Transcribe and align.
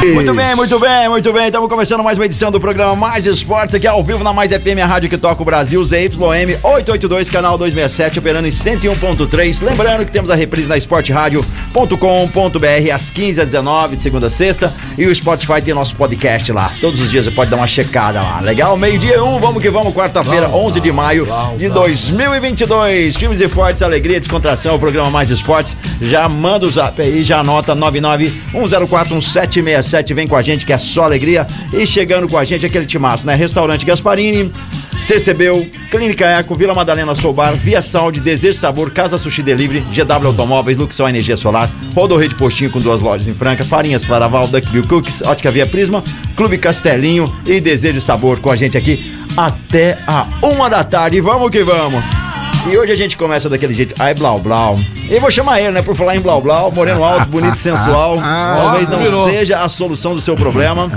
Muito 0.00 0.32
bem, 0.32 0.54
muito 0.54 0.78
bem, 0.78 1.08
muito 1.08 1.32
bem. 1.32 1.46
Estamos 1.46 1.68
começando 1.68 2.04
mais 2.04 2.16
uma 2.16 2.24
edição 2.24 2.52
do 2.52 2.60
programa 2.60 2.94
Mais 2.94 3.26
Esportes 3.26 3.74
aqui 3.74 3.84
ao 3.84 4.00
vivo 4.04 4.22
na 4.22 4.32
Mais 4.32 4.52
FM, 4.52 4.78
a 4.80 4.86
rádio 4.86 5.10
que 5.10 5.18
toca 5.18 5.42
o 5.42 5.44
Brasil, 5.44 5.84
ZYM 5.84 6.56
882, 6.62 7.28
canal 7.28 7.58
267, 7.58 8.20
operando 8.20 8.46
em 8.46 8.50
101.3. 8.50 9.60
Lembrando 9.60 10.06
que 10.06 10.12
temos 10.12 10.30
a 10.30 10.36
reprise 10.36 10.68
na 10.68 10.76
esporteradio.com.br 10.76 12.92
às 12.94 13.10
15 13.10 13.40
às 13.40 13.46
19 13.46 13.96
de 13.96 14.02
segunda 14.02 14.28
a 14.28 14.30
sexta 14.30 14.72
e 14.96 15.04
o 15.04 15.12
Spotify 15.12 15.60
tem 15.60 15.74
nosso 15.74 15.96
podcast 15.96 16.52
lá. 16.52 16.70
Todos 16.80 17.00
os 17.00 17.10
dias 17.10 17.24
você 17.24 17.32
pode 17.32 17.50
dar 17.50 17.56
uma 17.56 17.66
checada 17.66 18.22
lá. 18.22 18.38
Legal? 18.40 18.76
Meio-dia 18.76 19.20
um, 19.24 19.40
vamos 19.40 19.60
que 19.60 19.68
vamos, 19.68 19.92
quarta-feira, 19.92 20.48
11 20.48 20.78
de 20.80 20.92
maio 20.92 21.26
de 21.56 21.68
2022. 21.70 23.16
Filmes 23.16 23.40
e 23.40 23.48
fortes, 23.48 23.82
alegria, 23.82 24.20
descontração, 24.20 24.76
o 24.76 24.78
programa 24.78 25.10
Mais 25.10 25.28
Esportes. 25.28 25.76
Já 26.00 26.28
manda 26.28 26.66
o 26.66 26.70
zap 26.70 27.02
aí, 27.02 27.24
já 27.24 27.40
anota 27.40 27.74
991041767 27.74 29.88
vem 30.14 30.26
com 30.26 30.36
a 30.36 30.42
gente 30.42 30.64
que 30.64 30.72
é 30.72 30.78
só 30.78 31.04
alegria. 31.04 31.46
E 31.72 31.86
chegando 31.86 32.28
com 32.28 32.38
a 32.38 32.44
gente 32.44 32.64
aquele 32.64 32.86
timaço, 32.86 33.26
né? 33.26 33.34
Restaurante 33.34 33.84
Gasparini, 33.84 34.52
CCBU, 35.00 35.66
Clínica 35.90 36.26
Eco, 36.26 36.54
Vila 36.54 36.74
Madalena 36.74 37.14
Soubar, 37.14 37.54
Via 37.54 37.80
Saúde, 37.80 38.20
Desejo 38.20 38.58
Sabor, 38.58 38.90
Casa 38.90 39.16
Sushi 39.18 39.42
Delivery, 39.42 39.80
GW 39.80 40.26
Automóveis, 40.26 40.76
Luxol 40.76 41.08
Energia 41.08 41.36
Solar, 41.36 41.70
Rodorreio 41.94 42.30
de 42.30 42.34
Postinho 42.34 42.70
com 42.70 42.78
duas 42.78 43.00
lojas 43.00 43.28
em 43.28 43.34
Franca, 43.34 43.64
Farinhas 43.64 44.04
Claraval, 44.04 44.48
Duckville 44.48 44.86
Cookies, 44.86 45.22
Ótica 45.22 45.50
Via 45.50 45.66
Prisma, 45.66 46.02
Clube 46.36 46.58
Castelinho 46.58 47.32
e 47.46 47.60
Desejo 47.60 48.00
Sabor 48.00 48.40
com 48.40 48.50
a 48.50 48.56
gente 48.56 48.76
aqui 48.76 49.14
até 49.36 49.98
a 50.06 50.26
uma 50.42 50.68
da 50.68 50.82
tarde. 50.82 51.20
Vamos 51.20 51.50
que 51.50 51.62
vamos! 51.62 52.27
E 52.70 52.76
hoje 52.76 52.92
a 52.92 52.96
gente 52.96 53.16
começa 53.16 53.48
daquele 53.48 53.72
jeito, 53.74 53.94
ai 53.98 54.14
blau 54.14 54.38
blau. 54.38 54.78
E 55.08 55.18
vou 55.18 55.30
chamar 55.30 55.60
ele, 55.60 55.70
né? 55.70 55.82
Por 55.82 55.96
falar 55.96 56.16
em 56.16 56.20
blau 56.20 56.40
blau, 56.40 56.70
moreno 56.70 57.02
alto, 57.02 57.28
bonito 57.30 57.56
e 57.56 57.58
sensual. 57.58 58.18
Talvez 58.20 58.88
não 58.88 58.98
virou. 58.98 59.28
seja 59.28 59.62
a 59.62 59.68
solução 59.68 60.14
do 60.14 60.20
seu 60.20 60.36
problema. 60.36 60.88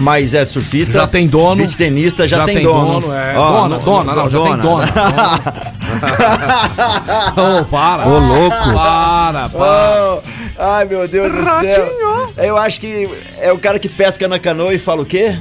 Mas 0.00 0.32
é 0.32 0.44
surfista. 0.44 0.92
Já 0.92 1.06
tem 1.08 1.26
dono. 1.26 1.56
beach 1.56 1.76
tenista, 1.76 2.28
já, 2.28 2.44
tem, 2.44 2.62
dono. 2.62 3.12
é. 3.12 3.36
Ó, 3.36 3.62
dona, 3.62 3.76
no- 3.76 3.82
dona, 3.82 4.14
não, 4.14 4.30
já 4.30 4.40
tem 4.42 4.56
dona. 4.58 4.84
Ô, 7.60 7.64
para. 7.64 8.06
Ô, 8.06 8.18
louco. 8.20 8.72
Para, 8.74 9.48
para. 9.48 10.14
Oh, 10.14 10.20
ai, 10.56 10.84
meu 10.84 11.08
Deus 11.08 11.32
do 11.32 11.44
céu. 11.44 12.28
Eu 12.36 12.56
acho 12.56 12.80
que 12.80 13.08
é 13.40 13.52
o 13.52 13.58
cara 13.58 13.80
que 13.80 13.88
pesca 13.88 14.28
na 14.28 14.38
canoa 14.38 14.72
e 14.72 14.78
fala 14.78 15.02
o 15.02 15.06
quê? 15.06 15.36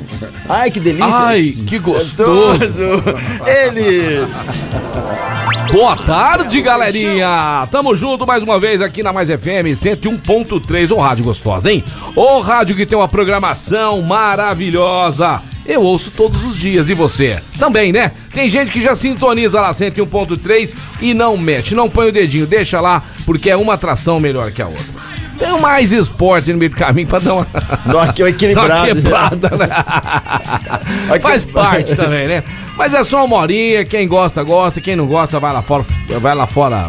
Ai, 0.50 0.72
que 0.72 0.80
delícia. 0.80 1.06
Ai, 1.06 1.54
que 1.68 1.78
gostoso. 1.78 3.04
Ele. 3.46 4.26
Boa 5.72 5.98
tarde, 5.98 6.62
galerinha! 6.62 7.68
Tamo 7.70 7.96
junto 7.96 8.26
mais 8.26 8.42
uma 8.42 8.58
vez 8.60 8.82
aqui 8.82 9.04
na 9.04 9.12
Mais 9.12 9.30
FM 9.30 9.74
101.3, 9.74 10.96
ô 10.96 11.00
rádio 11.00 11.26
gostosa, 11.26 11.72
hein? 11.72 11.84
Ô 12.16 12.40
rádio 12.40 12.76
que 12.76 12.86
tem 12.86 12.98
uma 12.98 13.08
programação 13.08 14.02
maravilhosa. 14.02 15.42
Eu 15.66 15.82
ouço 15.82 16.12
todos 16.12 16.46
os 16.46 16.58
dias, 16.58 16.90
e 16.90 16.94
você? 16.94 17.42
Também, 17.60 17.92
né? 17.92 18.12
Tem 18.34 18.50
gente 18.50 18.72
que 18.72 18.80
já 18.80 18.96
sintoniza 18.96 19.60
lá 19.60 19.72
101.3 19.72 20.76
e 21.02 21.14
não 21.14 21.36
mexe, 21.36 21.76
não 21.76 21.90
põe 21.90 22.08
o 22.08 22.14
dedinho, 22.14 22.48
deixa 22.48 22.80
lá, 22.80 23.04
porque 23.26 23.50
é 23.50 23.58
uma 23.58 23.74
atração 23.74 24.20
melhor 24.20 24.52
que 24.52 24.62
a 24.62 24.68
outra. 24.68 25.17
Tem 25.38 25.60
mais 25.60 25.92
esporte 25.92 26.52
no 26.52 26.60
meio 26.60 26.72
do 26.72 26.78
caminho 26.78 27.08
pra 27.08 27.20
dar 27.20 27.34
uma, 27.36 27.48
Dá 27.86 27.94
uma 27.94 28.06
dar 28.12 28.14
uma 28.24 28.30
equilibrada. 28.30 28.86
quebrada, 28.88 29.50
né? 29.58 29.68
Faz 31.22 31.46
parte 31.46 31.96
também, 31.96 32.28
né? 32.28 32.44
Mas 32.76 32.94
é 32.94 33.04
só 33.04 33.26
uma 33.26 33.38
horinha, 33.38 33.86
quem 33.86 34.08
gosta, 34.08 34.44
gosta, 34.44 34.80
quem 34.82 34.96
não 34.96 35.08
gosta, 35.08 35.40
vai 35.40 35.54
lá 35.54 35.62
fora, 35.62 35.84
vai 36.22 36.36
lá 36.36 36.46
fora 36.48 36.88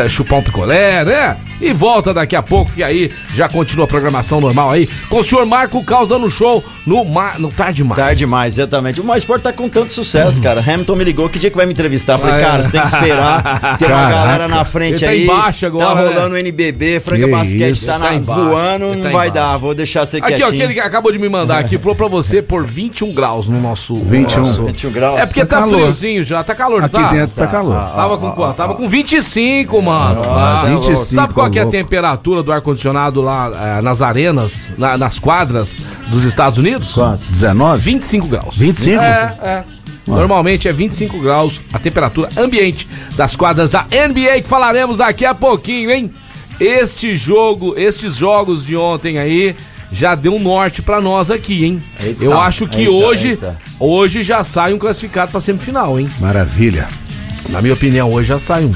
é, 0.00 0.08
chupar 0.08 0.38
um 0.38 0.42
picolé, 0.42 1.04
né? 1.04 1.36
E 1.62 1.72
volta 1.72 2.12
daqui 2.12 2.34
a 2.36 2.42
pouco, 2.42 2.70
que 2.72 2.82
aí 2.82 3.10
já 3.34 3.48
continua 3.48 3.84
a 3.84 3.88
programação 3.88 4.40
normal 4.40 4.70
aí, 4.70 4.88
com 5.08 5.18
o 5.18 5.22
senhor 5.22 5.46
Marco 5.46 5.82
Caos 5.84 6.08
dando 6.08 6.28
show 6.30 6.62
no, 6.86 7.04
ma, 7.04 7.34
no 7.38 7.50
Tarde 7.50 7.84
Mais. 7.84 8.00
Tarde 8.00 8.18
demais, 8.18 8.54
exatamente. 8.58 9.00
O 9.00 9.04
Mais 9.04 9.22
Esporte 9.22 9.42
tá 9.42 9.52
com 9.52 9.68
tanto 9.68 9.92
sucesso, 9.92 10.40
cara. 10.40 10.60
Hamilton 10.60 10.96
me 10.96 11.04
ligou, 11.04 11.28
que 11.28 11.38
dia 11.38 11.50
que 11.50 11.56
vai 11.56 11.64
me 11.66 11.72
entrevistar? 11.72 12.14
Eu 12.14 12.18
Falei, 12.18 12.34
Ah, 12.34 12.38
é. 12.38 12.42
cara, 12.42 12.62
você 12.64 12.70
tem 12.70 12.80
que 12.80 12.86
esperar. 12.88 13.78
Tem 13.78 13.88
uma 13.88 14.10
galera 14.10 14.48
na 14.48 14.64
frente 14.64 15.04
Ele 15.04 15.06
tá 15.06 15.10
aí. 15.10 15.22
embaixo 15.24 15.66
agora, 15.66 15.86
Tá 15.86 15.94
né? 15.94 16.08
rolando 16.08 16.34
o 16.34 16.38
NBB, 16.38 17.00
Franca 17.00 17.24
Que 17.24 17.30
Basquete 17.30 17.70
isso. 17.72 17.86
tá, 17.86 17.92
Ele 17.94 18.02
tá 18.02 18.08
na, 18.10 18.14
embaixo, 18.16 18.42
voando, 18.44 18.84
ele 18.86 18.96
não 18.96 19.02
tá 19.04 19.10
vai 19.10 19.28
embaixo. 19.28 19.32
dar. 19.32 19.56
Vou 19.58 19.74
deixar 19.74 20.04
você 20.06 20.16
Aqui, 20.18 20.24
ó, 20.24 20.28
quietinho. 20.36 20.48
aquele 20.48 20.74
que 20.74 20.80
acabou 20.80 21.12
de 21.12 21.18
me 21.18 21.28
mandar 21.28 21.58
aqui, 21.58 21.78
falou 21.78 21.94
pra 21.94 22.08
você 22.08 22.42
por 22.42 22.64
21 22.66 23.12
graus 23.14 23.48
no 23.48 23.60
nosso... 23.60 23.94
21. 23.94 24.40
nosso- 24.42 24.64
21 24.64 24.90
graus. 24.90 25.20
É 25.20 25.26
porque 25.26 25.44
Tá 25.44 25.60
tá, 25.60 25.68
friozinho 25.68 26.24
já, 26.24 26.42
tá 26.42 26.54
calor, 26.54 26.82
Aqui 26.84 26.94
tá? 26.96 27.10
dentro 27.10 27.36
tá 27.36 27.46
calor. 27.46 27.74
Tava 27.94 28.18
com 28.18 28.30
quanto? 28.32 28.56
Tava 28.56 28.74
com 28.74 28.88
25, 28.88 29.80
mano. 29.82 30.22
Ah, 30.24 30.64
25, 30.66 30.96
Sabe 31.04 31.34
qual 31.34 31.50
que 31.52 31.58
é 31.58 31.62
a 31.62 31.66
temperatura 31.66 32.42
do 32.42 32.50
ar-condicionado 32.52 33.20
lá 33.20 33.78
eh, 33.78 33.82
nas 33.82 34.02
arenas, 34.02 34.70
na- 34.78 34.96
nas 34.98 35.18
quadras 35.18 35.78
dos 36.08 36.24
Estados 36.24 36.58
Unidos? 36.58 36.92
Quanto? 36.92 37.24
19? 37.30 37.80
25 37.80 38.26
graus. 38.26 38.56
25? 38.56 39.00
É, 39.02 39.36
é. 39.42 39.64
Normalmente 40.06 40.66
é 40.66 40.72
25 40.72 41.20
graus 41.20 41.60
a 41.72 41.78
temperatura 41.78 42.28
ambiente 42.36 42.88
das 43.16 43.36
quadras 43.36 43.70
da 43.70 43.86
NBA 43.90 44.42
que 44.42 44.48
falaremos 44.48 44.96
daqui 44.96 45.24
a 45.24 45.34
pouquinho, 45.34 45.90
hein? 45.92 46.10
Este 46.58 47.16
jogo, 47.16 47.74
estes 47.76 48.16
jogos 48.16 48.64
de 48.64 48.76
ontem 48.76 49.18
aí 49.18 49.54
já 49.92 50.14
deu 50.14 50.34
um 50.34 50.40
norte 50.40 50.80
pra 50.82 51.00
nós 51.00 51.30
aqui, 51.30 51.64
hein? 51.64 51.82
Eita, 52.00 52.24
Eu 52.24 52.40
acho 52.40 52.66
que 52.66 52.80
eita, 52.80 52.90
hoje, 52.90 53.28
eita. 53.28 53.58
hoje 53.78 54.22
já 54.22 54.42
sai 54.42 54.72
um 54.72 54.78
classificado 54.78 55.30
pra 55.30 55.40
semifinal, 55.40 56.00
hein? 56.00 56.08
Maravilha. 56.18 56.88
Na 57.50 57.60
minha 57.60 57.74
opinião, 57.74 58.12
hoje 58.12 58.28
já 58.28 58.38
sai 58.40 58.64
um. 58.64 58.74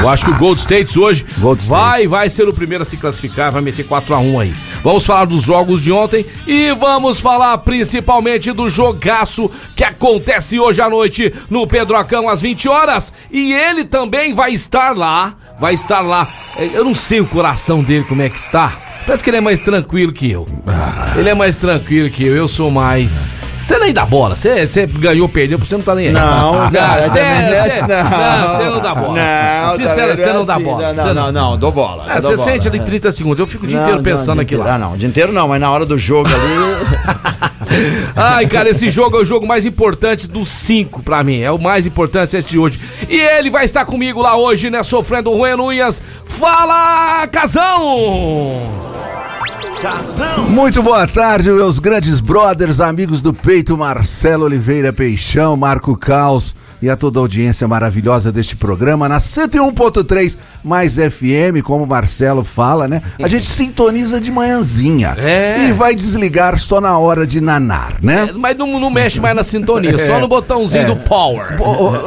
Eu 0.00 0.08
acho 0.08 0.24
que 0.24 0.30
o 0.30 0.36
Gold 0.38 0.60
States 0.60 0.96
hoje 0.96 1.24
Gold 1.38 1.60
State. 1.62 1.80
vai, 1.80 2.06
vai 2.06 2.30
ser 2.30 2.48
o 2.48 2.52
primeiro 2.52 2.82
a 2.82 2.84
se 2.84 2.96
classificar, 2.96 3.50
vai 3.52 3.62
meter 3.62 3.84
4 3.86 4.14
a 4.14 4.18
1 4.18 4.40
aí. 4.40 4.52
Vamos 4.82 5.04
falar 5.06 5.24
dos 5.26 5.42
jogos 5.42 5.82
de 5.82 5.90
ontem 5.92 6.24
e 6.46 6.72
vamos 6.74 7.18
falar 7.20 7.56
principalmente 7.58 8.52
do 8.52 8.68
jogaço 8.70 9.50
que 9.74 9.84
acontece 9.84 10.58
hoje 10.58 10.80
à 10.80 10.88
noite 10.88 11.32
no 11.50 11.66
Pedrocão 11.66 12.28
às 12.28 12.40
20 12.40 12.68
horas. 12.68 13.12
E 13.30 13.52
ele 13.52 13.84
também 13.84 14.34
vai 14.34 14.52
estar 14.52 14.96
lá, 14.96 15.34
vai 15.60 15.74
estar 15.74 16.00
lá. 16.00 16.28
É, 16.56 16.70
Eu 16.74 16.84
não 16.84 16.94
sei 16.94 17.20
o 17.20 17.26
coração 17.26 17.82
dele 17.82 18.04
como 18.04 18.22
é 18.22 18.28
que 18.28 18.38
está. 18.38 18.72
Parece 19.06 19.22
que 19.22 19.30
ele 19.30 19.36
é 19.36 19.40
mais 19.40 19.60
tranquilo 19.60 20.12
que 20.12 20.30
eu. 20.30 20.46
Ele 21.16 21.28
é 21.28 21.34
mais 21.34 21.56
tranquilo 21.56 22.10
que 22.10 22.26
eu, 22.26 22.34
eu 22.34 22.48
sou 22.48 22.70
mais. 22.70 23.38
Você 23.66 23.80
nem 23.80 23.92
dá 23.92 24.06
bola, 24.06 24.36
você, 24.36 24.64
você 24.64 24.86
ganhou, 24.86 25.28
perdeu, 25.28 25.58
você 25.58 25.74
não 25.76 25.82
tá 25.82 25.92
nem 25.96 26.06
aí. 26.06 26.12
Não, 26.12 26.70
cara, 26.70 27.08
você, 27.08 27.18
não 27.20 27.26
é 27.26 27.48
você- 27.48 27.72
assim, 27.72 27.80
não, 27.80 28.48
você 28.48 28.64
não 28.70 28.80
dá 28.80 28.94
bola. 28.94 29.14
Não, 29.14 29.74
Sincero, 29.74 30.16
você 30.16 30.32
não 30.32 30.42
é 30.42 30.44
dá 30.44 30.54
assim, 30.54 30.64
bola. 30.64 30.92
Não, 30.92 31.04
não, 31.04 31.14
não, 31.14 31.32
não, 31.32 31.58
dou 31.58 31.72
bola. 31.72 32.04
É, 32.08 32.20
você 32.20 32.36
sente 32.36 32.68
ali 32.68 32.78
é. 32.78 32.82
30 32.82 33.10
segundos. 33.10 33.40
Eu 33.40 33.46
fico 33.48 33.64
o 33.64 33.66
dia 33.66 33.78
Não, 33.78 33.82
inteiro 33.86 33.96
não, 33.98 34.04
pensando 34.04 34.40
aqui 34.40 34.54
lá. 34.54 34.74
Ah, 34.74 34.78
não, 34.78 34.92
o 34.92 34.96
dia 34.96 35.08
inteiro 35.08 35.32
não, 35.32 35.48
mas 35.48 35.60
na 35.60 35.68
hora 35.68 35.84
do 35.84 35.98
jogo 35.98 36.28
ali. 36.28 37.50
Ai, 38.14 38.46
cara, 38.46 38.68
esse 38.68 38.88
jogo 38.88 39.16
é 39.18 39.22
o 39.22 39.24
jogo 39.24 39.44
mais 39.48 39.64
importante 39.64 40.30
dos 40.30 40.48
cinco 40.48 41.02
pra 41.02 41.24
mim. 41.24 41.40
É 41.40 41.50
o 41.50 41.58
mais 41.58 41.86
importante 41.86 42.36
esse 42.36 42.48
de 42.48 42.60
hoje. 42.60 42.78
E 43.08 43.18
ele 43.18 43.50
vai 43.50 43.64
estar 43.64 43.84
comigo 43.84 44.22
lá 44.22 44.36
hoje, 44.36 44.70
né? 44.70 44.80
Sofrendo 44.84 45.32
o 45.32 45.42
Unhas. 45.42 46.00
Fala, 46.24 47.26
Casão! 47.32 48.95
Muito 50.48 50.82
boa 50.82 51.06
tarde, 51.06 51.50
meus 51.50 51.78
grandes 51.78 52.18
brothers, 52.18 52.80
amigos 52.80 53.20
do 53.20 53.34
peito, 53.34 53.76
Marcelo 53.76 54.44
Oliveira 54.44 54.92
Peixão, 54.92 55.56
Marco 55.56 55.96
Caos 55.96 56.54
e 56.86 56.90
a 56.90 56.94
toda 56.94 57.18
a 57.18 57.22
audiência 57.22 57.66
maravilhosa 57.66 58.30
deste 58.30 58.54
programa 58.54 59.08
na 59.08 59.18
101.3 59.18 60.38
mais 60.62 60.94
FM, 60.94 61.60
como 61.64 61.82
o 61.82 61.86
Marcelo 61.86 62.44
fala, 62.44 62.86
né? 62.86 63.02
A 63.20 63.26
gente 63.26 63.44
sintoniza 63.44 64.20
de 64.20 64.30
manhãzinha 64.30 65.16
É. 65.18 65.66
e 65.68 65.72
vai 65.72 65.96
desligar 65.96 66.56
só 66.60 66.80
na 66.80 66.96
hora 66.96 67.26
de 67.26 67.40
nanar, 67.40 67.94
né? 68.00 68.28
É, 68.30 68.32
mas 68.32 68.56
não, 68.56 68.78
não 68.78 68.88
mexe 68.88 69.20
mais 69.20 69.34
na 69.34 69.42
sintonia, 69.42 69.98
só 70.06 70.20
no 70.20 70.28
botãozinho 70.28 70.82
É. 70.84 70.86
do 70.86 70.94
power. 70.96 71.56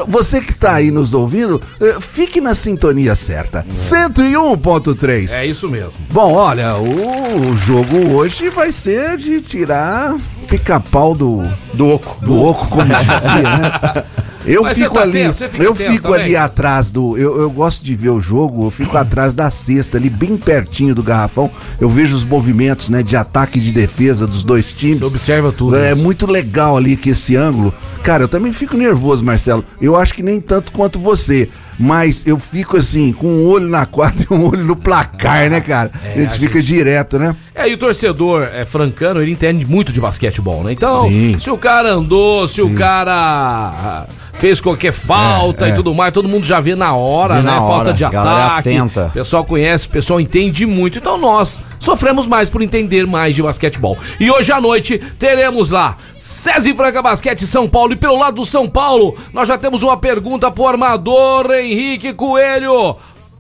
Você 0.08 0.40
que 0.40 0.56
tá 0.56 0.76
aí 0.76 0.92
nos 0.92 1.14
ouvindo, 1.14 1.62
eh, 1.82 1.98
fique 2.00 2.40
na 2.40 2.56
sintonia 2.56 3.16
certa. 3.16 3.66
101.3. 3.74 5.34
É 5.34 5.46
isso 5.46 5.68
mesmo. 5.68 5.92
Bom, 6.12 6.34
olha, 6.36 6.76
o 6.78 7.54
jogo 7.58 8.14
hoje 8.14 8.48
vai 8.50 8.72
ser 8.72 9.18
de 9.18 9.42
tirar 9.42 10.16
pica-pau 10.48 11.14
do, 11.14 11.44
Do 11.74 11.88
oco. 11.90 12.18
do 12.26 12.42
oco, 12.42 12.68
como 12.70 12.86
dizia, 12.96 13.42
né? 13.42 14.04
Eu 14.46 14.64
Mas 14.64 14.78
fico 14.78 14.94
tá 14.96 15.02
ali, 15.02 15.12
tenso, 15.12 15.44
eu 15.60 15.76
fico 15.76 16.10
também? 16.10 16.22
ali 16.22 16.36
atrás 16.36 16.92
do. 16.92 17.18
Eu, 17.18 17.40
eu 17.42 17.50
gosto 17.50 17.84
de 17.84 17.96
ver 17.96 18.10
o 18.10 18.22
jogo, 18.22 18.66
eu 18.66 18.72
fico 18.72 18.98
atrás 18.98 19.34
da 19.34 19.52
cesta, 19.52 19.98
ali 19.98 20.10
bem 20.10 20.38
pertinho 20.38 20.96
do 20.96 21.04
garrafão. 21.04 21.52
Eu 21.80 21.90
vejo 21.90 22.16
os 22.16 22.24
movimentos, 22.24 22.90
né, 22.90 23.04
de 23.04 23.16
ataque 23.16 23.60
e 23.60 23.62
de 23.62 23.72
defesa 23.72 24.26
dos 24.26 24.44
dois 24.44 24.72
times. 24.72 25.00
Você 25.00 25.06
observa 25.06 25.52
tudo, 25.52 25.76
É 25.76 25.94
muito 25.94 26.26
legal 26.26 26.78
ali 26.78 26.96
que 26.96 27.10
esse 27.10 27.36
ângulo. 27.36 27.74
Cara, 28.04 28.24
eu 28.24 28.28
também 28.28 28.54
fico 28.54 28.78
nervoso, 28.78 29.24
Marcelo. 29.26 29.64
Eu 29.82 29.96
acho 29.96 30.14
que 30.14 30.24
nem 30.24 30.40
tanto 30.40 30.72
quanto 30.72 31.00
você. 31.00 31.50
Mas 31.82 32.24
eu 32.28 32.38
fico 32.38 32.76
assim, 32.76 33.14
com 33.14 33.28
um 33.28 33.48
olho 33.48 33.70
na 33.70 33.86
quadra 33.86 34.26
e 34.30 34.34
um 34.34 34.46
olho 34.46 34.66
no 34.66 34.76
placar, 34.76 35.50
né, 35.50 35.62
cara? 35.62 35.90
É, 36.04 36.14
a 36.14 36.22
gente 36.22 36.38
fica 36.38 36.62
direto, 36.62 37.18
né? 37.18 37.34
É, 37.56 37.70
e 37.70 37.74
o 37.74 37.78
torcedor 37.78 38.44
é, 38.44 38.66
francano, 38.66 39.22
ele 39.22 39.32
entende 39.32 39.66
muito 39.66 39.94
de 39.94 40.02
basquetebol, 40.02 40.62
né? 40.62 40.74
Então, 40.74 41.08
Sim. 41.08 41.38
se 41.40 41.50
o 41.50 41.58
cara 41.58 41.94
andou, 41.94 42.46
se 42.50 42.62
o 42.62 42.74
cara 42.74 44.06
fez 44.40 44.60
qualquer 44.62 44.94
falta 44.94 45.66
É, 45.66 45.70
e 45.70 45.72
é. 45.72 45.76
tudo 45.76 45.94
mais, 45.94 46.14
todo 46.14 46.28
mundo 46.28 46.46
já 46.46 46.60
vê 46.60 46.74
na 46.76 46.96
hora, 46.96 47.36
Vê 47.36 47.42
né? 47.42 47.52
na 47.52 47.58
falta 47.58 47.74
hora, 47.90 47.94
de 47.94 48.04
galera 48.04 48.46
ataque. 48.48 48.70
atenta. 48.70 49.06
O 49.08 49.12
pessoal 49.12 49.44
conhece, 49.46 49.88
o 49.88 49.90
pessoal 49.90 50.20
entende 50.20 50.66
muito. 50.66 50.98
Então 50.98 51.18
nós 51.18 51.60
sofremos 51.80 52.26
mais 52.26 52.50
por 52.50 52.62
entender 52.62 53.06
mais 53.06 53.36
de 53.36 53.44
basquetebol. 53.44 53.98
E 54.20 54.32
hoje 54.32 54.52
à 54.52 54.60
noite 54.62 54.98
teremos 55.20 55.72
lá 55.72 55.98
César 56.18 56.74
Franca 56.76 57.02
Basquete 57.02 57.46
São 57.46 57.68
Paulo. 57.70 57.94
E 57.94 57.96
pelo 57.98 58.18
lado 58.18 58.36
do 58.36 58.46
São 58.46 58.68
Paulo, 58.70 59.18
nós 59.34 59.48
já 59.48 59.58
temos 59.58 59.84
uma 59.84 59.98
pergunta 59.98 60.50
pro 60.50 60.68
armador 60.68 61.52
Henrique 61.52 62.14
Coelho. 62.14 62.96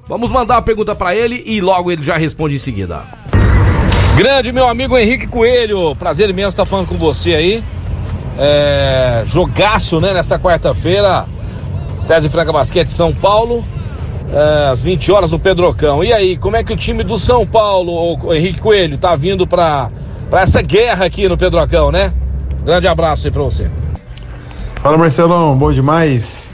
Vamos 0.07 0.31
mandar 0.31 0.57
a 0.57 0.61
pergunta 0.61 0.93
pra 0.95 1.15
ele 1.15 1.41
e 1.45 1.61
logo 1.61 1.91
ele 1.91 2.03
já 2.03 2.17
responde 2.17 2.55
em 2.55 2.59
seguida. 2.59 3.01
Grande 4.17 4.51
meu 4.51 4.67
amigo 4.67 4.97
Henrique 4.97 5.27
Coelho, 5.27 5.95
prazer 5.95 6.29
imenso 6.29 6.49
estar 6.49 6.65
falando 6.65 6.87
com 6.87 6.97
você 6.97 7.33
aí. 7.35 7.63
É, 8.41 9.23
jogaço, 9.25 9.99
né, 9.99 10.13
nesta 10.13 10.39
quarta-feira. 10.39 11.25
César 12.01 12.29
Franca 12.29 12.53
Basquete 12.53 12.89
São 12.89 13.13
Paulo, 13.13 13.63
é, 14.33 14.69
às 14.71 14.81
20 14.81 15.11
horas 15.11 15.31
no 15.31 15.39
Pedrocão. 15.39 16.03
E 16.03 16.13
aí, 16.13 16.37
como 16.37 16.55
é 16.55 16.63
que 16.63 16.71
o 16.71 16.77
time 16.77 17.03
do 17.03 17.19
São 17.19 17.45
Paulo, 17.45 18.17
o 18.23 18.33
Henrique 18.33 18.59
Coelho, 18.59 18.97
tá 18.97 19.15
vindo 19.15 19.45
pra 19.45 19.89
essa 20.31 20.61
guerra 20.61 21.05
aqui 21.05 21.27
no 21.27 21.37
Pedrocão, 21.37 21.91
né? 21.91 22.13
Grande 22.63 22.87
abraço 22.87 23.27
aí 23.27 23.31
pra 23.31 23.41
você. 23.43 23.69
Fala 24.81 24.97
Marcelão, 24.97 25.57
bom 25.57 25.73
demais? 25.73 26.53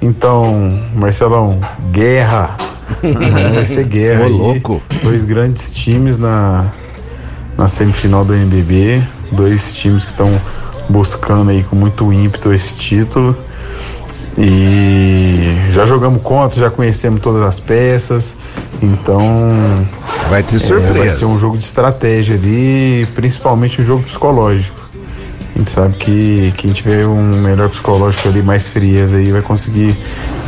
Então, 0.00 0.80
Marcelão, 0.94 1.60
guerra. 1.90 2.56
Vai 3.54 3.64
ser 3.64 3.86
guerra. 3.86 4.26
Ô, 4.26 4.28
louco. 4.28 4.82
Dois 5.02 5.24
grandes 5.24 5.74
times 5.74 6.16
na, 6.16 6.70
na 7.56 7.68
semifinal 7.68 8.24
do 8.24 8.34
NBB. 8.34 9.02
Dois 9.32 9.72
times 9.72 10.04
que 10.04 10.12
estão 10.12 10.30
buscando 10.88 11.50
aí 11.50 11.62
com 11.62 11.76
muito 11.76 12.12
ímpeto 12.12 12.52
esse 12.52 12.74
título. 12.74 13.36
E 14.38 15.56
já 15.70 15.86
jogamos 15.86 16.20
contra, 16.22 16.60
já 16.60 16.70
conhecemos 16.70 17.20
todas 17.20 17.42
as 17.42 17.58
peças. 17.58 18.36
Então, 18.82 19.22
Vai 20.28 20.42
ter 20.42 20.56
é, 20.56 20.58
surpresa. 20.58 20.98
vai 20.98 21.10
ser 21.10 21.24
um 21.24 21.38
jogo 21.38 21.56
de 21.56 21.64
estratégia 21.64 22.34
ali, 22.34 23.06
principalmente 23.14 23.80
um 23.80 23.84
jogo 23.84 24.02
psicológico. 24.02 24.78
A 25.54 25.58
gente 25.58 25.70
sabe 25.70 25.94
que 25.94 26.52
quem 26.58 26.70
tiver 26.70 27.06
um 27.06 27.22
melhor 27.40 27.70
psicológico 27.70 28.28
ali, 28.28 28.42
mais 28.42 28.68
frieza 28.68 29.16
aí, 29.16 29.32
vai 29.32 29.40
conseguir 29.40 29.96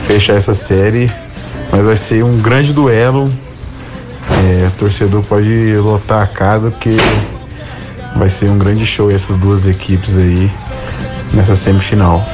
fechar 0.06 0.34
essa 0.34 0.52
série. 0.52 1.11
Mas 1.73 1.82
vai 1.82 1.96
ser 1.96 2.23
um 2.23 2.38
grande 2.41 2.75
duelo. 2.75 3.31
É, 4.31 4.67
o 4.67 4.70
torcedor 4.73 5.23
pode 5.23 5.76
lotar 5.76 6.23
a 6.23 6.26
casa, 6.26 6.70
porque 6.70 6.91
vai 8.16 8.31
ser 8.31 8.50
um 8.50 8.58
grande 8.58 8.87
show 8.87 9.10
essas 9.10 9.37
duas 9.37 9.66
equipes 9.66 10.16
aí 10.19 10.50
nessa 11.34 11.55
semifinal. 11.55 12.25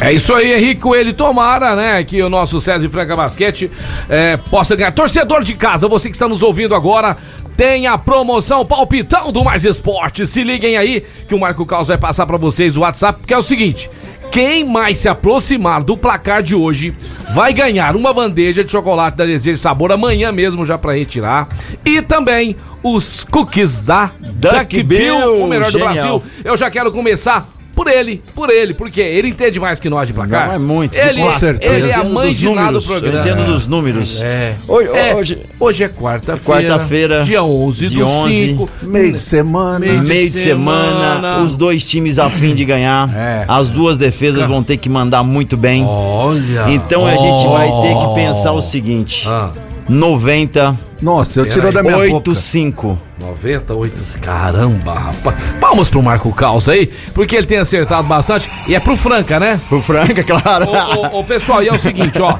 É 0.00 0.12
isso 0.12 0.32
aí, 0.32 0.54
Henrique 0.54 0.80
Coelho. 0.80 1.12
Tomara, 1.12 1.76
né, 1.76 2.02
que 2.02 2.22
o 2.22 2.30
nosso 2.30 2.58
César 2.58 2.88
Franca 2.88 3.14
Basquete 3.14 3.70
é, 4.08 4.38
possa 4.38 4.74
ganhar. 4.74 4.92
Torcedor 4.92 5.42
de 5.42 5.54
casa, 5.54 5.86
você 5.86 6.08
que 6.08 6.16
está 6.16 6.26
nos 6.26 6.42
ouvindo 6.42 6.74
agora, 6.74 7.18
tem 7.54 7.86
a 7.86 7.98
promoção 7.98 8.64
Palpitão 8.64 9.30
do 9.30 9.44
Mais 9.44 9.66
Esporte. 9.66 10.26
Se 10.26 10.42
liguem 10.42 10.78
aí 10.78 11.04
que 11.28 11.34
o 11.34 11.38
Marco 11.38 11.66
Caos 11.66 11.88
vai 11.88 11.98
passar 11.98 12.26
para 12.26 12.38
vocês 12.38 12.78
o 12.78 12.80
WhatsApp, 12.80 13.20
que 13.26 13.34
é 13.34 13.36
o 13.36 13.42
seguinte. 13.42 13.90
Quem 14.30 14.64
mais 14.64 14.98
se 14.98 15.08
aproximar 15.08 15.82
do 15.82 15.96
placar 15.96 16.42
de 16.42 16.54
hoje 16.54 16.94
vai 17.34 17.52
ganhar 17.52 17.96
uma 17.96 18.12
bandeja 18.12 18.62
de 18.62 18.70
chocolate 18.70 19.16
da 19.16 19.26
Desejo 19.26 19.58
Sabor 19.58 19.90
amanhã 19.90 20.30
mesmo 20.30 20.64
já 20.64 20.78
para 20.78 20.92
retirar. 20.92 21.48
E 21.84 22.00
também 22.00 22.56
os 22.82 23.24
cookies 23.24 23.80
da 23.80 24.10
Duck, 24.20 24.82
Bill, 24.82 24.98
Bill, 24.98 25.44
o 25.44 25.48
melhor 25.48 25.70
genial. 25.70 25.88
do 25.88 25.94
Brasil. 25.94 26.22
Eu 26.44 26.56
já 26.56 26.70
quero 26.70 26.92
começar 26.92 27.46
por 27.74 27.86
ele, 27.88 28.22
por 28.34 28.50
ele, 28.50 28.74
porque 28.74 29.00
ele 29.00 29.28
entende 29.28 29.58
mais 29.58 29.80
que 29.80 29.88
nós 29.88 30.06
de 30.06 30.12
placar. 30.14 30.48
Não, 30.48 30.54
é 30.54 30.58
muito, 30.58 30.94
Ele, 30.94 31.22
com 31.22 31.38
certeza. 31.38 31.72
ele 31.74 31.90
é 31.90 31.94
a 31.94 32.04
mãe 32.04 32.28
dos 32.28 32.38
de 32.38 32.44
nada 32.50 32.56
do 32.60 32.64
números, 32.66 32.84
programa. 32.86 33.16
Eu 33.16 33.20
entendo 33.32 33.46
dos 33.46 33.66
números. 33.66 34.20
É. 34.22 34.54
Hoje, 34.68 34.88
É, 34.90 35.14
hoje 35.14 35.38
hoje 35.58 35.84
é 35.84 35.88
quarta-feira. 35.88 36.68
Quarta-feira, 36.68 37.22
Dia 37.24 37.42
11 37.42 37.88
dia 37.88 37.98
do 37.98 38.06
11. 38.06 38.30
5. 38.48 38.66
Meio 38.82 39.12
de 39.12 39.18
semana. 39.20 39.78
Meio 39.78 40.00
de 40.00 40.06
meio 40.06 40.30
de 40.30 40.42
semana, 40.42 41.14
semana. 41.14 41.38
os 41.42 41.56
dois 41.56 41.86
times 41.86 42.18
a 42.18 42.28
fim 42.28 42.54
de 42.54 42.64
ganhar. 42.64 43.08
É. 43.16 43.44
As 43.48 43.70
duas 43.70 43.96
defesas 43.96 44.44
vão 44.46 44.62
ter 44.62 44.76
que 44.76 44.88
mandar 44.88 45.22
muito 45.22 45.56
bem. 45.56 45.84
Olha. 45.84 46.66
Então 46.68 47.06
a 47.06 47.12
gente 47.16 47.46
vai 47.48 47.68
ter 47.82 47.94
que 47.98 48.14
pensar 48.14 48.52
o 48.52 48.60
seguinte: 48.60 49.24
Ah, 49.26 49.50
90, 49.90 50.78
Nossa, 51.02 51.40
eu 51.40 51.48
tirou 51.48 51.72
da 51.72 51.82
minha 51.82 51.96
8, 51.96 52.12
boca. 52.12 52.34
5. 52.34 52.98
98. 53.18 54.18
Caramba, 54.20 54.94
rapaz. 54.94 55.36
Palmas 55.60 55.90
pro 55.90 56.00
Marco 56.00 56.32
Caos 56.32 56.68
aí, 56.68 56.86
porque 57.12 57.34
ele 57.34 57.46
tem 57.46 57.58
acertado 57.58 58.06
bastante. 58.06 58.48
E 58.68 58.74
é 58.74 58.80
pro 58.80 58.96
Franca, 58.96 59.40
né? 59.40 59.60
Pro 59.68 59.82
Franca, 59.82 60.22
claro. 60.24 60.66
Ô, 60.70 61.16
ô, 61.16 61.20
ô, 61.20 61.24
pessoal, 61.24 61.62
e 61.62 61.68
é 61.68 61.72
o 61.72 61.78
seguinte, 61.78 62.22
ó. 62.22 62.38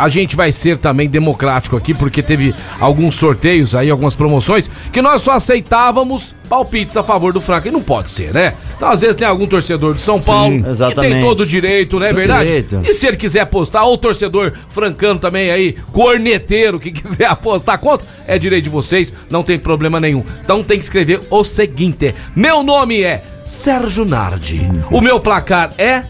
A 0.00 0.08
gente 0.08 0.34
vai 0.34 0.50
ser 0.50 0.78
também 0.78 1.08
democrático 1.08 1.76
aqui, 1.76 1.92
porque 1.92 2.22
teve 2.22 2.54
alguns 2.80 3.16
sorteios 3.16 3.74
aí, 3.74 3.90
algumas 3.90 4.14
promoções, 4.14 4.70
que 4.90 5.02
nós 5.02 5.20
só 5.20 5.32
aceitávamos 5.32 6.34
palpites 6.48 6.96
a 6.96 7.02
favor 7.02 7.34
do 7.34 7.40
Franca. 7.40 7.68
E 7.68 7.70
não 7.70 7.82
pode 7.82 8.10
ser, 8.10 8.32
né? 8.32 8.54
Então, 8.76 8.88
às 8.88 9.02
vezes, 9.02 9.14
tem 9.14 9.26
algum 9.26 9.46
torcedor 9.46 9.94
de 9.94 10.00
São 10.00 10.18
Paulo 10.18 10.56
que 10.56 10.62
tem 10.62 10.70
exatamente. 10.70 11.20
todo 11.20 11.40
o 11.40 11.46
direito, 11.46 11.98
não 11.98 12.06
é 12.06 12.12
verdade? 12.14 12.46
Direito. 12.46 12.80
E 12.82 12.94
se 12.94 13.06
ele 13.06 13.18
quiser 13.18 13.40
apostar, 13.40 13.84
ou 13.84 13.98
torcedor 13.98 14.54
francano 14.70 15.20
também 15.20 15.50
aí, 15.50 15.76
corneteiro, 15.92 16.80
que 16.80 16.90
quiser 16.92 17.26
apostar 17.26 17.78
contra, 17.78 18.06
é 18.26 18.38
direito 18.38 18.64
de 18.64 18.70
vocês, 18.70 19.12
não 19.28 19.42
tem 19.42 19.58
problema 19.58 20.00
nenhum. 20.00 20.24
Então 20.42 20.64
tem 20.64 20.78
que 20.78 20.84
escrever 20.84 21.20
o 21.28 21.44
seguinte: 21.44 22.14
meu 22.34 22.62
nome 22.62 23.02
é 23.02 23.22
Sérgio 23.44 24.04
Nardi. 24.04 24.62
O 24.90 25.00
meu 25.00 25.20
placar 25.20 25.72
é. 25.76 26.04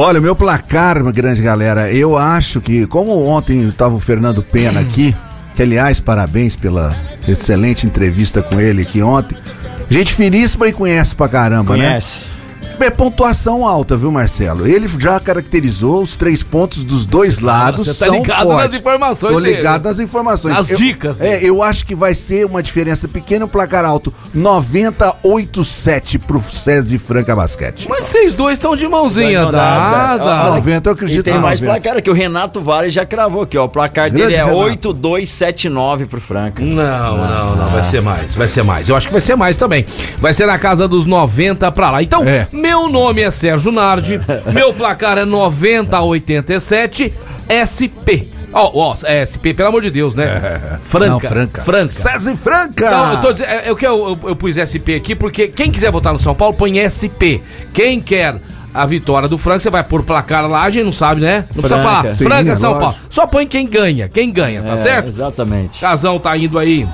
Olha, 0.00 0.20
o 0.20 0.22
meu 0.22 0.36
placar, 0.36 1.02
grande 1.12 1.42
galera, 1.42 1.92
eu 1.92 2.16
acho 2.16 2.60
que, 2.60 2.86
como 2.86 3.26
ontem 3.26 3.68
estava 3.68 3.96
o 3.96 3.98
Fernando 3.98 4.44
Pena 4.44 4.78
aqui, 4.78 5.12
que 5.56 5.62
aliás, 5.64 5.98
parabéns 5.98 6.54
pela 6.54 6.96
excelente 7.26 7.84
entrevista 7.84 8.40
com 8.40 8.60
ele 8.60 8.82
aqui 8.82 9.02
ontem. 9.02 9.36
Gente 9.90 10.14
finíssima 10.14 10.68
e 10.68 10.72
conhece 10.72 11.16
pra 11.16 11.28
caramba, 11.28 11.76
né? 11.76 12.00
É 12.80 12.90
pontuação 12.90 13.66
alta, 13.66 13.96
viu, 13.96 14.10
Marcelo? 14.10 14.66
Ele 14.66 14.88
já 14.98 15.18
caracterizou 15.20 16.02
os 16.02 16.16
três 16.16 16.42
pontos 16.42 16.84
dos 16.84 17.04
dois 17.04 17.38
lados. 17.40 17.86
você 17.86 17.92
tá 17.98 18.06
são 18.06 18.14
ligado 18.14 18.48
fortes. 18.48 18.70
nas 18.70 18.80
informações 18.80 19.32
Tô 19.34 19.40
dele. 19.40 19.56
ligado 19.56 19.84
nas 19.84 20.00
informações. 20.00 20.54
Nas 20.54 20.70
Eu- 20.70 20.76
dicas 20.78 21.20
É, 21.20 21.34
dele. 21.34 21.48
eu 21.48 21.62
acho 21.62 21.84
que 21.84 21.94
vai 21.94 22.14
ser 22.14 22.46
uma 22.46 22.62
diferença 22.62 23.06
pequena, 23.08 23.44
um 23.44 23.48
placar 23.48 23.84
alto. 23.84 24.12
98,7 24.34 26.18
pro 26.18 26.42
César 26.42 26.98
Franca 26.98 27.34
Basquete. 27.36 27.86
Mas 27.88 28.06
vocês 28.06 28.34
dois 28.34 28.54
estão 28.58 28.74
de 28.76 28.86
mãozinha 28.88 29.42
Não 29.42 29.52
dá, 29.52 30.16
dada. 30.16 30.24
dá. 30.24 30.44
90 30.56 30.88
eu 30.88 30.92
E 30.92 30.94
acredito 30.94 31.24
tem 31.24 31.34
no 31.34 31.40
mais 31.40 31.60
90. 31.60 31.80
placar 31.82 32.02
que 32.02 32.10
o 32.10 32.14
Renato 32.14 32.60
Vale 32.60 32.90
já 32.90 33.04
cravou 33.04 33.42
aqui, 33.42 33.58
ó. 33.58 33.64
O 33.64 33.68
placar 33.68 34.10
Grande 34.10 34.26
dele 34.26 34.34
é 34.36 34.44
Renato. 34.44 34.56
8279 34.58 36.06
pro 36.06 36.20
Franca. 36.20 36.62
Não, 36.62 37.16
não, 37.16 37.56
não, 37.56 37.68
vai 37.70 37.84
ser 37.84 38.00
mais, 38.00 38.34
vai 38.34 38.48
ser 38.48 38.62
mais. 38.62 38.88
Eu 38.88 38.96
acho 38.96 39.06
que 39.06 39.12
vai 39.12 39.20
ser 39.20 39.36
mais 39.36 39.56
também. 39.56 39.84
Vai 40.18 40.32
ser 40.32 40.46
na 40.46 40.58
casa 40.58 40.86
dos 40.88 41.06
90 41.06 41.70
pra 41.72 41.90
lá. 41.90 42.02
Então, 42.02 42.22
É. 42.24 42.46
meu 42.52 42.67
nome 42.88 43.22
é 43.22 43.30
Sérgio 43.30 43.72
Nardi, 43.72 44.20
meu 44.52 44.72
placar 44.74 45.16
é 45.18 45.24
90 45.24 45.96
a 45.96 46.02
87 46.02 47.12
SP. 47.48 48.28
Ó, 48.52 48.70
ó, 48.74 48.96
é 49.04 49.24
SP, 49.28 49.52
pelo 49.52 49.68
amor 49.68 49.82
de 49.82 49.90
Deus, 49.90 50.14
né? 50.14 50.78
Franca. 50.84 51.08
Não, 51.10 51.20
Franca. 51.20 51.62
Franca. 51.62 51.88
César 51.88 52.36
Franca! 52.36 52.90
Não, 52.90 53.12
eu 53.12 53.20
tô 53.20 53.32
dizendo, 53.32 53.48
é, 53.50 53.68
é 53.68 53.72
o 53.72 53.76
que 53.76 53.86
eu, 53.86 54.08
eu, 54.22 54.28
eu 54.30 54.36
pus 54.36 54.56
SP 54.56 54.96
aqui, 54.96 55.14
porque 55.14 55.48
quem 55.48 55.70
quiser 55.70 55.90
votar 55.92 56.12
no 56.14 56.18
São 56.18 56.34
Paulo, 56.34 56.54
põe 56.54 56.78
SP. 56.80 57.42
Quem 57.74 58.00
quer 58.00 58.36
a 58.72 58.86
vitória 58.86 59.28
do 59.28 59.36
Franca, 59.36 59.60
você 59.60 59.70
vai 59.70 59.84
pôr 59.84 60.02
placar 60.02 60.48
lá, 60.48 60.62
a 60.62 60.70
gente 60.70 60.84
não 60.84 60.92
sabe, 60.92 61.20
né? 61.20 61.44
Não 61.54 61.62
precisa 61.62 61.80
Franca. 61.82 61.88
falar. 62.02 62.14
Sim, 62.14 62.24
Franca, 62.24 62.52
é 62.52 62.56
São 62.56 62.70
lógico. 62.72 62.92
Paulo. 62.92 63.06
Só 63.10 63.26
põe 63.26 63.46
quem 63.46 63.66
ganha, 63.68 64.08
quem 64.08 64.32
ganha, 64.32 64.62
tá 64.62 64.72
É, 64.72 64.76
certo? 64.78 65.08
Exatamente. 65.08 65.78
Casão 65.80 66.18
tá 66.18 66.34
indo 66.36 66.58
aí 66.58 66.88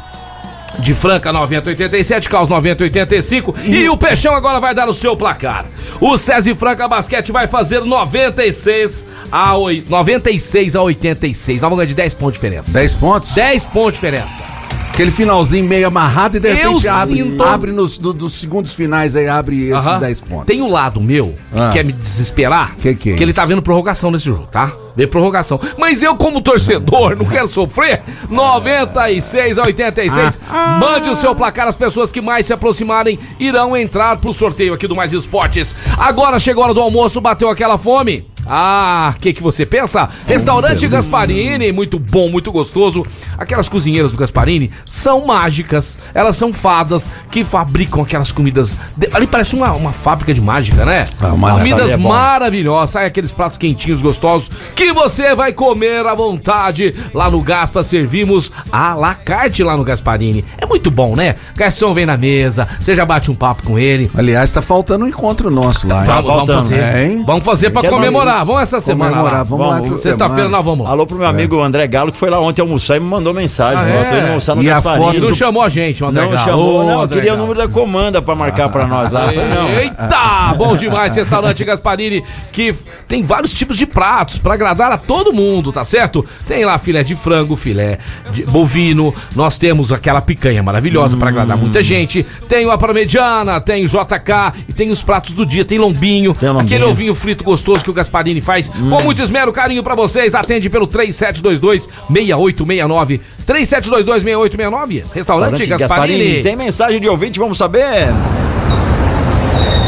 de 0.79 0.95
Franca 0.95 1.33
9087, 1.33 2.29
Caos 2.29 2.49
9085 2.49 3.55
e 3.67 3.89
o 3.89 3.97
Peixão 3.97 4.35
agora 4.35 4.61
vai 4.61 4.75
dar 4.75 4.89
o 4.89 4.95
seu 4.95 5.17
placar. 5.17 5.65
O 6.01 6.17
César 6.19 6.55
Franca 6.55 6.87
Basquete 6.89 7.31
vai 7.33 7.47
fazer 7.47 7.81
96 7.81 9.07
a, 9.31 9.57
oi- 9.57 9.85
96 9.89 10.77
a 10.77 10.83
86. 10.83 11.61
Nós 11.63 11.69
vamos 11.71 11.79
ganhar 11.79 11.89
de 11.89 11.95
10 11.95 12.15
pontos 12.15 12.35
de 12.35 12.39
diferença. 12.41 12.73
10 12.73 12.95
pontos? 12.97 13.35
10 13.35 13.67
pontos 13.69 14.01
de 14.01 14.07
diferença. 14.07 14.64
Aquele 14.95 15.11
finalzinho 15.11 15.65
meio 15.69 15.89
amarrado 15.89 16.37
e 16.37 16.41
de 16.41 16.49
repente 16.53 16.87
Eu 16.87 16.93
abre, 16.93 17.17
sinto- 17.17 17.43
abre 17.43 17.73
nos, 17.73 17.99
do- 17.99 18.13
dos 18.13 18.33
segundos 18.35 18.73
finais 18.75 19.17
aí, 19.17 19.29
abre 19.29 19.65
esses 19.65 19.85
Aham. 19.85 19.99
10 19.99 20.21
pontos. 20.21 20.47
Tem 20.47 20.63
um 20.63 20.71
lado 20.71 21.01
meu 21.01 21.35
que 21.53 21.59
Ah. 21.59 21.71
quer 21.73 21.85
me 21.85 21.93
desesperar. 21.93 22.77
Que 22.79 22.95
que 22.95 23.11
é 23.11 23.15
ele 23.15 23.25
isso? 23.25 23.35
tá 23.35 23.45
vendo 23.45 23.61
prorrogação 23.61 24.13
nesse 24.13 24.27
jogo, 24.27 24.47
tá? 24.53 24.73
Vê 24.97 25.05
prorrogação. 25.09 25.61
Mas 25.77 26.01
eu, 26.01 26.15
como 26.15 26.41
torcedor, 26.41 27.17
não 27.17 27.25
quero 27.27 27.49
sofrer. 27.49 28.03
96 28.31 29.59
a 29.59 29.65
86. 29.65 30.39
Ah. 30.49 30.79
Mande 30.81 31.11
o 31.11 31.17
seu 31.17 31.35
placar. 31.35 31.67
As 31.67 31.75
pessoas 31.75 32.13
que 32.13 32.21
mais 32.21 32.47
se 32.47 32.53
aproximarem 32.53 33.19
irão 33.41 33.77
entrar 33.77 34.17
pro 34.19 34.33
sorteio 34.33 34.73
aqui 34.75 34.87
do 34.87 34.95
Mais 34.95 35.13
Esportes. 35.13 35.75
Agora 35.99 36.39
chegou 36.39 36.63
a 36.63 36.67
hora 36.67 36.75
do 36.75 36.81
almoço, 36.81 37.21
bateu 37.21 37.51
aquela 37.51 37.77
fome. 37.77 38.25
Ah, 38.47 39.13
o 39.17 39.21
que, 39.21 39.33
que 39.33 39.43
você 39.43 39.65
pensa? 39.67 40.09
Restaurante 40.27 40.87
Gasparini, 40.89 41.73
muito 41.73 41.99
bom, 41.99 42.29
muito 42.29 42.51
gostoso. 42.53 43.05
Aquelas 43.39 43.69
cozinheiras 43.69 44.13
do 44.13 44.19
Gasparini 44.19 44.71
são 44.85 45.27
mágicas. 45.27 45.99
Elas 46.15 46.37
são 46.37 46.53
fadas 46.53 47.09
que 47.31 47.45
fabricam 47.45 48.03
aquelas 48.03 48.33
comidas. 48.33 48.77
de- 48.97 49.09
Ali 49.13 49.27
parece 49.27 49.55
uma, 49.55 49.73
uma 49.73 49.93
fábrica 49.93 50.33
de 50.35 50.41
mágica, 50.41 50.85
né? 50.85 51.05
Ah, 51.21 51.33
uma- 51.33 51.53
comidas 51.53 51.93
é 51.93 51.97
bom. 51.97 52.09
maravilhosas. 52.09 52.91
Sai 52.91 53.07
aqueles 53.07 53.33
pratos 53.33 53.59
quentinhos, 53.59 54.03
gostosos, 54.03 54.51
que 54.75 54.93
você 54.93 55.35
vai 55.35 55.53
comer 55.53 56.05
à 56.07 56.15
vontade. 56.15 56.95
Lá 57.13 57.31
no 57.31 57.41
Gaspa 57.41 57.83
servimos 57.83 58.51
a 58.71 58.95
la 58.95 59.15
carte 59.15 59.63
lá 59.63 59.77
no 59.77 59.85
Gasparini. 59.85 60.45
É 60.59 60.67
muito 60.67 60.91
bom, 60.91 61.17
né? 61.17 61.35
Garçom 61.57 61.95
vem 61.95 62.07
na 62.07 62.17
mesa, 62.17 62.69
você 62.81 62.95
já 62.95 63.05
bate 63.05 63.31
um 63.31 63.35
papo 63.35 63.63
com 63.65 63.79
ele. 63.79 64.11
Aliás, 64.15 64.53
tá 64.53 64.61
faltando 64.63 65.05
um 65.05 65.09
encontro 65.09 65.51
nosso 65.51 65.87
lá. 65.89 66.01
hein? 66.01 66.07
Vamos, 66.07 66.25
vamos 66.25 66.37
faltando, 66.37 66.63
fazer. 66.63 66.79
é, 66.81 67.07
hein? 67.07 67.23
Vamos 67.27 67.45
fazer 67.45 67.71
pra 67.71 67.83
comemorar. 67.89 68.34
Vamos 68.43 68.63
essa 68.63 68.81
semana. 68.81 69.11
Comemorar, 69.11 69.39
lá. 69.39 69.43
vamos 69.45 69.69
lá 69.69 69.79
essa 69.81 69.97
Sexta-feira 69.97 70.49
nós 70.49 70.65
vamos 70.65 70.85
lá. 70.85 70.91
Alô 70.93 71.07
pro 71.07 71.17
meu 71.19 71.27
amigo 71.27 71.61
André 71.63 71.87
Galo, 71.87 72.11
que 72.11 72.19
foi 72.19 72.31
lá 72.31 72.41
ontem 72.41 72.61
almoçar 72.63 72.97
e 72.97 73.01
me 73.01 73.07
mandou 73.07 73.33
mensagem. 73.35 73.79
Ah, 73.85 73.89
é? 73.89 74.05
Tô 74.11 74.17
indo 74.17 74.27
almoçar 74.29 74.55
no 74.57 74.63
E 74.63 74.71
a 74.71 74.83
foto 74.83 75.21
Não 75.21 75.29
do- 75.29 75.35
chamou 75.37 75.63
a 75.63 75.69
gente, 75.69 76.03
o 76.03 76.07
André 76.09 76.23
Não 76.25 76.31
Galo. 76.33 76.45
chamou, 76.51 76.81
Ô, 76.81 76.85
não. 76.85 77.01
André 77.03 77.17
Queria 77.19 77.33
o 77.35 77.37
Galo. 77.37 77.49
número 77.49 77.67
da 77.69 77.73
comanda 77.73 78.23
pra 78.23 78.35
marcar 78.35 78.69
pra 78.71 78.87
nós 78.87 79.11
lá. 79.11 79.27
Não. 79.55 79.69
Eita, 79.69 80.55
bom 80.57 80.77
demais, 80.77 81.15
restaurante 81.15 81.65
Gasparini, 81.65 82.25
que 82.53 82.75
tem 83.07 83.23
vários 83.23 83.53
tipos 83.53 83.77
de 83.77 83.87
pratos 83.87 84.39
pra 84.39 84.55
agradar 84.55 84.91
a 84.91 84.97
todo 84.99 85.33
mundo, 85.33 85.71
tá 85.73 85.85
certo? 85.85 86.25
Tem 86.47 86.65
lá 86.65 86.79
filé 86.79 87.03
de 87.03 87.15
frango, 87.15 87.57
filé 87.57 87.99
de 88.33 88.45
bovino, 88.45 89.15
nós 89.37 89.59
temos 89.59 89.93
aquela 89.93 90.21
picanha 90.23 90.63
maravilhosa 90.63 91.17
pra 91.17 91.29
agradar 91.29 91.57
muita 91.59 91.83
gente, 91.83 92.25
tem 92.49 92.67
o 92.67 92.79
parmegiana, 92.79 93.61
tem 93.61 93.85
o 93.85 93.89
JK 93.89 94.53
e 94.69 94.73
tem 94.73 94.91
os 94.91 95.03
pratos 95.03 95.35
do 95.35 95.45
dia, 95.45 95.65
tem 95.65 95.79
lombinho, 95.79 96.35
Tem 96.35 96.49
lombinho. 96.49 96.65
aquele 96.67 96.85
ovinho 96.85 97.15
frito 97.15 97.45
gostoso 97.45 97.83
que 97.85 97.91
o 97.91 97.93
Gasparini 97.93 98.24
faz, 98.41 98.69
com 98.69 99.03
muito 99.03 99.21
esmero, 99.23 99.53
carinho 99.53 99.83
pra 99.83 99.95
vocês, 99.95 100.35
atende 100.35 100.69
pelo 100.71 100.87
3722 100.87 101.89
6869, 102.09 103.21
3722 103.47 104.23
6869, 104.23 105.05
restaurante 105.15 105.59
Restaurante 105.59 105.67
Gasparini. 105.67 106.43
Tem 106.43 106.57
mensagem 106.57 107.01
de 107.01 107.09
ouvinte, 107.09 107.39
vamos 107.39 107.59
saber? 107.59 108.09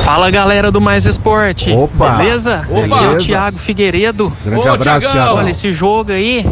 Fala 0.04 0.30
galera 0.30 0.70
do 0.70 0.80
Mais 0.80 1.04
Esporte. 1.04 1.72
Opa. 1.72 2.10
Beleza? 2.10 2.64
Opa. 2.70 2.96
Aqui 2.96 3.04
é 3.04 3.08
o. 3.08 3.18
Thiago 3.18 3.58
Figueiredo. 3.58 4.32
Grande 4.44 4.68
Ô, 4.68 4.72
abraço, 4.72 5.00
Thiagão. 5.00 5.12
Thiago. 5.12 5.38
Olha, 5.38 5.50
esse 5.50 5.72
jogo 5.72 6.12
aí 6.12 6.46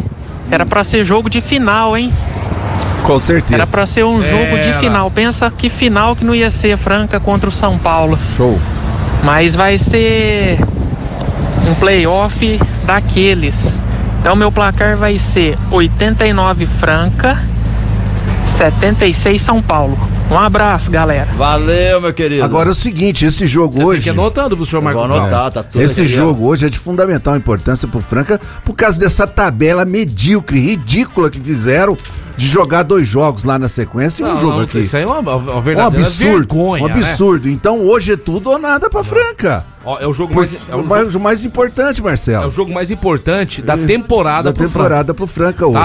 era 0.51 0.65
pra 0.65 0.83
ser 0.83 1.05
jogo 1.05 1.29
de 1.29 1.39
final, 1.39 1.95
hein? 1.95 2.11
Com 3.03 3.17
certeza. 3.17 3.55
Era 3.55 3.65
pra 3.65 3.85
ser 3.85 4.03
um 4.03 4.21
jogo 4.21 4.59
de 4.59 4.67
Era. 4.69 4.79
final. 4.79 5.09
Pensa 5.09 5.49
que 5.49 5.69
final 5.69 6.15
que 6.17 6.25
não 6.25 6.35
ia 6.35 6.51
ser 6.51 6.77
Franca 6.77 7.17
contra 7.19 7.47
o 7.47 7.51
São 7.51 7.77
Paulo. 7.77 8.19
Show. 8.35 8.59
Mas 9.23 9.55
vai 9.55 9.77
ser 9.77 10.59
um 11.67 11.75
playoff 11.75 12.59
daqueles. 12.85 13.83
Então 14.19 14.35
meu 14.35 14.51
placar 14.51 14.97
vai 14.97 15.17
ser 15.17 15.57
89 15.71 16.65
Franca, 16.65 17.37
76 18.45 19.41
São 19.41 19.61
Paulo. 19.61 19.97
Um 20.29 20.37
abraço, 20.37 20.89
galera. 20.89 21.27
Valeu, 21.37 22.01
meu 22.01 22.11
querido. 22.13 22.43
Agora 22.43 22.69
é 22.69 22.71
o 22.71 22.75
seguinte, 22.75 23.25
esse 23.25 23.45
jogo 23.45 23.73
Você 23.73 23.77
tem 23.79 23.87
hoje. 23.87 24.01
que 24.01 24.09
ir 24.09 24.11
anotando, 24.11 24.55
viu, 24.55 24.65
senhor 24.65 24.81
Vou 24.81 24.91
Marco 24.93 25.13
anotar, 25.13 25.51
tá 25.51 25.61
tudo 25.61 25.81
Esse 25.81 26.01
aqui, 26.01 26.13
ó. 26.13 26.17
jogo 26.17 26.45
hoje 26.47 26.65
é 26.65 26.69
de 26.69 26.79
fundamental 26.79 27.35
importância 27.35 27.87
pro 27.87 28.01
Franca 28.01 28.41
por 28.63 28.73
causa 28.73 28.99
dessa 28.99 29.27
tabela 29.27 29.85
medíocre, 29.85 30.59
ridícula 30.59 31.29
que 31.29 31.39
fizeram 31.39 31.95
de 32.37 32.47
jogar 32.47 32.83
dois 32.83 33.07
jogos 33.07 33.43
lá 33.43 33.57
na 33.57 33.69
sequência 33.69 34.23
e 34.23 34.25
um 34.25 34.29
Não, 34.29 34.37
jogo 34.39 34.53
não, 34.57 34.61
aqui. 34.61 34.79
Isso 34.79 34.95
aí 34.97 35.03
é 35.03 35.05
uma, 35.07 35.19
uma 35.19 35.55
Um 35.57 35.61
verdadeira 35.61 36.05
absurdo, 36.05 36.31
vergonha, 36.31 36.83
um 36.83 36.87
né? 36.87 36.93
absurdo. 36.93 37.49
Então 37.49 37.79
hoje 37.81 38.13
é 38.13 38.17
tudo 38.17 38.49
ou 38.49 38.57
nada 38.59 38.89
pra 38.89 39.03
Franca. 39.03 39.65
Ó, 39.83 39.99
é 39.99 40.07
o 40.07 40.13
jogo 40.13 40.33
mais, 40.33 40.51
é 40.53 40.75
o, 40.75 40.83
mais, 40.83 41.15
mais 41.15 41.45
importante, 41.45 42.01
é 42.01 42.03
Marcelo. 42.03 42.47
o 42.47 42.51
jogo 42.51 42.73
mais 42.73 42.89
importante 42.89 43.61
da 43.61 43.77
temporada 43.77 44.51
da 44.51 44.53
pro 44.53 44.67
temporada 44.67 45.13
pro 45.13 45.27
Franca 45.27 45.57
Franca, 45.65 45.71
tá? 45.71 45.79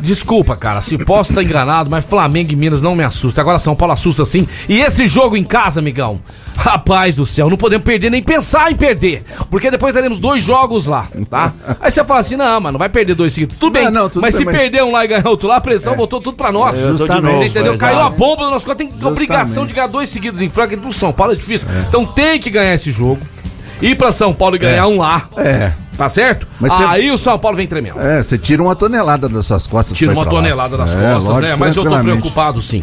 Desculpa, 0.00 0.56
cara, 0.56 0.80
se 0.80 0.96
posso 0.98 1.30
estar 1.32 1.42
enganado, 1.42 1.88
mas 1.90 2.04
Flamengo 2.04 2.52
e 2.52 2.56
Minas 2.56 2.82
não 2.82 2.94
me 2.94 3.02
assusta. 3.02 3.40
Agora 3.40 3.58
São 3.58 3.74
Paulo 3.74 3.92
assusta 3.94 4.24
sim. 4.24 4.46
E 4.68 4.78
esse 4.80 5.06
jogo 5.06 5.36
em 5.36 5.44
casa, 5.44 5.80
amigão? 5.80 6.20
Rapaz 6.56 7.16
do 7.16 7.26
céu, 7.26 7.50
não 7.50 7.56
podemos 7.56 7.84
perder 7.84 8.10
nem 8.10 8.22
pensar 8.22 8.70
em 8.70 8.76
perder. 8.76 9.24
Porque 9.50 9.70
depois 9.70 9.92
teremos 9.94 10.18
dois 10.18 10.42
jogos 10.42 10.86
lá, 10.86 11.06
tá? 11.28 11.52
Aí 11.80 11.90
você 11.90 12.02
fala 12.04 12.20
assim: 12.20 12.36
não, 12.36 12.60
mano, 12.60 12.72
não 12.72 12.78
vai 12.78 12.88
perder 12.88 13.14
dois 13.14 13.32
seguidos. 13.32 13.56
Tudo 13.56 13.72
bem, 13.72 13.84
Não, 13.84 13.92
não, 14.02 14.08
tudo 14.08 14.22
mas 14.22 14.34
bem, 14.34 14.38
se 14.40 14.44
mas- 14.44 14.56
perder 14.56 14.82
um 14.84 14.90
lá 14.92 15.04
e 15.04 15.08
ganhar 15.08 15.26
outro 15.28 15.48
lá, 15.48 15.56
a 15.56 15.60
pressão 15.60 15.94
voltou 15.96 16.20
tudo 16.20 16.36
pra 16.36 16.50
nós. 16.52 16.76
De 16.76 16.86
Justamente. 16.86 17.36
Você 17.38 17.44
entendeu? 17.46 17.76
Caiu 17.78 18.00
a 18.00 18.10
bomba 18.10 18.44
do 18.44 18.50
nosso 18.50 18.66
tem 18.74 18.88
Justamente. 18.88 19.06
obrigação 19.12 19.66
de 19.66 19.74
ganhar 19.74 19.86
dois 19.86 20.08
seguidos 20.08 20.40
em 20.40 20.48
Franca 20.48 20.76
do 20.76 20.92
São 20.92 21.12
Paulo 21.12 21.32
é 21.32 21.36
difícil. 21.36 21.66
Então 21.88 22.04
tem 22.04 22.38
que 22.40 22.50
ganhar 22.50 22.74
esse 22.74 22.90
jogo. 22.90 23.18
Ir 23.80 23.96
pra 23.96 24.12
São 24.12 24.32
Paulo 24.32 24.56
e 24.56 24.58
ganhar 24.58 24.86
um 24.86 24.98
lá. 24.98 25.28
É. 25.36 25.72
Tá 25.96 26.08
certo? 26.10 26.46
Mas 26.60 26.70
Aí 26.72 27.10
o 27.10 27.16
São 27.16 27.38
Paulo 27.38 27.56
vem 27.56 27.66
tremendo. 27.66 27.98
É, 27.98 28.22
você 28.22 28.36
tira 28.36 28.62
uma 28.62 28.76
tonelada 28.76 29.28
das 29.28 29.46
suas 29.46 29.66
costas. 29.66 29.96
Tira 29.96 30.12
uma 30.12 30.24
lá. 30.24 30.30
tonelada 30.30 30.76
das 30.76 30.94
É, 30.94 30.96
costas, 31.14 31.24
lógico, 31.24 31.40
né? 31.52 31.56
Mas 31.58 31.76
eu 31.76 31.84
tô 31.84 31.98
preocupado 31.98 32.60
sim. 32.60 32.82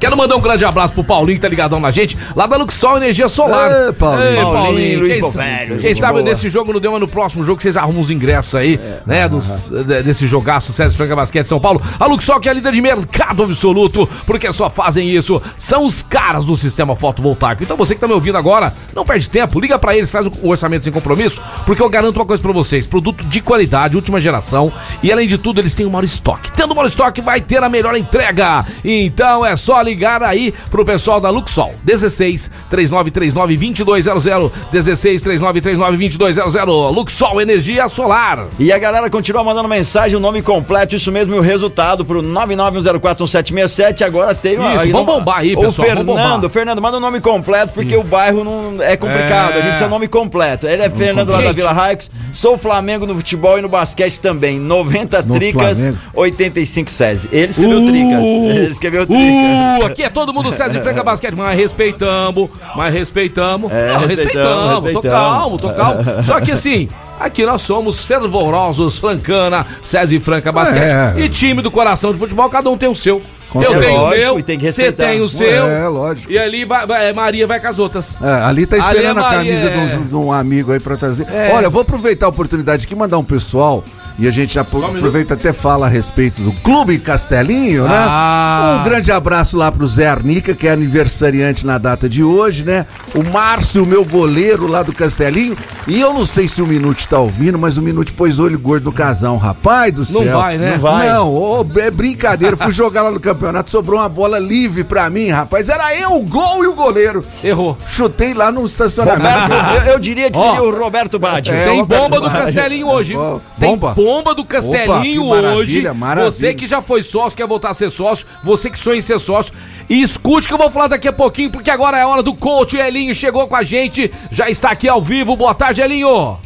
Quero 0.00 0.16
mandar 0.16 0.34
um 0.36 0.40
grande 0.40 0.64
abraço 0.64 0.94
pro 0.94 1.04
Paulinho 1.04 1.36
que 1.36 1.42
tá 1.42 1.48
ligadão 1.48 1.78
na 1.78 1.90
gente, 1.90 2.16
lá 2.34 2.46
da 2.46 2.56
Luxol 2.56 2.96
Energia 2.96 3.28
Solar. 3.28 3.70
Ê, 3.70 3.92
Paulinho. 3.92 4.24
Ei, 4.30 4.42
Paulinho, 4.42 4.98
Luiz 5.00 5.12
Quem, 5.12 5.20
Bovelho, 5.20 5.78
quem 5.78 5.94
sabe 5.94 6.12
boa. 6.14 6.22
nesse 6.24 6.48
jogo 6.48 6.72
não 6.72 6.80
deu, 6.80 6.90
mas 6.92 7.00
no 7.00 7.06
próximo 7.08 7.44
jogo 7.44 7.60
vocês 7.60 7.76
arrumam 7.76 8.00
os 8.02 8.10
ingressos 8.10 8.54
aí, 8.54 8.80
né? 9.06 9.28
Dos, 9.28 9.68
de- 9.68 10.02
desse 10.02 10.26
jogaço 10.26 10.72
César 10.72 10.96
Franca 10.96 11.14
Basquete 11.14 11.44
São 11.46 11.60
Paulo. 11.60 11.82
A 12.00 12.06
Luxol 12.06 12.40
que 12.40 12.48
é 12.48 12.50
a 12.50 12.54
líder 12.54 12.72
de 12.72 12.80
mercado 12.80 13.42
absoluto, 13.42 14.08
porque 14.26 14.50
só 14.52 14.70
fazem 14.70 15.08
isso. 15.08 15.40
São 15.58 15.84
os 15.84 16.02
caras 16.02 16.46
do 16.46 16.56
sistema 16.56 16.96
fotovoltaico. 16.96 17.62
Então 17.62 17.76
você 17.76 17.94
que 17.94 18.00
tá 18.00 18.08
me 18.08 18.14
ouvindo 18.14 18.38
agora, 18.38 18.72
não 18.94 19.04
perde 19.04 19.28
tempo, 19.28 19.60
liga 19.60 19.78
pra 19.78 19.94
eles, 19.94 20.10
faz 20.10 20.26
o 20.26 20.32
orçamento 20.48 20.82
sem 20.84 20.92
compromisso, 20.92 21.42
porque 21.66 21.82
eu 21.82 21.90
garanto 21.90 22.16
uma 22.16 22.24
coisa 22.26 22.42
pra 22.42 22.52
vocês: 22.52 22.86
produto 22.86 23.22
de 23.24 23.42
qualidade, 23.42 23.96
última 23.96 24.18
geração, 24.18 24.72
e 25.02 25.12
além 25.12 25.28
de 25.28 25.36
tudo, 25.36 25.60
eles 25.60 25.74
têm 25.74 25.84
o 25.84 25.90
maior 25.90 26.04
estoque. 26.04 26.50
Tendo 26.52 26.72
o 26.72 26.74
maior 26.74 26.88
estoque, 26.88 27.20
vai 27.20 27.40
ter 27.40 27.62
a 27.62 27.68
melhor 27.68 27.94
entrega. 27.96 28.64
Então 28.82 29.44
é 29.44 29.54
só 29.56 29.78
ligar 29.82 29.89
aí 30.26 30.52
pro 30.70 30.84
pessoal 30.84 31.20
da 31.20 31.30
Luxol. 31.30 31.74
16 31.84 32.50
3939 32.68 33.56
2200. 33.84 34.50
16 34.72 35.22
3939 35.22 36.08
2200. 36.18 36.74
Luxol 36.94 37.40
Energia 37.40 37.88
Solar. 37.88 38.46
E 38.58 38.72
a 38.72 38.78
galera 38.78 39.08
continua 39.10 39.42
mandando 39.44 39.68
mensagem, 39.68 40.16
o 40.16 40.20
nome 40.20 40.42
completo, 40.42 40.94
isso 40.96 41.10
mesmo, 41.12 41.34
e 41.34 41.38
o 41.38 41.42
resultado 41.42 42.04
pro 42.04 42.22
991041767. 42.22 44.02
Agora 44.04 44.34
tem 44.34 44.58
uma- 44.58 44.74
Isso, 44.74 44.84
aí 44.84 44.92
vamos 44.92 45.06
não- 45.06 45.14
bombar 45.18 45.38
aí, 45.38 45.54
o 45.54 45.60
pessoal, 45.60 45.88
vamos 45.88 46.04
Fernando. 46.14 46.50
Fernando, 46.50 46.82
manda 46.82 46.96
o 46.96 47.00
nome 47.00 47.20
completo, 47.20 47.72
porque 47.74 47.96
o 47.96 48.02
bairro 48.02 48.44
não 48.44 48.82
é 48.82 48.96
complicado. 48.96 49.52
É. 49.52 49.58
A 49.58 49.60
gente 49.60 49.62
precisa 49.70 49.86
o 49.86 49.90
nome 49.90 50.08
completo. 50.08 50.66
Ele 50.66 50.82
é 50.82 50.90
Fernando 50.90 51.30
lá 51.30 51.40
da. 51.40 51.52
Vila 51.52 51.72
Raicos. 51.72 52.10
Sou 52.32 52.56
Flamengo 52.56 53.06
no 53.06 53.14
futebol 53.16 53.58
e 53.58 53.62
no 53.62 53.68
basquete 53.68 54.20
também. 54.20 54.58
90 54.58 55.22
No 55.22 55.34
tricas, 55.34 55.78
Flamengo. 55.78 55.98
85 56.14 56.90
SESI. 56.90 57.28
Ele 57.32 57.50
escreveu 57.50 57.80
tricas. 57.80 58.22
Ele 58.56 58.68
escreveu 58.70 59.06
tricas. 59.06 59.79
Aqui 59.86 60.02
é 60.02 60.08
todo 60.08 60.32
mundo 60.32 60.50
César 60.50 60.70
de 60.70 60.80
Franca 60.80 61.02
Basquete, 61.02 61.34
mas 61.34 61.56
respeitamos, 61.58 62.48
mas 62.76 62.92
respeitamos. 62.92 63.70
É, 63.72 63.88
Não, 63.88 64.00
respeitamos, 64.06 64.84
respeitamos, 64.84 64.92
tô 64.92 65.02
calmo, 65.02 65.56
tô 65.58 65.72
calmo. 65.72 66.24
Só 66.24 66.40
que 66.40 66.52
assim, 66.52 66.88
aqui 67.18 67.44
nós 67.46 67.62
somos 67.62 68.04
fervorosos, 68.04 68.98
Francana, 68.98 69.66
César 69.84 70.14
e 70.14 70.20
Franca 70.20 70.52
Basquete. 70.52 70.82
É. 71.18 71.20
E 71.20 71.28
time 71.28 71.62
do 71.62 71.70
coração 71.70 72.12
de 72.12 72.18
futebol, 72.18 72.48
cada 72.48 72.68
um 72.70 72.76
tem 72.76 72.88
o 72.88 72.94
seu. 72.94 73.22
Com 73.50 73.60
Eu 73.60 73.80
tenho 73.80 73.98
o 73.98 74.02
Lógico, 74.02 74.22
meu, 74.26 74.38
e 74.38 74.42
tem 74.44 74.56
que 74.56 74.62
você 74.70 74.82
respeitar. 74.82 75.10
tem 75.10 75.20
o 75.22 75.28
seu. 75.28 75.66
É, 75.66 75.88
lógico. 75.88 76.30
E 76.30 76.38
ali 76.38 76.64
vai, 76.64 76.86
vai- 76.86 77.12
Maria 77.12 77.48
vai 77.48 77.58
com 77.58 77.66
as 77.66 77.80
outras. 77.80 78.16
É, 78.22 78.44
ali 78.44 78.64
tá 78.64 78.78
esperando 78.78 79.18
Ali 79.18 79.26
é 79.26 79.28
a 79.28 79.38
camisa 79.38 79.70
Maria, 79.70 79.86
de, 79.88 79.96
um, 79.96 80.06
de 80.06 80.14
um 80.14 80.32
amigo 80.32 80.70
aí 80.70 80.78
pra 80.78 80.96
trazer. 80.96 81.26
É. 81.28 81.50
Olha, 81.52 81.64
eu 81.66 81.70
vou 81.70 81.82
aproveitar 81.82 82.26
a 82.26 82.28
oportunidade 82.28 82.84
aqui 82.84 82.94
e 82.94 82.96
mandar 82.96 83.18
um 83.18 83.24
pessoal. 83.24 83.82
E 84.18 84.28
a 84.28 84.30
gente 84.30 84.54
já 84.54 84.60
aproveita 84.60 85.34
até 85.34 85.52
fala 85.52 85.86
a 85.86 85.88
respeito 85.88 86.40
do 86.42 86.52
Clube 86.60 86.98
Castelinho, 86.98 87.84
né? 87.88 87.96
Ah. 87.98 88.78
Um 88.80 88.82
grande 88.88 89.10
abraço 89.10 89.56
lá 89.56 89.72
pro 89.72 89.86
Zé 89.86 90.08
Arnica, 90.08 90.54
que 90.54 90.66
é 90.68 90.72
aniversariante 90.72 91.64
na 91.64 91.78
data 91.78 92.08
de 92.08 92.22
hoje, 92.22 92.64
né? 92.64 92.84
O 93.14 93.22
Márcio, 93.24 93.86
meu 93.86 94.04
goleiro 94.04 94.66
lá 94.66 94.82
do 94.82 94.92
Castelinho. 94.92 95.56
E 95.86 95.98
eu 96.00 96.12
não 96.12 96.26
sei 96.26 96.46
se 96.48 96.60
o 96.60 96.66
Minute 96.66 97.08
tá 97.08 97.18
ouvindo, 97.18 97.58
mas 97.58 97.78
o 97.78 97.82
Minute 97.82 98.12
pôs 98.12 98.38
olho 98.38 98.58
gordo 98.58 98.84
no 98.84 98.92
casão. 98.92 99.36
Rapaz 99.38 99.92
do 99.92 100.00
Não 100.12 100.22
céu. 100.22 100.38
vai, 100.38 100.58
né? 100.58 100.72
Não 100.72 100.78
vai. 100.78 101.08
Não, 101.08 101.34
ô, 101.34 101.66
é 101.76 101.90
brincadeira. 101.90 102.56
Fui 102.56 102.72
jogar 102.72 103.02
lá 103.02 103.10
no 103.10 103.20
campeonato, 103.20 103.70
sobrou 103.70 103.98
uma 104.00 104.08
bola 104.08 104.38
livre 104.38 104.84
pra 104.84 105.08
mim, 105.08 105.28
rapaz. 105.28 105.68
Era 105.68 105.96
eu, 105.96 106.16
o 106.16 106.22
gol 106.22 106.62
e 106.64 106.66
o 106.66 106.74
goleiro. 106.74 107.24
Errou. 107.42 107.76
Chutei 107.86 108.34
lá 108.34 108.52
no 108.52 108.64
estacionamento. 108.66 109.40
Roberto, 109.40 109.86
eu, 109.86 109.92
eu 109.94 109.98
diria 109.98 110.30
que 110.30 110.36
seria 110.38 110.62
o 110.62 110.70
Roberto 110.78 111.18
Baggio. 111.18 111.52
É, 111.54 111.64
Tem 111.64 111.80
Roberto 111.80 112.02
bomba 112.02 112.20
do 112.20 112.28
Baggio. 112.30 112.44
Castelinho 112.54 112.86
hoje. 112.88 113.16
Ó, 113.16 113.38
Tem 113.58 113.70
bomba? 113.70 113.94
Bomba 114.10 114.34
do 114.34 114.44
Castelinho 114.44 115.26
Opa, 115.26 115.36
maravilha, 115.36 115.56
hoje. 115.56 115.94
maravilha. 115.94 116.30
Você 116.32 116.52
que 116.52 116.66
já 116.66 116.82
foi 116.82 117.00
sócio, 117.00 117.36
quer 117.36 117.46
voltar 117.46 117.70
a 117.70 117.74
ser 117.74 117.90
sócio, 117.90 118.26
você 118.42 118.68
que 118.68 118.78
sonha 118.78 118.98
em 118.98 119.00
ser 119.00 119.20
sócio, 119.20 119.54
e 119.88 120.02
escute 120.02 120.48
que 120.48 120.54
eu 120.54 120.58
vou 120.58 120.68
falar 120.68 120.88
daqui 120.88 121.06
a 121.06 121.12
pouquinho, 121.12 121.48
porque 121.48 121.70
agora 121.70 121.96
é 121.96 122.02
a 122.02 122.08
hora 122.08 122.22
do 122.22 122.34
coach. 122.34 122.76
Elinho 122.76 123.14
chegou 123.14 123.46
com 123.46 123.54
a 123.54 123.62
gente, 123.62 124.12
já 124.28 124.50
está 124.50 124.70
aqui 124.72 124.88
ao 124.88 125.00
vivo. 125.00 125.36
Boa 125.36 125.54
tarde, 125.54 125.80
Elinho. 125.80 126.38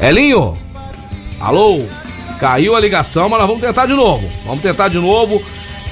Elinho? 0.00 0.58
Alô? 1.40 1.82
Caiu 2.40 2.74
a 2.74 2.80
ligação, 2.80 3.28
mas 3.28 3.38
nós 3.38 3.46
vamos 3.46 3.62
tentar 3.62 3.86
de 3.86 3.94
novo. 3.94 4.28
Vamos 4.44 4.62
tentar 4.62 4.88
de 4.88 4.98
novo. 4.98 5.40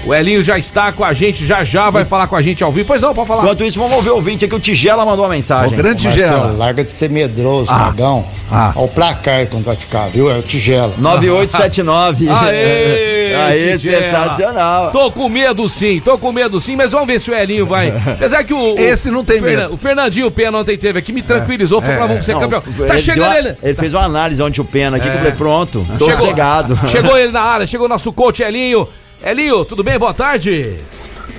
O 0.04 0.12
Elinho 0.12 0.42
já 0.42 0.58
está 0.58 0.90
com 0.90 1.04
a 1.04 1.12
gente, 1.12 1.46
já 1.46 1.62
já 1.62 1.88
vai 1.88 2.04
falar 2.04 2.26
com 2.26 2.34
a 2.34 2.42
gente 2.42 2.64
ao 2.64 2.72
vivo. 2.72 2.86
Pois 2.88 3.00
não, 3.00 3.14
pode 3.14 3.28
falar. 3.28 3.44
Enquanto 3.44 3.62
isso, 3.64 3.78
vamos 3.78 3.94
ouvir 3.96 4.10
o 4.10 4.16
ouvinte 4.16 4.44
aqui. 4.44 4.54
O 4.54 4.58
Tigela 4.58 5.04
mandou 5.04 5.24
uma 5.24 5.28
O 5.28 5.30
mensagem. 5.30 5.76
grande 5.76 6.04
Marcelo, 6.06 6.26
Tigela. 6.32 6.52
larga 6.58 6.82
de 6.82 6.90
ser 6.90 7.08
medroso, 7.08 7.66
Ah. 7.70 7.78
cagão. 7.86 8.26
Ah. 8.50 8.72
Olha 8.74 8.84
o 8.84 8.88
placar 8.88 9.46
quando 9.46 9.62
vai 9.64 9.76
ficar, 9.76 10.08
viu? 10.08 10.28
É 10.28 10.38
o 10.38 10.42
Tigela. 10.42 10.92
9879. 10.98 12.26
Aê, 12.34 13.34
Aê, 13.46 13.78
Tigela. 13.78 14.02
sensacional. 14.02 14.90
Tô 14.90 15.10
com 15.12 15.28
medo 15.28 15.68
sim, 15.68 16.00
tô 16.04 16.18
com 16.18 16.32
medo 16.32 16.60
sim, 16.60 16.74
mas 16.74 16.90
vamos 16.90 17.06
ver 17.06 17.20
se 17.20 17.30
o 17.30 17.34
Elinho 17.34 17.64
vai. 17.66 17.90
Apesar 17.90 18.42
que 18.42 18.52
o. 18.52 18.74
o- 18.74 18.78
Esse 18.80 19.08
não 19.10 19.24
tem 19.24 19.38
o 19.38 19.44
Fernan- 19.44 19.62
medo. 19.62 19.74
O 19.74 19.76
Fernandinho 19.76 20.30
Pena 20.32 20.58
ontem 20.58 20.76
teve 20.76 20.98
aqui, 20.98 21.12
me 21.12 21.22
tranquilizou, 21.22 21.80
falou 21.80 21.94
que 21.94 22.00
nós 22.00 22.08
vamos 22.10 22.26
ser 22.26 22.32
Não, 22.34 22.40
campeão. 22.40 22.60
Tá 22.88 22.94
ele 22.94 23.02
chegando 23.02 23.30
a- 23.32 23.38
ele. 23.38 23.56
Ele 23.62 23.74
fez 23.76 23.94
uma 23.94 24.02
análise 24.04 24.42
ontem 24.42 24.60
o 24.60 24.64
Pena 24.64 24.96
aqui 24.96 25.06
que 25.08 25.14
eu 25.14 25.18
falei, 25.18 25.32
pronto, 25.32 25.86
tô 25.98 26.06
Chegou. 26.06 26.20
sossegado. 26.22 26.76
Chegou 26.88 27.16
ele 27.16 27.30
na 27.30 27.40
área, 27.42 27.66
chegou 27.66 27.88
nosso 27.88 28.12
coach 28.12 28.42
Elinho. 28.42 28.88
Elinho, 29.24 29.64
tudo 29.64 29.84
bem? 29.84 29.96
Boa 29.98 30.12
tarde. 30.12 30.78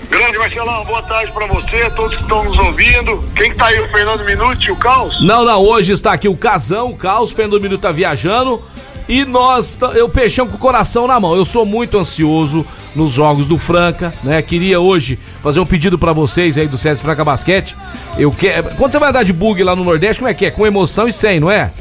Grande 0.10 0.38
Marcelão, 0.38 0.86
boa 0.86 1.02
tarde 1.02 1.32
pra 1.34 1.46
você, 1.48 1.90
todos 1.92 2.16
que 2.16 2.22
estão 2.22 2.44
nos 2.46 2.58
ouvindo. 2.58 3.24
Quem 3.36 3.52
que 3.52 3.58
tá 3.58 3.66
aí, 3.68 3.80
o 3.82 3.90
Fernando 3.90 4.24
Minuti, 4.24 4.72
o 4.72 4.76
Caos? 4.76 5.22
Não, 5.22 5.44
não, 5.44 5.62
hoje 5.62 5.92
está 5.92 6.14
aqui 6.14 6.30
o 6.30 6.38
Casão, 6.38 6.92
o 6.92 6.96
Caos, 6.96 7.32
o 7.32 7.36
Fernando 7.36 7.62
Minuto 7.62 7.82
tá 7.82 7.92
viajando. 7.92 8.62
E 9.08 9.26
nós, 9.26 9.78
eu 9.96 10.08
peixão 10.08 10.48
com 10.48 10.56
o 10.56 10.60
coração 10.60 11.08
na 11.08 11.20
mão. 11.20 11.36
Eu 11.36 11.46
sou 11.46 11.66
muito 11.66 11.98
ansioso 11.98 12.66
nos 12.96 13.14
jogos 13.14 13.48
do 13.48 13.58
Franca, 13.58 14.14
né? 14.24 14.42
Queria 14.42 14.80
hoje 14.80 15.20
fazer 15.42 15.60
um 15.60 15.66
pedido 15.66 15.98
pra 15.98 16.14
vocês 16.14 16.58
aí 16.58 16.68
do 16.68 16.78
César 16.78 17.02
Franca 17.02 17.26
Basquete. 17.26 17.76
Eu 18.18 18.32
quero. 18.32 18.70
Quando 18.76 18.92
você 18.92 19.00
vai 19.00 19.10
andar 19.10 19.24
de 19.24 19.34
bug 19.34 19.62
lá 19.64 19.76
no 19.76 19.84
Nordeste, 19.84 20.20
como 20.20 20.30
é 20.30 20.34
que 20.34 20.46
é? 20.46 20.52
Com 20.52 20.66
emoção 20.66 21.08
e 21.08 21.14
sem, 21.14 21.40
não 21.40 21.52
é? 21.52 21.72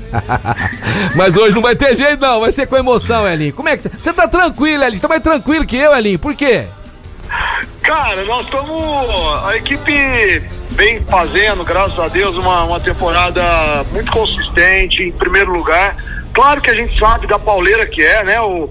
Mas 1.15 1.37
hoje 1.37 1.55
não 1.55 1.63
vai 1.63 1.77
ter 1.77 1.97
jeito, 1.97 2.21
não. 2.21 2.41
Vai 2.41 2.51
ser 2.51 2.67
com 2.67 2.77
emoção, 2.77 3.29
Elinho. 3.29 3.53
Como 3.53 3.69
é 3.69 3.77
que. 3.77 3.89
Você 3.89 4.13
tá 4.13 4.27
tranquilo, 4.27 4.83
Elinho? 4.83 4.97
Você 4.97 5.03
tá 5.03 5.09
mais 5.09 5.23
tranquilo 5.23 5.67
que 5.67 5.77
eu, 5.77 5.95
Elinho? 5.95 6.19
Por 6.19 6.35
quê? 6.35 6.65
Cara, 7.83 8.25
nós 8.25 8.47
estamos. 8.47 9.45
A 9.45 9.57
equipe 9.57 9.93
vem 10.71 11.01
fazendo, 11.03 11.65
graças 11.65 11.99
a 11.99 12.09
Deus, 12.09 12.37
uma, 12.37 12.65
uma 12.65 12.81
temporada 12.81 13.43
muito 13.93 14.11
consistente, 14.11 15.03
em 15.03 15.13
primeiro 15.13 15.53
lugar. 15.53 15.97
Claro 16.33 16.61
que 16.61 16.71
a 16.71 16.75
gente 16.75 16.99
sabe 16.99 17.27
da 17.27 17.39
pauleira 17.39 17.87
que 17.87 18.03
é, 18.03 18.25
né? 18.25 18.41
O, 18.41 18.71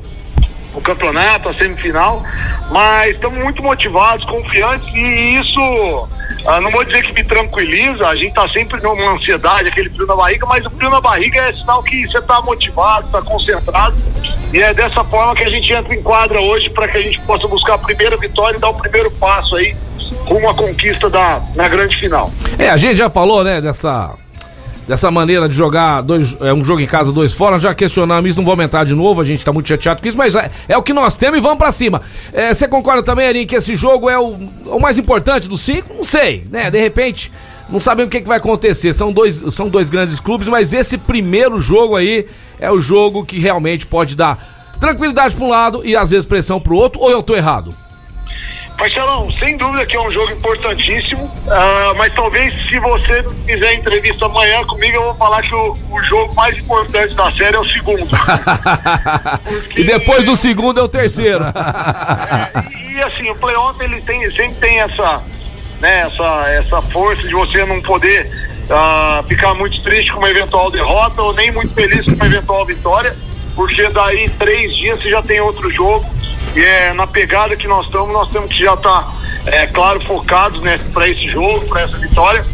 o 0.73 0.81
campeonato, 0.81 1.49
a 1.49 1.53
semifinal, 1.53 2.23
mas 2.71 3.15
estamos 3.15 3.37
muito 3.39 3.61
motivados, 3.61 4.25
confiantes 4.25 4.87
e 4.93 5.35
isso, 5.35 6.07
ah, 6.45 6.61
não 6.61 6.71
vou 6.71 6.83
dizer 6.85 7.03
que 7.03 7.13
me 7.13 7.23
tranquiliza, 7.23 8.07
a 8.07 8.15
gente 8.15 8.29
está 8.29 8.47
sempre 8.49 8.81
numa 8.81 9.11
ansiedade, 9.11 9.67
aquele 9.67 9.89
frio 9.89 10.07
na 10.07 10.15
barriga, 10.15 10.45
mas 10.45 10.65
o 10.65 10.69
frio 10.69 10.89
na 10.89 11.01
barriga 11.01 11.41
é 11.41 11.53
sinal 11.53 11.83
que 11.83 12.07
você 12.07 12.17
está 12.17 12.41
motivado, 12.41 13.07
está 13.07 13.21
concentrado 13.21 13.95
e 14.53 14.61
é 14.61 14.73
dessa 14.73 15.03
forma 15.03 15.35
que 15.35 15.43
a 15.43 15.49
gente 15.49 15.71
entra 15.71 15.93
em 15.93 16.01
quadra 16.01 16.39
hoje 16.39 16.69
para 16.69 16.87
que 16.87 16.97
a 16.97 17.01
gente 17.01 17.19
possa 17.21 17.47
buscar 17.47 17.73
a 17.73 17.77
primeira 17.77 18.15
vitória 18.15 18.57
e 18.57 18.59
dar 18.59 18.69
o 18.69 18.73
primeiro 18.73 19.11
passo 19.11 19.55
aí 19.57 19.75
rumo 20.25 20.49
à 20.49 20.53
conquista 20.53 21.09
da, 21.09 21.41
na 21.55 21.67
grande 21.67 21.97
final. 21.97 22.31
É, 22.57 22.69
a 22.69 22.77
gente 22.77 22.97
já 22.97 23.09
falou, 23.09 23.43
né, 23.43 23.59
dessa 23.59 24.13
dessa 24.87 25.09
maneira 25.11 25.47
de 25.47 25.55
jogar 25.55 26.01
dois, 26.01 26.35
é, 26.41 26.53
um 26.53 26.63
jogo 26.63 26.81
em 26.81 26.87
casa, 26.87 27.11
dois 27.11 27.33
fora, 27.33 27.59
já 27.59 27.73
questionamos 27.73 28.29
isso, 28.29 28.37
não 28.37 28.45
vou 28.45 28.51
aumentar 28.51 28.83
de 28.83 28.95
novo, 28.95 29.21
a 29.21 29.23
gente 29.23 29.43
tá 29.43 29.53
muito 29.53 29.69
chateado 29.69 30.01
com 30.01 30.07
isso, 30.07 30.17
mas 30.17 30.35
é, 30.35 30.51
é 30.67 30.77
o 30.77 30.83
que 30.83 30.93
nós 30.93 31.15
temos 31.15 31.37
e 31.37 31.41
vamos 31.41 31.57
pra 31.57 31.71
cima. 31.71 32.01
É, 32.33 32.53
Você 32.53 32.67
concorda 32.67 33.03
também, 33.03 33.27
Erin, 33.27 33.45
que 33.45 33.55
esse 33.55 33.75
jogo 33.75 34.09
é 34.09 34.19
o, 34.19 34.35
o 34.65 34.79
mais 34.79 34.97
importante 34.97 35.47
dos 35.47 35.61
cinco? 35.61 35.93
Não 35.93 36.03
sei, 36.03 36.45
né, 36.51 36.69
de 36.69 36.79
repente, 36.79 37.31
não 37.69 37.79
sabemos 37.79 38.07
o 38.07 38.11
que, 38.11 38.21
que 38.21 38.27
vai 38.27 38.37
acontecer, 38.37 38.93
são 38.93 39.13
dois, 39.13 39.43
são 39.51 39.69
dois 39.69 39.89
grandes 39.89 40.19
clubes, 40.19 40.47
mas 40.47 40.73
esse 40.73 40.97
primeiro 40.97 41.61
jogo 41.61 41.95
aí 41.95 42.25
é 42.59 42.69
o 42.71 42.81
jogo 42.81 43.25
que 43.25 43.39
realmente 43.39 43.85
pode 43.85 44.15
dar 44.15 44.37
tranquilidade 44.79 45.35
pra 45.35 45.45
um 45.45 45.49
lado 45.49 45.81
e 45.85 45.95
às 45.95 46.09
vezes 46.09 46.25
pressão 46.25 46.59
pro 46.59 46.75
outro, 46.75 46.99
ou 46.99 47.11
eu 47.11 47.21
tô 47.23 47.35
errado? 47.35 47.73
Marcelão, 48.81 49.29
sem 49.37 49.55
dúvida 49.57 49.85
que 49.85 49.95
é 49.95 50.01
um 50.01 50.11
jogo 50.11 50.31
importantíssimo, 50.31 51.31
ah, 51.47 51.93
mas 51.95 52.11
talvez 52.15 52.51
se 52.67 52.79
você 52.79 53.23
fizer 53.45 53.75
entrevista 53.75 54.25
amanhã 54.25 54.63
comigo, 54.65 54.95
eu 54.95 55.03
vou 55.03 55.13
falar 55.13 55.43
que 55.43 55.53
o, 55.53 55.77
o 55.91 56.03
jogo 56.05 56.33
mais 56.33 56.57
importante 56.57 57.13
da 57.13 57.31
série 57.31 57.55
é 57.55 57.59
o 57.59 57.63
segundo. 57.63 58.09
e 59.77 59.83
depois 59.83 60.25
do 60.25 60.35
segundo 60.35 60.79
é 60.79 60.83
o 60.83 60.87
terceiro. 60.87 61.43
e, 62.71 62.93
e, 62.93 63.03
assim, 63.03 63.29
o 63.29 63.35
playoff 63.35 63.83
ele 63.83 64.01
tem, 64.01 64.19
sempre 64.31 64.55
tem 64.55 64.79
essa, 64.79 65.21
né, 65.79 66.07
essa, 66.07 66.49
essa 66.49 66.81
força 66.81 67.21
de 67.21 67.35
você 67.35 67.63
não 67.63 67.79
poder 67.83 68.31
ah, 68.67 69.23
ficar 69.27 69.53
muito 69.53 69.79
triste 69.83 70.11
com 70.11 70.17
uma 70.17 70.31
eventual 70.31 70.71
derrota 70.71 71.21
ou 71.21 71.35
nem 71.35 71.51
muito 71.51 71.71
feliz 71.75 72.03
com 72.03 72.13
uma 72.13 72.25
eventual 72.25 72.65
vitória, 72.65 73.15
porque 73.55 73.87
daí 73.89 74.27
três 74.39 74.75
dias 74.75 74.97
você 74.97 75.11
já 75.11 75.21
tem 75.21 75.39
outro 75.39 75.69
jogo. 75.69 76.03
E 76.55 76.59
é 76.59 76.93
na 76.93 77.07
pegada 77.07 77.55
que 77.55 77.67
nós 77.67 77.85
estamos, 77.85 78.11
nós 78.11 78.29
temos 78.29 78.49
que 78.49 78.63
já 78.63 78.73
estar, 78.73 79.15
é, 79.45 79.67
claro, 79.67 79.99
focados 80.01 80.61
né, 80.61 80.77
para 80.93 81.07
esse 81.07 81.27
jogo, 81.29 81.65
para 81.65 81.81
essa 81.81 81.97
vitória. 81.97 82.45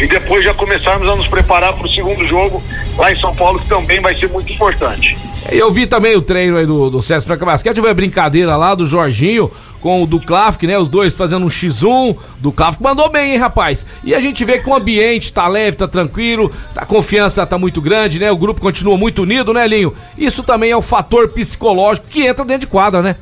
E 0.00 0.06
depois 0.06 0.44
já 0.44 0.54
começarmos 0.54 1.08
a 1.08 1.16
nos 1.16 1.26
preparar 1.26 1.72
para 1.72 1.86
o 1.86 1.90
segundo 1.90 2.24
jogo 2.26 2.62
lá 2.96 3.12
em 3.12 3.18
São 3.18 3.34
Paulo, 3.34 3.58
que 3.58 3.68
também 3.68 4.00
vai 4.00 4.16
ser 4.18 4.28
muito 4.28 4.52
importante. 4.52 5.18
Eu 5.50 5.72
vi 5.72 5.86
também 5.86 6.14
o 6.14 6.22
treino 6.22 6.56
aí 6.56 6.66
do, 6.66 6.90
do 6.90 7.02
César 7.02 7.26
Franca 7.26 7.44
Basquete, 7.44 7.80
foi 7.80 7.90
a 7.90 7.94
brincadeira 7.94 8.54
lá 8.56 8.74
do 8.74 8.86
Jorginho 8.86 9.50
com 9.80 10.02
o 10.02 10.06
do 10.06 10.20
Klafk, 10.20 10.66
né? 10.66 10.78
Os 10.78 10.88
dois 10.88 11.14
fazendo 11.14 11.46
um 11.46 11.48
X1. 11.48 12.16
Do 12.38 12.52
Klafk 12.52 12.82
mandou 12.82 13.08
bem, 13.10 13.32
hein, 13.32 13.38
rapaz? 13.38 13.86
E 14.04 14.14
a 14.14 14.20
gente 14.20 14.44
vê 14.44 14.58
que 14.58 14.68
o 14.68 14.74
ambiente 14.74 15.32
tá 15.32 15.46
leve, 15.46 15.76
tá 15.76 15.88
tranquilo, 15.88 16.50
a 16.76 16.84
confiança 16.84 17.46
tá 17.46 17.58
muito 17.58 17.80
grande, 17.80 18.18
né? 18.18 18.30
O 18.30 18.36
grupo 18.36 18.60
continua 18.60 18.96
muito 18.96 19.22
unido, 19.22 19.52
né, 19.52 19.66
Linho? 19.66 19.94
Isso 20.16 20.42
também 20.42 20.70
é 20.70 20.76
o 20.76 20.82
fator 20.82 21.28
psicológico 21.28 22.06
que 22.08 22.26
entra 22.26 22.44
dentro 22.44 22.62
de 22.62 22.66
quadra, 22.68 23.02
né? 23.02 23.16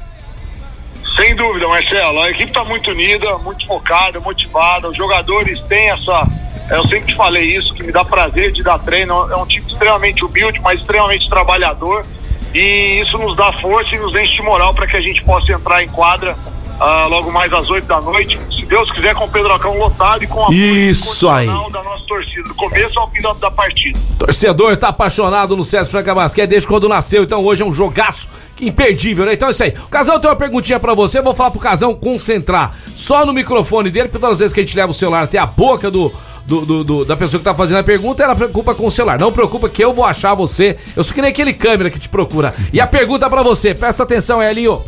Sem 1.16 1.34
dúvida, 1.34 1.66
Marcelo. 1.66 2.20
A 2.20 2.30
equipe 2.30 2.50
está 2.50 2.62
muito 2.62 2.90
unida, 2.90 3.38
muito 3.38 3.66
focada, 3.66 4.20
motivada. 4.20 4.90
Os 4.90 4.96
jogadores 4.96 5.60
têm 5.62 5.90
essa. 5.90 6.28
Eu 6.70 6.82
sempre 6.82 7.12
te 7.12 7.14
falei 7.14 7.56
isso, 7.56 7.72
que 7.72 7.82
me 7.82 7.90
dá 7.92 8.04
prazer 8.04 8.52
de 8.52 8.62
dar 8.62 8.78
treino. 8.78 9.14
É 9.30 9.36
um 9.36 9.46
time 9.46 9.66
extremamente 9.66 10.22
humilde, 10.24 10.60
mas 10.60 10.78
extremamente 10.78 11.28
trabalhador. 11.28 12.04
E 12.54 13.00
isso 13.00 13.18
nos 13.18 13.36
dá 13.36 13.52
força 13.54 13.94
e 13.94 13.98
nos 13.98 14.14
enche 14.14 14.36
de 14.36 14.42
moral 14.42 14.74
para 14.74 14.86
que 14.86 14.96
a 14.96 15.00
gente 15.00 15.22
possa 15.22 15.52
entrar 15.52 15.82
em 15.82 15.88
quadra 15.88 16.36
ah, 16.80 17.06
logo 17.08 17.30
mais 17.32 17.52
às 17.52 17.68
8 17.70 17.86
da 17.86 18.00
noite. 18.00 18.38
Se 18.54 18.66
Deus 18.66 18.90
quiser, 18.92 19.14
com 19.14 19.24
o 19.24 19.28
Pedrocão 19.30 19.76
lotado 19.78 20.22
e 20.24 20.26
com 20.26 20.44
a 20.46 20.50
Isso 20.52 21.28
aí. 21.28 21.46
da 21.46 21.82
nossa 21.82 22.04
torcida, 22.06 22.42
do 22.42 22.54
começo 22.54 22.98
ao 22.98 23.10
fim 23.10 23.20
da, 23.22 23.32
da 23.34 23.50
partida. 23.50 23.98
Torcedor 24.18 24.76
tá 24.76 24.88
apaixonado 24.88 25.56
no 25.56 25.64
César 25.64 25.90
Franca 25.90 26.14
Basquete 26.14 26.48
desde 26.50 26.66
quando 26.68 26.88
nasceu, 26.88 27.22
então 27.22 27.44
hoje 27.44 27.62
é 27.62 27.66
um 27.66 27.72
jogaço 27.72 28.28
imperdível, 28.60 29.24
né? 29.24 29.34
Então 29.34 29.48
é 29.48 29.50
isso 29.52 29.62
aí. 29.62 29.72
O 29.84 29.88
Casão 29.88 30.18
tem 30.18 30.28
uma 30.28 30.36
perguntinha 30.36 30.80
pra 30.80 30.94
você, 30.94 31.18
eu 31.18 31.22
vou 31.22 31.34
falar 31.34 31.50
pro 31.50 31.60
Casão 31.60 31.94
concentrar 31.94 32.74
só 32.96 33.24
no 33.24 33.32
microfone 33.32 33.90
dele, 33.90 34.08
porque 34.08 34.18
todas 34.20 34.34
as 34.34 34.38
vezes 34.40 34.52
que 34.52 34.60
a 34.60 34.62
gente 34.64 34.76
leva 34.76 34.90
o 34.90 34.94
celular 34.94 35.22
até 35.24 35.38
a 35.38 35.46
boca 35.46 35.90
do, 35.90 36.12
do, 36.44 36.66
do- 36.66 36.84
do- 36.84 37.04
da 37.04 37.16
pessoa 37.16 37.38
que 37.38 37.44
tá 37.44 37.54
fazendo 37.54 37.78
a 37.78 37.84
pergunta, 37.84 38.22
ela 38.22 38.34
preocupa 38.34 38.74
com 38.74 38.86
o 38.86 38.90
celular. 38.90 39.18
Não 39.18 39.30
preocupa 39.32 39.68
que 39.68 39.82
eu 39.84 39.92
vou 39.92 40.04
achar 40.04 40.34
você. 40.34 40.76
Eu 40.96 41.04
sou 41.04 41.14
que 41.14 41.20
nem 41.22 41.30
aquele 41.30 41.52
câmera 41.52 41.90
que 41.90 41.98
te 41.98 42.08
procura. 42.08 42.54
E 42.72 42.80
a 42.80 42.86
pergunta 42.86 43.28
pra 43.30 43.42
você, 43.42 43.74
presta 43.74 44.02
atenção, 44.02 44.42
Elinho. 44.42 44.82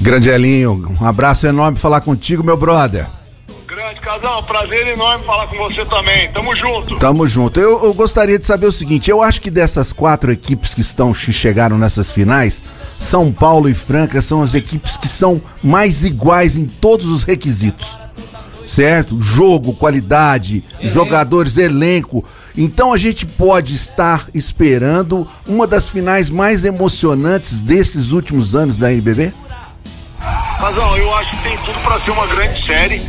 Grande 0.00 0.28
Elinho, 0.28 0.96
um 1.00 1.04
abraço 1.04 1.46
enorme 1.46 1.78
falar 1.78 2.00
contigo, 2.00 2.42
meu 2.42 2.56
brother. 2.56 3.08
Grande 3.66 4.00
Casão, 4.00 4.42
prazer 4.44 4.86
enorme 4.86 5.24
falar 5.26 5.48
com 5.48 5.56
você 5.58 5.84
também. 5.84 6.32
Tamo 6.32 6.56
junto. 6.56 6.98
Tamo 6.98 7.26
junto. 7.28 7.60
Eu, 7.60 7.84
eu 7.84 7.92
gostaria 7.92 8.38
de 8.38 8.46
saber 8.46 8.66
o 8.66 8.72
seguinte: 8.72 9.10
eu 9.10 9.22
acho 9.22 9.40
que 9.40 9.50
dessas 9.50 9.92
quatro 9.92 10.32
equipes 10.32 10.74
que 10.74 10.80
estão 10.80 11.12
que 11.12 11.32
chegaram 11.32 11.76
nessas 11.76 12.10
finais, 12.10 12.62
São 12.98 13.32
Paulo 13.32 13.68
e 13.68 13.74
Franca 13.74 14.22
são 14.22 14.40
as 14.40 14.54
equipes 14.54 14.96
que 14.96 15.08
são 15.08 15.42
mais 15.62 16.04
iguais 16.04 16.56
em 16.56 16.64
todos 16.64 17.06
os 17.08 17.24
requisitos. 17.24 17.98
Certo? 18.66 19.20
Jogo, 19.20 19.74
qualidade, 19.74 20.64
jogadores, 20.82 21.56
elenco. 21.56 22.24
Então 22.56 22.92
a 22.92 22.96
gente 22.96 23.26
pode 23.26 23.74
estar 23.74 24.26
esperando 24.32 25.28
uma 25.46 25.66
das 25.66 25.88
finais 25.90 26.30
mais 26.30 26.64
emocionantes 26.64 27.62
desses 27.62 28.12
últimos 28.12 28.56
anos 28.56 28.78
da 28.78 28.90
NBB? 28.90 29.32
Razão, 30.18 30.96
eu 30.96 31.14
acho 31.14 31.36
que 31.36 31.42
tem 31.42 31.58
tudo 31.58 31.78
para 31.80 32.00
ser 32.00 32.10
uma 32.12 32.26
grande 32.26 32.64
série. 32.64 33.02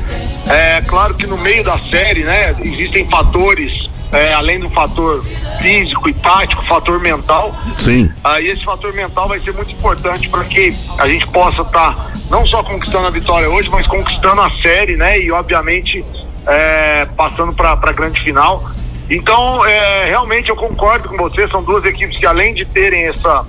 É 0.49 0.81
claro 0.81 1.15
que 1.15 1.25
no 1.25 1.37
meio 1.37 1.63
da 1.63 1.79
série, 1.79 2.23
né, 2.23 2.55
existem 2.61 3.07
fatores, 3.09 3.89
é, 4.11 4.33
além 4.33 4.59
do 4.59 4.69
fator 4.69 5.25
físico 5.61 6.09
e 6.09 6.13
tático, 6.13 6.65
fator 6.65 6.99
mental. 6.99 7.55
Sim. 7.77 8.11
Aí 8.23 8.49
esse 8.49 8.65
fator 8.65 8.93
mental 8.93 9.29
vai 9.29 9.39
ser 9.39 9.53
muito 9.53 9.71
importante 9.71 10.27
para 10.27 10.43
que 10.43 10.73
a 10.99 11.07
gente 11.07 11.25
possa 11.27 11.61
estar 11.61 12.11
não 12.29 12.45
só 12.45 12.61
conquistando 12.61 13.07
a 13.07 13.09
vitória 13.09 13.49
hoje, 13.49 13.69
mas 13.69 13.87
conquistando 13.87 14.41
a 14.41 14.51
série, 14.61 14.97
né? 14.97 15.19
E 15.19 15.31
obviamente 15.31 16.03
é, 16.45 17.05
passando 17.17 17.53
para 17.53 17.71
a 17.71 17.91
grande 17.91 18.21
final. 18.21 18.69
Então, 19.09 19.65
é, 19.65 20.05
realmente 20.05 20.49
eu 20.49 20.55
concordo 20.55 21.09
com 21.09 21.17
você, 21.17 21.47
são 21.47 21.63
duas 21.63 21.83
equipes 21.85 22.17
que 22.17 22.25
além 22.25 22.53
de 22.53 22.65
terem 22.65 23.07
essa, 23.07 23.45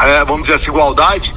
é, 0.00 0.24
vamos 0.24 0.42
dizer, 0.42 0.60
essa 0.60 0.70
igualdade, 0.70 1.32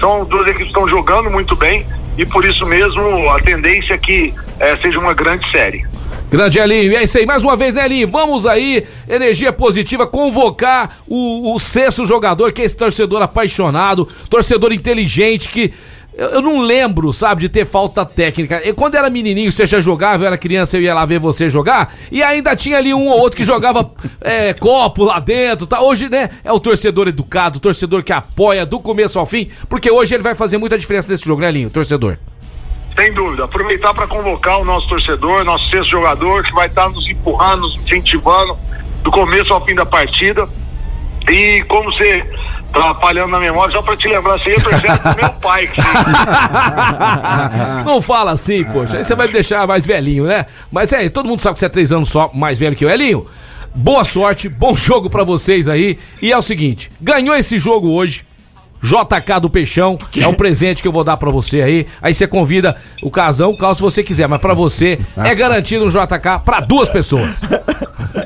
são 0.00 0.24
duas 0.24 0.46
equipes 0.46 0.64
que 0.64 0.72
estão 0.72 0.88
jogando 0.88 1.30
muito 1.30 1.54
bem 1.54 1.86
e 2.16 2.24
por 2.24 2.44
isso 2.44 2.64
mesmo 2.64 3.30
a 3.30 3.38
tendência 3.40 3.94
é 3.94 3.98
que 3.98 4.32
é, 4.58 4.76
seja 4.78 4.98
uma 4.98 5.12
grande 5.12 5.50
série. 5.50 5.84
Grande 6.30 6.58
Elinho, 6.58 6.96
é 6.96 7.04
isso 7.04 7.18
aí, 7.18 7.24
mais 7.24 7.44
uma 7.44 7.56
vez, 7.56 7.72
né, 7.72 7.84
Elinho? 7.84 8.08
Vamos 8.08 8.46
aí, 8.46 8.84
energia 9.08 9.52
positiva, 9.52 10.08
convocar 10.08 10.98
o, 11.06 11.54
o 11.54 11.58
sexto 11.60 12.04
jogador, 12.04 12.50
que 12.52 12.62
é 12.62 12.64
esse 12.64 12.76
torcedor 12.76 13.22
apaixonado, 13.22 14.08
torcedor 14.28 14.72
inteligente, 14.72 15.48
que 15.48 15.72
eu, 16.16 16.28
eu 16.28 16.42
não 16.42 16.60
lembro, 16.60 17.12
sabe, 17.12 17.42
de 17.42 17.48
ter 17.48 17.66
falta 17.66 18.04
técnica. 18.04 18.60
Eu, 18.64 18.74
quando 18.74 18.94
era 18.94 19.10
menininho, 19.10 19.52
você 19.52 19.66
já 19.66 19.80
jogava, 19.80 20.24
eu 20.24 20.26
era 20.26 20.38
criança, 20.38 20.78
eu 20.78 20.82
ia 20.82 20.94
lá 20.94 21.04
ver 21.04 21.18
você 21.18 21.48
jogar, 21.48 21.94
e 22.10 22.22
ainda 22.22 22.56
tinha 22.56 22.78
ali 22.78 22.94
um 22.94 23.06
ou 23.08 23.18
outro 23.20 23.36
que 23.36 23.44
jogava 23.44 23.90
é, 24.22 24.54
copo 24.54 25.04
lá 25.04 25.20
dentro, 25.20 25.66
tá? 25.66 25.82
Hoje, 25.82 26.08
né, 26.08 26.30
é 26.42 26.50
o 26.50 26.58
torcedor 26.58 27.08
educado, 27.08 27.58
o 27.58 27.60
torcedor 27.60 28.02
que 28.02 28.12
apoia 28.12 28.64
do 28.64 28.80
começo 28.80 29.18
ao 29.18 29.26
fim, 29.26 29.50
porque 29.68 29.90
hoje 29.90 30.14
ele 30.14 30.22
vai 30.22 30.34
fazer 30.34 30.56
muita 30.56 30.78
diferença 30.78 31.12
nesse 31.12 31.24
jogo, 31.24 31.42
né, 31.42 31.48
Elinho, 31.48 31.68
torcedor? 31.68 32.16
Sem 32.98 33.12
dúvida. 33.12 33.44
Aproveitar 33.44 33.92
para 33.92 34.06
convocar 34.06 34.58
o 34.58 34.64
nosso 34.64 34.88
torcedor, 34.88 35.44
nosso 35.44 35.68
sexto 35.68 35.90
jogador, 35.90 36.42
que 36.42 36.52
vai 36.54 36.66
estar 36.66 36.88
nos 36.88 37.06
empurrando, 37.06 37.60
nos 37.62 37.76
incentivando 37.76 38.56
do 39.02 39.10
começo 39.10 39.52
ao 39.52 39.62
fim 39.66 39.74
da 39.74 39.84
partida. 39.84 40.48
E 41.28 41.62
como 41.68 41.92
você 41.92 42.24
falhando 43.00 43.28
na 43.28 43.38
memória, 43.40 43.72
só 43.72 43.82
para 43.82 43.96
te 43.96 44.08
lembrar, 44.08 44.38
você 44.38 44.54
pro 44.54 45.16
meu 45.16 45.30
pai. 45.40 45.68
Não 47.84 48.02
fala 48.02 48.32
assim, 48.32 48.64
poxa. 48.64 48.98
Aí 48.98 49.04
você 49.04 49.14
vai 49.14 49.26
me 49.26 49.32
deixar 49.32 49.66
mais 49.66 49.86
velhinho, 49.86 50.24
né? 50.24 50.46
Mas 50.70 50.92
é, 50.92 51.08
todo 51.08 51.26
mundo 51.26 51.40
sabe 51.40 51.54
que 51.54 51.60
você 51.60 51.66
é 51.66 51.70
três 51.70 51.92
anos 51.92 52.08
só 52.08 52.30
mais 52.34 52.58
velho 52.58 52.76
que 52.76 52.84
eu. 52.84 52.90
Elinho, 52.90 53.26
boa 53.74 54.04
sorte, 54.04 54.48
bom 54.48 54.74
jogo 54.76 55.08
pra 55.08 55.24
vocês 55.24 55.68
aí. 55.68 55.98
E 56.20 56.32
é 56.32 56.36
o 56.36 56.42
seguinte: 56.42 56.90
ganhou 57.00 57.34
esse 57.36 57.58
jogo 57.58 57.90
hoje. 57.90 58.26
JK 58.82 59.40
do 59.40 59.50
Peixão, 59.50 59.98
é 60.16 60.26
um 60.26 60.34
presente 60.34 60.82
que 60.82 60.88
eu 60.88 60.92
vou 60.92 61.04
dar 61.04 61.16
pra 61.16 61.30
você 61.30 61.62
aí. 61.62 61.86
Aí 62.00 62.14
você 62.14 62.26
convida 62.26 62.76
o 63.02 63.10
casão, 63.10 63.50
o 63.50 63.58
caso 63.58 63.76
se 63.76 63.82
você 63.82 64.02
quiser, 64.02 64.28
mas 64.28 64.40
pra 64.40 64.54
você 64.54 65.00
é 65.16 65.34
garantido 65.34 65.84
um 65.84 65.88
JK 65.88 66.40
pra 66.44 66.60
duas 66.60 66.88
pessoas. 66.88 67.40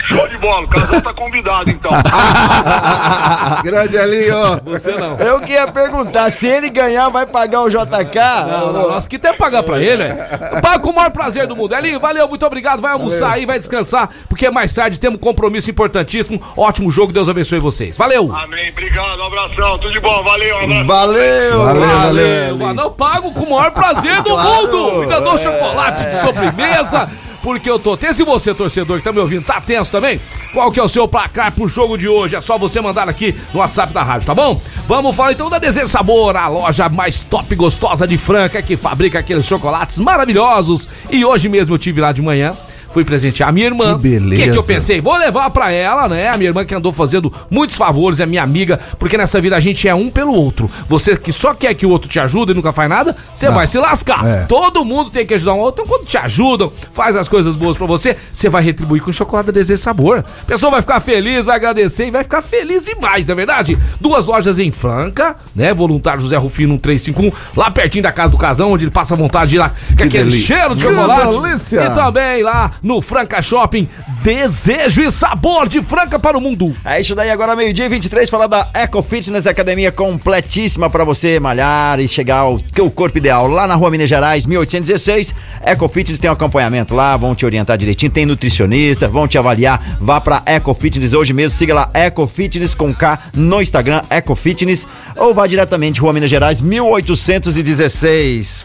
Show 0.05 0.29
de 0.29 0.39
bola, 0.39 0.65
o 0.65 0.69
casal 0.69 1.01
tá 1.01 1.13
convidado 1.13 1.71
então. 1.71 1.91
Grande 3.63 3.97
Elinho. 3.97 4.61
Você 4.65 4.93
não. 4.93 5.17
Eu 5.17 5.41
que 5.41 5.53
ia 5.53 5.67
perguntar, 5.69 6.31
se 6.33 6.47
ele 6.47 6.71
ganhar, 6.71 7.09
vai 7.09 7.27
pagar 7.27 7.63
o 7.63 7.69
JK? 7.69 8.19
Não, 8.49 8.73
não, 8.73 8.89
nós 8.89 9.07
que 9.07 9.19
tem 9.19 9.33
que 9.33 9.39
pagar 9.39 9.63
pra 9.63 9.81
ele, 9.81 10.05
né? 10.05 10.15
Paga 10.63 10.79
com 10.79 10.91
o 10.91 10.95
maior 10.95 11.11
prazer 11.11 11.47
do 11.47 11.57
mundo. 11.57 11.75
Elinho, 11.75 12.01
valeu, 12.01 12.29
muito 12.29 12.45
obrigado. 12.45 12.81
Vai 12.81 12.93
almoçar 12.93 13.33
aí, 13.33 13.47
vai 13.47 13.59
descansar, 13.59 14.11
porque 14.29 14.51
mais 14.51 14.73
tarde 14.73 14.99
temos 14.99 15.17
um 15.19 15.21
compromisso 15.21 15.71
importantíssimo. 15.71 16.41
Ótimo 16.57 16.91
jogo, 16.91 17.13
Deus 17.13 17.29
abençoe 17.29 17.59
vocês. 17.59 17.97
Valeu! 17.97 18.35
Amém, 18.35 18.71
obrigado, 18.71 19.21
um 19.21 19.27
abração, 19.27 19.79
tudo 19.79 19.93
de 19.93 20.01
bom, 20.01 20.23
valeu, 20.23 20.40
um 20.53 20.81
abraço. 20.81 20.85
Valeu! 20.87 21.59
Valeu, 21.59 21.89
valeu. 21.89 22.59
Valeu. 22.59 22.85
Eu 22.85 22.91
pago 22.91 23.33
com 23.33 23.45
o 23.45 23.51
maior 23.51 23.71
prazer 23.71 24.23
do 24.23 24.31
mundo. 24.39 25.03
Ainda 25.03 25.21
dou 25.21 25.39
chocolate 25.39 26.05
de 26.07 26.17
sobremesa. 26.21 27.09
Porque 27.43 27.71
eu 27.71 27.79
tô 27.79 27.97
tenso 27.97 28.21
e 28.21 28.25
você, 28.25 28.53
torcedor 28.53 28.99
que 28.99 29.05
tá 29.05 29.13
me 29.13 29.19
ouvindo, 29.19 29.43
tá 29.45 29.61
tenso 29.63 29.91
também? 29.91 30.21
Qual 30.53 30.71
que 30.71 30.79
é 30.79 30.83
o 30.83 30.89
seu 30.89 31.09
placar 31.09 31.51
pro 31.53 31.67
jogo 31.67 31.97
de 31.97 32.07
hoje? 32.07 32.37
É 32.37 32.41
só 32.41 32.59
você 32.59 32.83
mandar 32.83 33.09
aqui 33.09 33.35
no 33.55 33.61
WhatsApp 33.61 33.95
da 33.95 34.03
rádio, 34.03 34.27
tá 34.27 34.35
bom? 34.35 34.61
Vamos 34.87 35.17
falar 35.17 35.33
então 35.33 35.49
da 35.49 35.59
Desejo 35.59 35.89
Sabor, 35.89 36.37
a 36.37 36.49
loja 36.49 36.89
mais 36.91 37.23
top 37.23 37.47
e 37.51 37.57
gostosa 37.57 38.07
de 38.07 38.19
Franca 38.19 38.61
que 38.61 38.77
fabrica 38.77 39.19
aqueles 39.19 39.47
chocolates 39.47 39.99
maravilhosos. 40.01 40.87
E 41.11 41.25
hoje 41.25 41.49
mesmo 41.49 41.75
eu 41.75 41.79
tive 41.79 42.01
lá 42.03 42.13
de 42.13 42.21
manhã. 42.21 42.55
Fui 42.93 43.05
presentear 43.05 43.49
a 43.49 43.53
minha 43.53 43.67
irmã. 43.67 43.95
Que 43.97 44.03
beleza. 44.03 44.43
que, 44.43 44.51
que 44.51 44.59
eu 44.59 44.63
pensei? 44.65 45.01
Vou 45.01 45.17
levar 45.17 45.49
pra 45.51 45.71
ela, 45.71 46.09
né? 46.09 46.29
A 46.29 46.37
minha 46.37 46.51
irmã 46.51 46.65
que 46.65 46.75
andou 46.75 46.93
fazendo 46.93 47.33
muitos 47.51 47.77
favores, 47.77 48.19
é 48.21 48.27
minha 48.27 48.43
amiga, 48.43 48.79
porque 48.99 49.17
nessa 49.17 49.41
vida 49.41 49.57
a 49.57 49.61
gente 49.61 49.87
é 49.87 49.95
um 49.95 50.11
pelo 50.11 50.33
outro. 50.33 50.71
Você 50.89 51.17
que 51.17 51.33
só 51.33 51.55
quer 51.55 51.75
que 51.75 51.87
o 51.87 51.91
outro 51.91 52.09
te 52.09 52.19
ajude 52.19 52.53
e 52.53 52.55
nunca 52.55 52.73
faz 52.73 52.89
nada, 52.91 53.17
você 53.35 53.49
vai 53.51 53.67
se 53.67 53.79
lascar. 53.79 54.27
É. 54.27 54.45
Todo 54.47 54.85
mundo 54.85 55.11
tem 55.11 55.25
que 55.27 55.35
ajudar 55.35 55.55
um 55.55 55.59
outro. 55.59 55.83
Então, 55.83 55.97
quando 55.97 56.07
te 56.07 56.19
ajudam, 56.19 56.73
faz 56.93 57.15
as 57.17 57.29
coisas 57.29 57.57
boas 57.57 57.77
pra 57.77 57.87
você, 57.87 58.17
você 58.33 58.49
vai 58.49 58.63
retribuir 58.63 59.03
com 59.03 59.13
chocolate 59.13 59.47
da 59.47 59.53
Desejo 59.53 59.81
Sabor. 59.83 60.25
A 60.43 60.45
pessoa 60.47 60.71
vai 60.73 60.81
ficar 60.81 61.01
feliz, 61.01 61.47
vai 61.47 61.57
agradecer 61.57 62.07
e 62.07 62.11
vai 62.11 62.23
ficar 62.25 62.43
feliz 62.43 62.85
demais, 62.85 63.27
não 63.27 63.33
é 63.33 63.37
verdade? 63.37 63.79
Duas 64.01 64.27
lojas 64.27 64.59
em 64.59 64.71
Franca, 64.71 65.37
né? 65.55 65.73
Voluntário 65.73 66.21
José 66.21 66.37
Rufino 66.37 66.73
1351, 66.75 67.31
lá 67.57 67.71
pertinho 67.71 68.03
da 68.03 68.13
casa 68.13 68.31
do 68.31 68.37
casão, 68.39 68.73
onde 68.73 68.85
ele 68.85 68.91
passa 68.91 69.15
vontade 69.15 69.51
de 69.51 69.57
ir 69.57 69.59
lá 69.61 69.71
com 69.71 70.05
aquele 70.05 70.09
delícia. 70.25 70.57
cheiro 70.57 70.75
de 70.75 70.87
Que 70.87 70.95
chocolate. 70.95 71.41
delícia. 71.41 71.81
E 71.85 71.91
também 71.95 72.43
lá 72.43 72.73
no 72.83 73.01
Franca 73.01 73.43
Shopping, 73.43 73.89
desejo 74.23 75.03
e 75.03 75.11
sabor 75.11 75.69
de 75.69 75.83
Franca 75.83 76.19
para 76.19 76.37
o 76.37 76.41
mundo. 76.41 76.75
É 76.85 77.01
isso 77.01 77.15
daí, 77.15 77.31
agora 77.31 77.57
meio-dia 77.57 77.87
e 77.87 77.89
23, 77.89 78.29
falar 78.29 78.47
da 78.47 78.69
Eco 78.75 79.03
Fitness 79.03 79.47
Academia 79.47 79.93
completíssima 79.93 80.89
pra 80.89 81.05
você 81.05 81.41
malhar 81.41 82.01
e 82.01 82.09
chegar 82.09 82.39
ao 82.39 82.59
teu 82.59 82.91
corpo 82.91 83.19
ideal. 83.19 83.47
Lá 83.47 83.67
na 83.67 83.75
rua 83.75 83.91
Minas 83.91 84.09
Gerais, 84.09 84.47
1816, 84.47 85.35
Eco 85.63 85.89
Fitness 85.89 86.19
tem 86.19 86.31
um 86.31 86.35
acompanhamento 86.35 86.95
lá, 86.95 87.17
vão 87.17 87.35
te 87.35 87.47
orientar 87.47 87.79
direitinho, 87.79 88.13
tem 88.13 88.27
nutricionista, 88.27 89.09
vão 89.09 89.29
te 89.29 89.39
avaliar. 89.39 89.99
Vá 90.01 90.21
pra 90.21 90.43
Eco 90.47 90.75
Fitness 90.75 91.13
hoje 91.13 91.33
mesmo, 91.33 91.57
siga 91.57 91.75
lá 91.75 91.91
Eco 91.95 92.27
Fitness 92.27 92.75
com 92.75 92.95
K 92.95 93.19
no 93.35 93.61
Instagram, 93.61 94.03
Eco 94.11 94.35
Fitness, 94.35 94.87
ou 95.17 95.35
vá 95.35 95.47
diretamente, 95.47 96.01
rua 96.01 96.13
Minas 96.13 96.31
Gerais, 96.31 96.61
1816. 96.61 98.65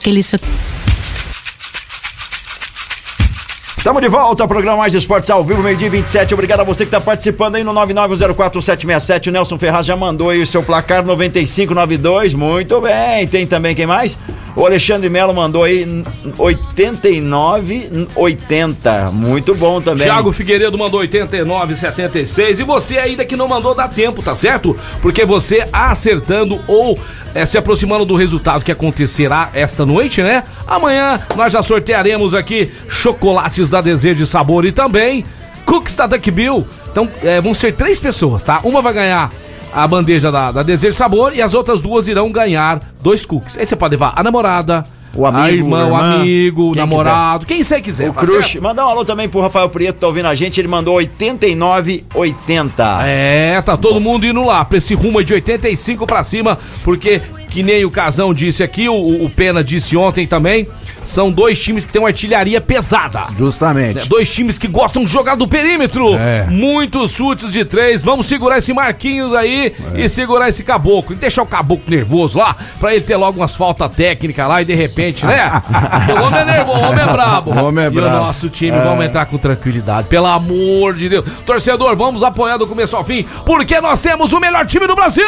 Estamos 3.85 4.01
de 4.01 4.09
volta 4.09 4.47
programa 4.47 4.79
Mais 4.79 4.95
Esportes 4.95 5.29
ao 5.29 5.43
vivo, 5.43 5.61
meio-dia 5.61 5.85
e 5.85 5.91
27. 5.91 6.33
Obrigado 6.33 6.61
a 6.61 6.63
você 6.63 6.85
que 6.85 6.87
está 6.87 6.99
participando 6.99 7.57
aí 7.57 7.63
no 7.63 7.71
9904767. 7.71 9.27
O 9.27 9.31
Nelson 9.31 9.59
Ferraz 9.59 9.85
já 9.85 9.95
mandou 9.95 10.31
aí 10.31 10.41
o 10.41 10.47
seu 10.47 10.63
placar 10.63 11.05
9592. 11.05 12.33
Muito 12.33 12.81
bem. 12.81 13.27
Tem 13.27 13.45
também 13.45 13.75
quem 13.75 13.85
mais? 13.85 14.17
O 14.55 14.65
Alexandre 14.65 15.07
Melo 15.07 15.35
mandou 15.35 15.65
aí 15.65 16.03
8980. 16.35 19.11
Muito 19.11 19.53
bom 19.53 19.79
também. 19.79 20.07
Thiago 20.07 20.31
Figueiredo 20.31 20.75
mandou 20.79 21.01
89,76. 21.01 22.61
E 22.61 22.63
você 22.63 22.97
ainda 22.97 23.23
que 23.23 23.35
não 23.35 23.47
mandou, 23.47 23.75
dá 23.75 23.87
tempo, 23.87 24.23
tá 24.23 24.33
certo? 24.33 24.75
Porque 24.99 25.23
você 25.25 25.63
acertando 25.71 26.59
ou 26.65 26.97
eh, 27.35 27.45
se 27.45 27.55
aproximando 27.55 28.03
do 28.03 28.15
resultado 28.15 28.65
que 28.65 28.71
acontecerá 28.71 29.51
esta 29.53 29.85
noite, 29.85 30.23
né? 30.23 30.43
Amanhã 30.67 31.21
nós 31.35 31.53
já 31.53 31.61
sortearemos 31.61 32.33
aqui 32.33 32.71
chocolates 32.87 33.69
da 33.69 33.81
Desejo 33.81 34.15
de 34.15 34.27
Sabor 34.27 34.65
e 34.65 34.71
também 34.71 35.23
cookies 35.65 35.95
da 35.95 36.07
Duck 36.07 36.31
Bill. 36.31 36.65
Então 36.91 37.09
eh, 37.23 37.41
vão 37.41 37.53
ser 37.53 37.75
três 37.75 37.99
pessoas, 37.99 38.43
tá? 38.43 38.61
Uma 38.63 38.81
vai 38.81 38.93
ganhar 38.93 39.31
a 39.73 39.87
bandeja 39.87 40.31
da, 40.31 40.51
da 40.51 40.63
Desejo 40.63 40.93
de 40.93 40.97
Sabor 40.97 41.35
e 41.35 41.41
as 41.41 41.53
outras 41.53 41.81
duas 41.81 42.07
irão 42.07 42.31
ganhar 42.31 42.79
dois 43.01 43.25
cookies. 43.25 43.57
Aí 43.57 43.65
você 43.65 43.75
pode 43.75 43.93
levar 43.93 44.13
a 44.15 44.23
namorada. 44.23 44.83
O 45.15 45.25
amigo, 45.25 45.43
a 45.43 45.51
irmã, 45.51 45.87
o 45.87 45.95
amigo, 45.95 46.71
o 46.73 46.75
namorado, 46.75 47.45
quem 47.45 47.63
você 47.63 47.79
quiser. 47.79 48.09
O 48.09 48.13
tá 48.13 48.19
Crush. 48.19 48.59
Mandar 48.59 48.85
um 48.85 48.89
alô 48.89 49.05
também 49.05 49.29
pro 49.29 49.39
Rafael 49.39 49.69
Prieto, 49.69 49.99
tá 49.99 50.07
ouvindo 50.07 50.27
a 50.27 50.35
gente. 50.35 50.59
Ele 50.59 50.67
mandou 50.67 50.95
8980. 50.95 52.97
É, 53.05 53.61
tá 53.61 53.77
todo 53.77 54.01
mundo 54.01 54.25
indo 54.25 54.43
lá 54.43 54.65
pra 54.65 54.77
esse 54.77 54.93
rumo 54.93 55.23
de 55.23 55.33
85 55.33 56.05
pra 56.05 56.21
cima, 56.21 56.59
porque 56.83 57.21
que 57.55 57.63
nem 57.63 57.85
o 57.85 57.89
Casão 57.89 58.33
disse 58.33 58.61
aqui, 58.63 58.89
o, 58.89 59.23
o 59.23 59.29
Pena 59.29 59.63
disse 59.63 59.95
ontem 59.95 60.27
também, 60.27 60.67
são 61.05 61.31
dois 61.31 61.57
times 61.57 61.85
que 61.85 61.93
têm 61.93 62.01
uma 62.01 62.09
artilharia 62.09 62.59
pesada. 62.59 63.23
Justamente. 63.37 63.95
né? 63.95 64.03
Dois 64.09 64.29
times 64.29 64.57
que 64.57 64.67
gostam 64.67 65.05
de 65.05 65.09
jogar 65.09 65.35
do 65.35 65.47
perímetro. 65.47 66.15
É. 66.15 66.47
Muitos 66.49 67.13
chutes 67.13 67.49
de 67.53 67.63
três. 67.63 68.03
Vamos 68.03 68.25
segurar 68.25 68.57
esse 68.57 68.73
Marquinhos 68.73 69.33
aí 69.33 69.73
e 69.95 70.09
segurar 70.09 70.49
esse 70.49 70.65
caboclo. 70.65 71.15
E 71.15 71.17
deixar 71.17 71.43
o 71.43 71.45
caboclo 71.45 71.85
nervoso 71.87 72.39
lá, 72.39 72.57
pra 72.77 72.93
ele 72.93 73.05
ter 73.05 73.15
logo 73.15 73.39
umas 73.39 73.55
faltas 73.55 73.95
técnicas 73.95 74.45
lá 74.49 74.61
e 74.61 74.65
de 74.65 74.73
repente, 74.73 75.25
né? 75.25 75.49
o 76.19 76.23
homem 76.25 76.41
é 76.41 76.45
nervoso, 76.45 76.79
o 76.79 76.89
homem 76.89 77.03
é 77.03 77.07
brabo. 77.07 77.51
O 77.51 77.63
homem 77.63 77.85
é 77.85 77.87
e 77.87 77.91
brabo. 77.91 78.17
o 78.17 78.19
nosso 78.19 78.49
time, 78.49 78.77
vamos 78.79 79.05
entrar 79.05 79.27
com 79.27 79.37
tranquilidade. 79.37 80.09
Pelo 80.09 80.25
amor 80.25 80.93
de 80.93 81.07
Deus. 81.07 81.23
Torcedor, 81.45 81.95
vamos 81.95 82.21
apoiar 82.21 82.57
do 82.57 82.67
começo 82.67 82.97
ao 82.97 83.05
fim, 83.05 83.25
porque 83.45 83.79
nós 83.79 84.01
temos 84.01 84.33
o 84.33 84.41
melhor 84.41 84.65
time 84.65 84.85
do 84.87 84.95
Brasil! 84.95 85.23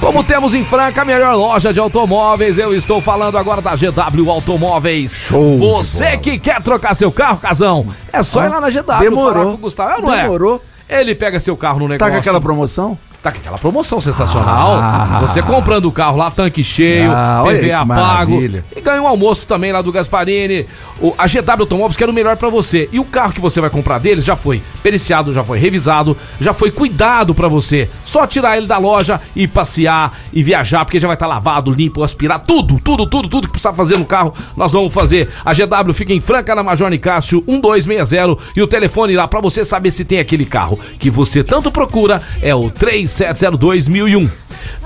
Como 0.00 0.22
temos 0.22 0.54
em 0.54 0.64
Franca 0.64 1.02
a 1.02 1.04
melhor 1.04 1.34
loja 1.34 1.72
de 1.72 1.80
automóveis, 1.80 2.56
eu 2.56 2.74
estou 2.74 3.00
falando 3.00 3.36
agora 3.36 3.60
da 3.60 3.74
GW 3.74 4.30
Automóveis. 4.30 5.12
Show 5.12 5.58
Você 5.58 6.16
que 6.16 6.38
quer 6.38 6.62
trocar 6.62 6.94
seu 6.94 7.10
carro, 7.10 7.38
Casão, 7.38 7.84
é 8.12 8.22
só 8.22 8.44
ir 8.44 8.48
lá 8.48 8.60
na 8.60 8.70
GW. 8.70 9.00
Demorou. 9.00 9.32
falar 9.32 9.44
com 9.46 9.52
o 9.52 9.56
Gustavo. 9.56 9.90
É, 9.90 9.96
ou 9.96 10.02
não 10.02 10.14
é? 10.14 10.22
Demorou. 10.22 10.62
Ele 10.88 11.14
pega 11.14 11.38
seu 11.40 11.56
carro 11.56 11.80
no 11.80 11.86
Tá 11.86 11.90
negócio. 11.92 12.12
com 12.14 12.18
aquela 12.20 12.40
promoção? 12.40 12.96
Tá 13.32 13.38
aquela 13.38 13.58
promoção 13.58 14.00
sensacional. 14.00 14.78
Ah. 14.80 15.18
Você 15.20 15.42
comprando 15.42 15.84
o 15.86 15.92
carro 15.92 16.16
lá, 16.16 16.30
tanque 16.30 16.64
cheio, 16.64 17.10
Ah, 17.12 17.42
PVA 17.44 17.80
que 17.80 17.86
pago. 17.88 18.40
E 18.74 18.80
ganha 18.80 19.02
um 19.02 19.06
almoço 19.06 19.46
também 19.46 19.70
lá 19.70 19.82
do 19.82 19.92
Gasparini. 19.92 20.66
O, 21.00 21.14
a 21.16 21.26
GW 21.26 21.60
Automóveis 21.60 21.96
quer 21.96 22.08
o 22.08 22.12
melhor 22.12 22.36
pra 22.36 22.48
você. 22.48 22.88
E 22.90 22.98
o 22.98 23.04
carro 23.04 23.32
que 23.32 23.40
você 23.40 23.60
vai 23.60 23.68
comprar 23.70 23.98
deles 23.98 24.24
já 24.24 24.34
foi 24.34 24.62
periciado, 24.82 25.32
já 25.32 25.44
foi 25.44 25.58
revisado, 25.58 26.16
já 26.40 26.54
foi 26.54 26.70
cuidado 26.70 27.34
pra 27.34 27.48
você. 27.48 27.88
Só 28.04 28.26
tirar 28.26 28.56
ele 28.56 28.66
da 28.66 28.78
loja 28.78 29.20
e 29.36 29.46
passear 29.46 30.18
e 30.32 30.42
viajar, 30.42 30.84
porque 30.84 30.98
já 30.98 31.06
vai 31.06 31.14
estar 31.14 31.26
lavado, 31.26 31.70
limpo, 31.70 32.02
aspirar, 32.02 32.38
tudo, 32.40 32.80
tudo, 32.82 33.06
tudo, 33.06 33.28
tudo 33.28 33.46
que 33.46 33.52
precisar 33.52 33.74
fazer 33.74 33.98
no 33.98 34.06
carro, 34.06 34.32
nós 34.56 34.72
vamos 34.72 34.92
fazer. 34.94 35.28
A 35.44 35.52
GW 35.52 35.92
fica 35.92 36.12
em 36.12 36.20
Franca, 36.20 36.54
na 36.54 36.62
Major 36.62 36.88
Nicásio 36.88 37.44
1260 37.46 38.36
e 38.56 38.62
o 38.62 38.66
telefone 38.66 39.14
lá 39.14 39.28
pra 39.28 39.40
você 39.40 39.64
saber 39.64 39.90
se 39.90 40.04
tem 40.04 40.18
aquele 40.18 40.46
carro 40.46 40.78
que 40.98 41.10
você 41.10 41.44
tanto 41.44 41.70
procura 41.70 42.20
é 42.40 42.54
o 42.54 42.70
3702.001. 43.18 44.30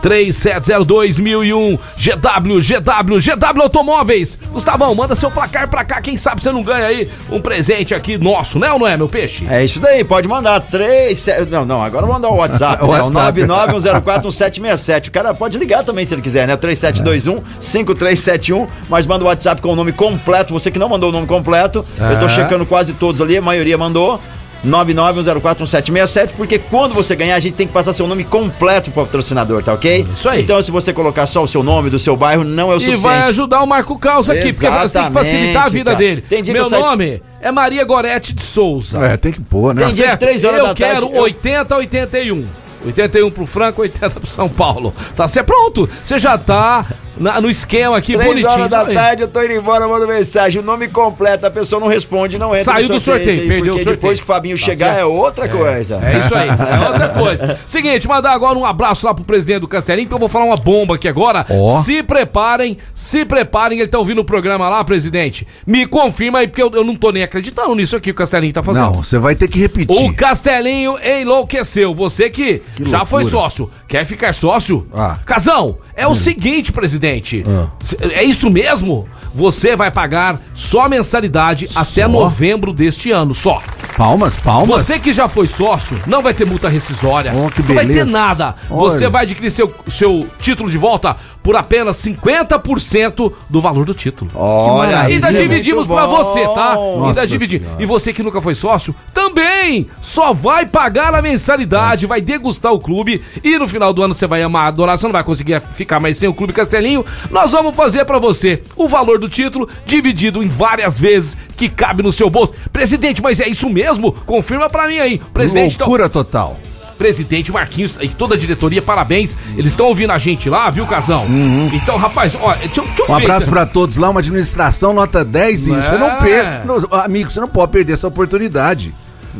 3702.001 0.02 1.78
GW, 1.96 2.60
GW, 2.60 3.20
GW 3.20 3.62
Automóveis. 3.62 4.36
Gustavão, 4.50 4.92
manda 4.94 5.14
seu 5.14 5.30
placar 5.30 5.68
pra 5.68 5.84
cá, 5.84 6.00
quem 6.00 6.16
sabe 6.16 6.42
você 6.42 6.50
não 6.50 6.62
ganha 6.62 6.86
aí 6.86 7.08
um 7.30 7.40
presente 7.40 7.94
aqui 7.94 8.18
nosso, 8.18 8.58
né 8.58 8.72
ou 8.72 8.78
não 8.80 8.86
é, 8.86 8.96
meu 8.96 9.08
peixe? 9.08 9.46
É 9.48 9.64
isso 9.64 9.78
daí, 9.80 10.02
pode 10.04 10.26
mandar. 10.26 10.60
3. 10.60 11.24
Não, 11.50 11.64
não, 11.64 11.82
agora 11.82 12.06
mandar 12.06 12.28
o 12.30 12.36
WhatsApp. 12.36 12.82
O 12.84 12.88
né? 12.92 13.00
O 13.00 13.04
WhatsApp. 13.04 13.40
991041767. 13.42 15.08
O 15.08 15.12
cara 15.12 15.32
pode 15.34 15.56
ligar 15.58 15.84
também 15.84 16.04
se 16.04 16.14
ele 16.14 16.22
quiser, 16.22 16.46
né? 16.48 16.56
3721-5371. 16.56 18.66
Mas 18.88 19.06
manda 19.06 19.24
o 19.24 19.28
WhatsApp 19.28 19.60
com 19.62 19.72
o 19.72 19.76
nome 19.76 19.92
completo. 19.92 20.52
Você 20.52 20.70
que 20.70 20.78
não 20.78 20.88
mandou 20.88 21.10
o 21.10 21.12
nome 21.12 21.26
completo, 21.26 21.84
eu 21.98 22.18
tô 22.18 22.26
É. 22.26 22.28
checando 22.28 22.66
quase 22.66 22.92
todos 22.94 23.20
ali, 23.20 23.36
a 23.36 23.42
maioria 23.42 23.78
mandou. 23.78 24.20
991041767, 24.64 26.30
porque 26.36 26.58
quando 26.58 26.94
você 26.94 27.14
ganhar, 27.16 27.36
a 27.36 27.40
gente 27.40 27.54
tem 27.54 27.66
que 27.66 27.72
passar 27.72 27.92
seu 27.92 28.06
nome 28.06 28.24
completo 28.24 28.90
pro 28.90 29.04
patrocinador, 29.04 29.62
tá 29.62 29.72
ok? 29.74 30.06
Isso 30.14 30.28
aí. 30.28 30.42
Então, 30.42 30.60
se 30.62 30.70
você 30.70 30.92
colocar 30.92 31.26
só 31.26 31.42
o 31.42 31.48
seu 31.48 31.62
nome 31.62 31.90
do 31.90 31.98
seu 31.98 32.16
bairro, 32.16 32.44
não 32.44 32.70
é 32.70 32.74
o 32.74 32.76
E 32.78 32.80
suficiente. 32.80 33.02
vai 33.02 33.22
ajudar 33.22 33.62
o 33.62 33.66
Marco 33.66 33.98
Caos 33.98 34.28
aqui, 34.30 34.52
porque 34.52 34.68
você 34.68 34.98
tem 34.98 35.06
que 35.06 35.12
facilitar 35.12 35.64
a 35.64 35.68
vida 35.68 35.90
cara. 35.92 35.96
dele. 36.04 36.22
Que 36.22 36.52
Meu 36.52 36.70
nome 36.70 37.22
é 37.40 37.50
Maria 37.50 37.84
Gorete 37.84 38.32
de 38.32 38.42
Souza. 38.42 38.98
É, 39.04 39.16
tem 39.16 39.32
que 39.32 39.40
pôr, 39.40 39.74
né? 39.74 39.86
Tem 39.88 39.94
que 40.10 40.16
três 40.16 40.44
horas 40.44 40.58
eu 40.58 40.66
da 40.66 40.74
tarde, 40.74 40.94
quero 41.00 41.14
eu- 41.14 41.22
80 41.22 41.76
81. 41.76 42.44
81 42.84 43.30
pro 43.30 43.46
Franco, 43.46 43.80
80 43.82 44.10
pro 44.10 44.26
São 44.26 44.48
Paulo. 44.48 44.92
Tá 45.16 45.28
certo? 45.28 45.46
Pronto. 45.46 45.88
Você 46.02 46.18
já 46.18 46.36
tá 46.36 46.84
na- 47.16 47.40
no 47.40 47.48
esquema 47.50 47.96
aqui, 47.96 48.14
Três 48.14 48.28
bonitinho. 48.28 48.50
horas 48.52 48.68
da 48.68 48.86
aí. 48.86 48.94
tarde, 48.94 49.22
eu 49.22 49.28
tô 49.28 49.42
indo 49.42 49.52
embora, 49.54 49.86
mando 49.86 50.06
mensagem. 50.06 50.60
O 50.60 50.64
nome 50.64 50.88
completo, 50.88 51.46
a 51.46 51.50
pessoa 51.50 51.78
não 51.80 51.86
responde, 51.88 52.38
não 52.38 52.50
entra 52.50 52.64
Saiu 52.64 52.88
do 52.88 53.00
sorteio, 53.00 53.38
Tem, 53.40 53.48
perdeu 53.48 53.74
o 53.74 53.76
porque 53.76 53.84
sorteio. 53.84 53.96
depois 53.96 54.18
que 54.20 54.24
o 54.24 54.26
Fabinho 54.26 54.58
Tá 54.58 54.64
chegar 54.64 54.86
certo. 54.94 55.00
é 55.00 55.04
outra 55.04 55.48
coisa. 55.48 56.00
É 56.02 56.18
isso 56.18 56.34
aí, 56.34 56.48
é 56.48 56.52
outra 56.88 57.08
coisa. 57.10 57.58
Seguinte, 57.66 58.08
mandar 58.08 58.32
agora 58.32 58.58
um 58.58 58.64
abraço 58.64 59.06
lá 59.06 59.14
pro 59.14 59.24
presidente 59.24 59.60
do 59.60 59.68
Castelinho, 59.68 60.08
que 60.08 60.14
eu 60.14 60.18
vou 60.18 60.28
falar 60.28 60.44
uma 60.46 60.56
bomba 60.56 60.94
aqui 60.94 61.06
agora. 61.08 61.44
Ó. 61.50 61.80
Se 61.82 62.02
preparem, 62.02 62.78
se 62.94 63.24
preparem, 63.24 63.78
ele 63.78 63.88
tá 63.88 63.98
ouvindo 63.98 64.20
o 64.20 64.24
programa 64.24 64.68
lá, 64.68 64.82
presidente. 64.84 65.46
Me 65.66 65.86
confirma 65.86 66.40
aí, 66.40 66.48
porque 66.48 66.62
eu, 66.62 66.70
eu 66.74 66.84
não 66.84 66.94
tô 66.96 67.10
nem 67.10 67.22
acreditando 67.22 67.74
nisso 67.74 67.94
aqui 67.96 68.04
que 68.04 68.10
o 68.10 68.14
Castelinho 68.14 68.52
tá 68.52 68.62
fazendo. 68.62 68.84
Não, 68.86 68.94
você 69.04 69.18
vai 69.18 69.34
ter 69.34 69.48
que 69.48 69.58
repetir. 69.58 69.96
O 69.96 70.14
Castelinho 70.14 70.96
enlouqueceu. 71.20 71.94
Você 71.94 72.28
que, 72.30 72.62
Que 72.76 72.84
já 72.84 72.98
loucura. 72.98 73.06
foi 73.06 73.24
sócio, 73.24 73.70
quer 73.88 74.04
ficar 74.04 74.32
sócio? 74.34 74.86
Ah. 74.94 75.18
Casão, 75.24 75.78
é 75.94 76.06
o 76.06 76.14
seguinte, 76.14 76.72
presidente. 76.72 77.01
Ah. 77.46 77.68
É 78.12 78.22
isso 78.22 78.48
mesmo? 78.50 79.08
Você 79.34 79.74
vai 79.74 79.90
pagar 79.90 80.38
só 80.54 80.88
mensalidade 80.88 81.66
até 81.74 82.02
Só? 82.02 82.08
novembro 82.08 82.72
deste 82.72 83.10
ano, 83.10 83.34
só. 83.34 83.62
Palmas, 83.96 84.36
palmas. 84.36 84.86
Você 84.86 84.98
que 84.98 85.12
já 85.12 85.28
foi 85.28 85.46
sócio, 85.46 86.00
não 86.06 86.22
vai 86.22 86.32
ter 86.34 86.44
multa 86.46 86.68
rescisória. 86.68 87.32
Oh, 87.34 87.50
que 87.50 87.60
não 87.62 87.74
vai 87.74 87.86
ter 87.86 87.92
beleza. 87.92 88.10
nada. 88.10 88.54
Olha. 88.70 88.80
Você 88.90 89.08
vai 89.08 89.22
adquirir 89.24 89.50
seu, 89.50 89.72
seu 89.88 90.26
título 90.40 90.70
de 90.70 90.78
volta 90.78 91.16
por 91.42 91.56
apenas 91.56 91.96
50% 91.96 93.32
do 93.50 93.60
valor 93.60 93.84
do 93.84 93.94
título. 93.94 94.30
Olha. 94.34 95.00
Ainda 95.02 95.28
é 95.30 95.32
dividimos 95.32 95.86
bom. 95.86 95.94
você, 96.08 96.46
tá? 96.48 96.72
Ainda 96.74 96.96
Nossa 96.98 97.26
dividimos. 97.26 97.66
Senhora. 97.66 97.82
E 97.82 97.86
você 97.86 98.12
que 98.12 98.22
nunca 98.22 98.40
foi 98.40 98.54
sócio, 98.54 98.94
também 99.12 99.88
só 100.00 100.32
vai 100.32 100.66
pagar 100.66 101.14
a 101.14 101.18
É. 101.18 101.22
mensalidade, 101.22 102.06
vai 102.06 102.20
degustar 102.20 102.72
o 102.72 102.78
clube 102.80 103.22
e 103.42 103.58
no 103.58 103.66
final 103.68 103.92
do 103.92 104.02
ano 104.02 104.14
você 104.14 104.26
vai 104.26 104.42
amar, 104.42 104.68
adorar, 104.68 104.96
você 104.98 105.06
não 105.06 105.12
vai 105.12 105.24
conseguir 105.24 105.60
ficar 105.74 105.98
mais 106.00 106.16
sem 106.16 106.28
o 106.28 106.34
Clube 106.34 106.52
Castelinho. 106.52 107.04
Nós 107.30 107.52
vamos 107.52 107.74
fazer 107.74 108.04
pra 108.04 108.18
você 108.18 108.62
o 108.76 108.88
valor 108.88 109.18
do 109.18 109.28
título 109.28 109.68
dividido 109.84 110.42
em 110.42 110.48
várias 110.48 110.98
vezes 110.98 111.36
que 111.56 111.68
cabe 111.68 112.02
no 112.02 112.12
seu 112.12 112.30
bolso. 112.30 112.52
Presidente, 112.72 113.20
mas 113.22 113.40
é 113.40 113.48
isso 113.48 113.68
mesmo? 113.68 113.81
Confirma 114.26 114.68
pra 114.70 114.86
mim 114.88 114.98
aí. 114.98 115.18
Presidente, 115.32 115.74
então, 115.74 115.86
Loucura 115.86 116.08
total. 116.08 116.56
presidente 116.98 117.50
Marquinhos 117.50 117.98
e 118.00 118.08
toda 118.08 118.34
a 118.36 118.38
diretoria, 118.38 118.80
parabéns. 118.80 119.36
Eles 119.56 119.72
estão 119.72 119.86
ouvindo 119.86 120.12
a 120.12 120.18
gente 120.18 120.48
lá, 120.48 120.70
viu, 120.70 120.86
Casão? 120.86 121.26
Então, 121.72 121.96
rapaz, 121.96 122.36
ó, 122.40 122.54
deixa, 122.54 122.80
eu- 122.80 122.84
deixa 122.84 123.02
eu 123.02 123.04
Um 123.14 123.18
ver 123.18 123.24
abraço 123.24 123.48
pra 123.48 123.66
todos 123.66 123.96
lá, 123.96 124.08
uma 124.10 124.20
administração 124.20 124.92
nota 124.92 125.24
10 125.24 125.66
e 125.66 125.72
É. 125.74 125.82
você 125.82 125.98
não 125.98 126.16
perca. 126.18 126.62
não, 126.64 127.00
Amigo, 127.00 127.30
você 127.30 127.40
não 127.40 127.48
pode 127.48 127.72
perder 127.72 127.94
essa 127.94 128.06
oportunidade. 128.06 128.94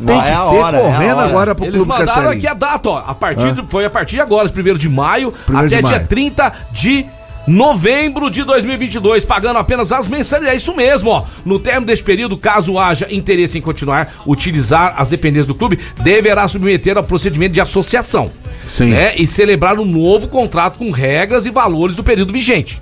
Tem 0.05 0.15
Não, 0.15 0.23
que 0.23 0.27
é 0.27 0.33
ser 0.33 0.55
hora, 0.55 0.77
é 0.77 0.81
correndo 0.81 1.17
hora. 1.17 1.29
agora 1.29 1.55
pro 1.55 1.65
Eles 1.65 1.75
Clube 1.75 1.89
mandaram 1.89 2.07
Castelinho. 2.13 2.37
aqui 2.37 2.47
a 2.47 2.53
data, 2.55 2.89
ó. 2.89 2.97
A 3.05 3.13
partir 3.15 3.53
de- 3.53 3.67
foi 3.67 3.85
a 3.85 3.89
partir 3.91 4.15
de 4.15 4.21
agora, 4.21 4.49
1 4.49 4.77
de 4.77 4.89
maio, 4.89 5.31
Primeiro 5.45 5.67
até 5.67 5.81
de 5.83 5.87
dia 5.87 5.97
maio. 5.97 6.07
30 6.07 6.51
de 6.71 7.05
novembro 7.47 8.29
de 8.29 8.43
2022, 8.43 9.25
pagando 9.25 9.59
apenas 9.59 9.91
as 9.91 10.07
mensalidades. 10.07 10.53
É 10.53 10.57
isso 10.57 10.75
mesmo, 10.75 11.09
ó. 11.09 11.25
No 11.45 11.59
término 11.59 11.87
deste 11.87 12.03
período, 12.03 12.37
caso 12.37 12.77
haja 12.77 13.07
interesse 13.11 13.57
em 13.57 13.61
continuar 13.61 14.13
utilizar 14.25 14.95
as 14.97 15.09
dependências 15.09 15.47
do 15.47 15.55
clube, 15.55 15.79
deverá 16.01 16.47
submeter 16.47 16.97
ao 16.97 17.03
procedimento 17.03 17.53
de 17.53 17.61
associação. 17.61 18.29
Sim. 18.67 18.91
Né? 18.91 19.15
E 19.17 19.27
celebrar 19.27 19.79
um 19.79 19.85
novo 19.85 20.27
contrato 20.27 20.77
com 20.77 20.91
regras 20.91 21.45
e 21.45 21.51
valores 21.51 21.95
do 21.95 22.03
período 22.03 22.31
vigente. 22.31 22.77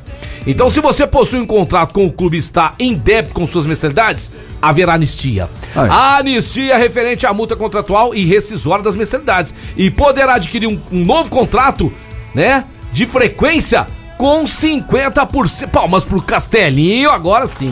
Então, 0.45 0.69
se 0.69 0.80
você 0.80 1.06
possui 1.06 1.39
um 1.39 1.45
contrato 1.45 1.93
com 1.93 2.06
o 2.06 2.12
clube 2.12 2.36
e 2.36 2.39
está 2.39 2.74
em 2.80 2.95
débito 2.95 3.34
com 3.34 3.45
suas 3.45 3.67
mensalidades, 3.67 4.32
haverá 4.60 4.93
anistia. 4.93 5.47
A 5.76 6.17
anistia 6.17 6.78
referente 6.78 7.28
à 7.28 7.34
multa 7.34 7.56
contratual 7.56 8.15
e 8.15 8.26
rescisória 8.26 8.84
das 8.84 8.95
mensalidades. 8.95 9.54
E 9.78 9.91
poderá 9.91 10.36
adquirir 10.36 10.67
um, 10.67 10.80
um 10.91 11.06
novo 11.06 11.30
contrato, 11.30 11.93
né? 12.34 12.65
De 12.91 13.06
frequência 13.06 13.88
com 14.21 14.43
50%. 14.43 15.71
Palmas 15.71 16.05
pro 16.05 16.21
Castelinho, 16.21 17.10
agora 17.10 17.47
sim. 17.47 17.71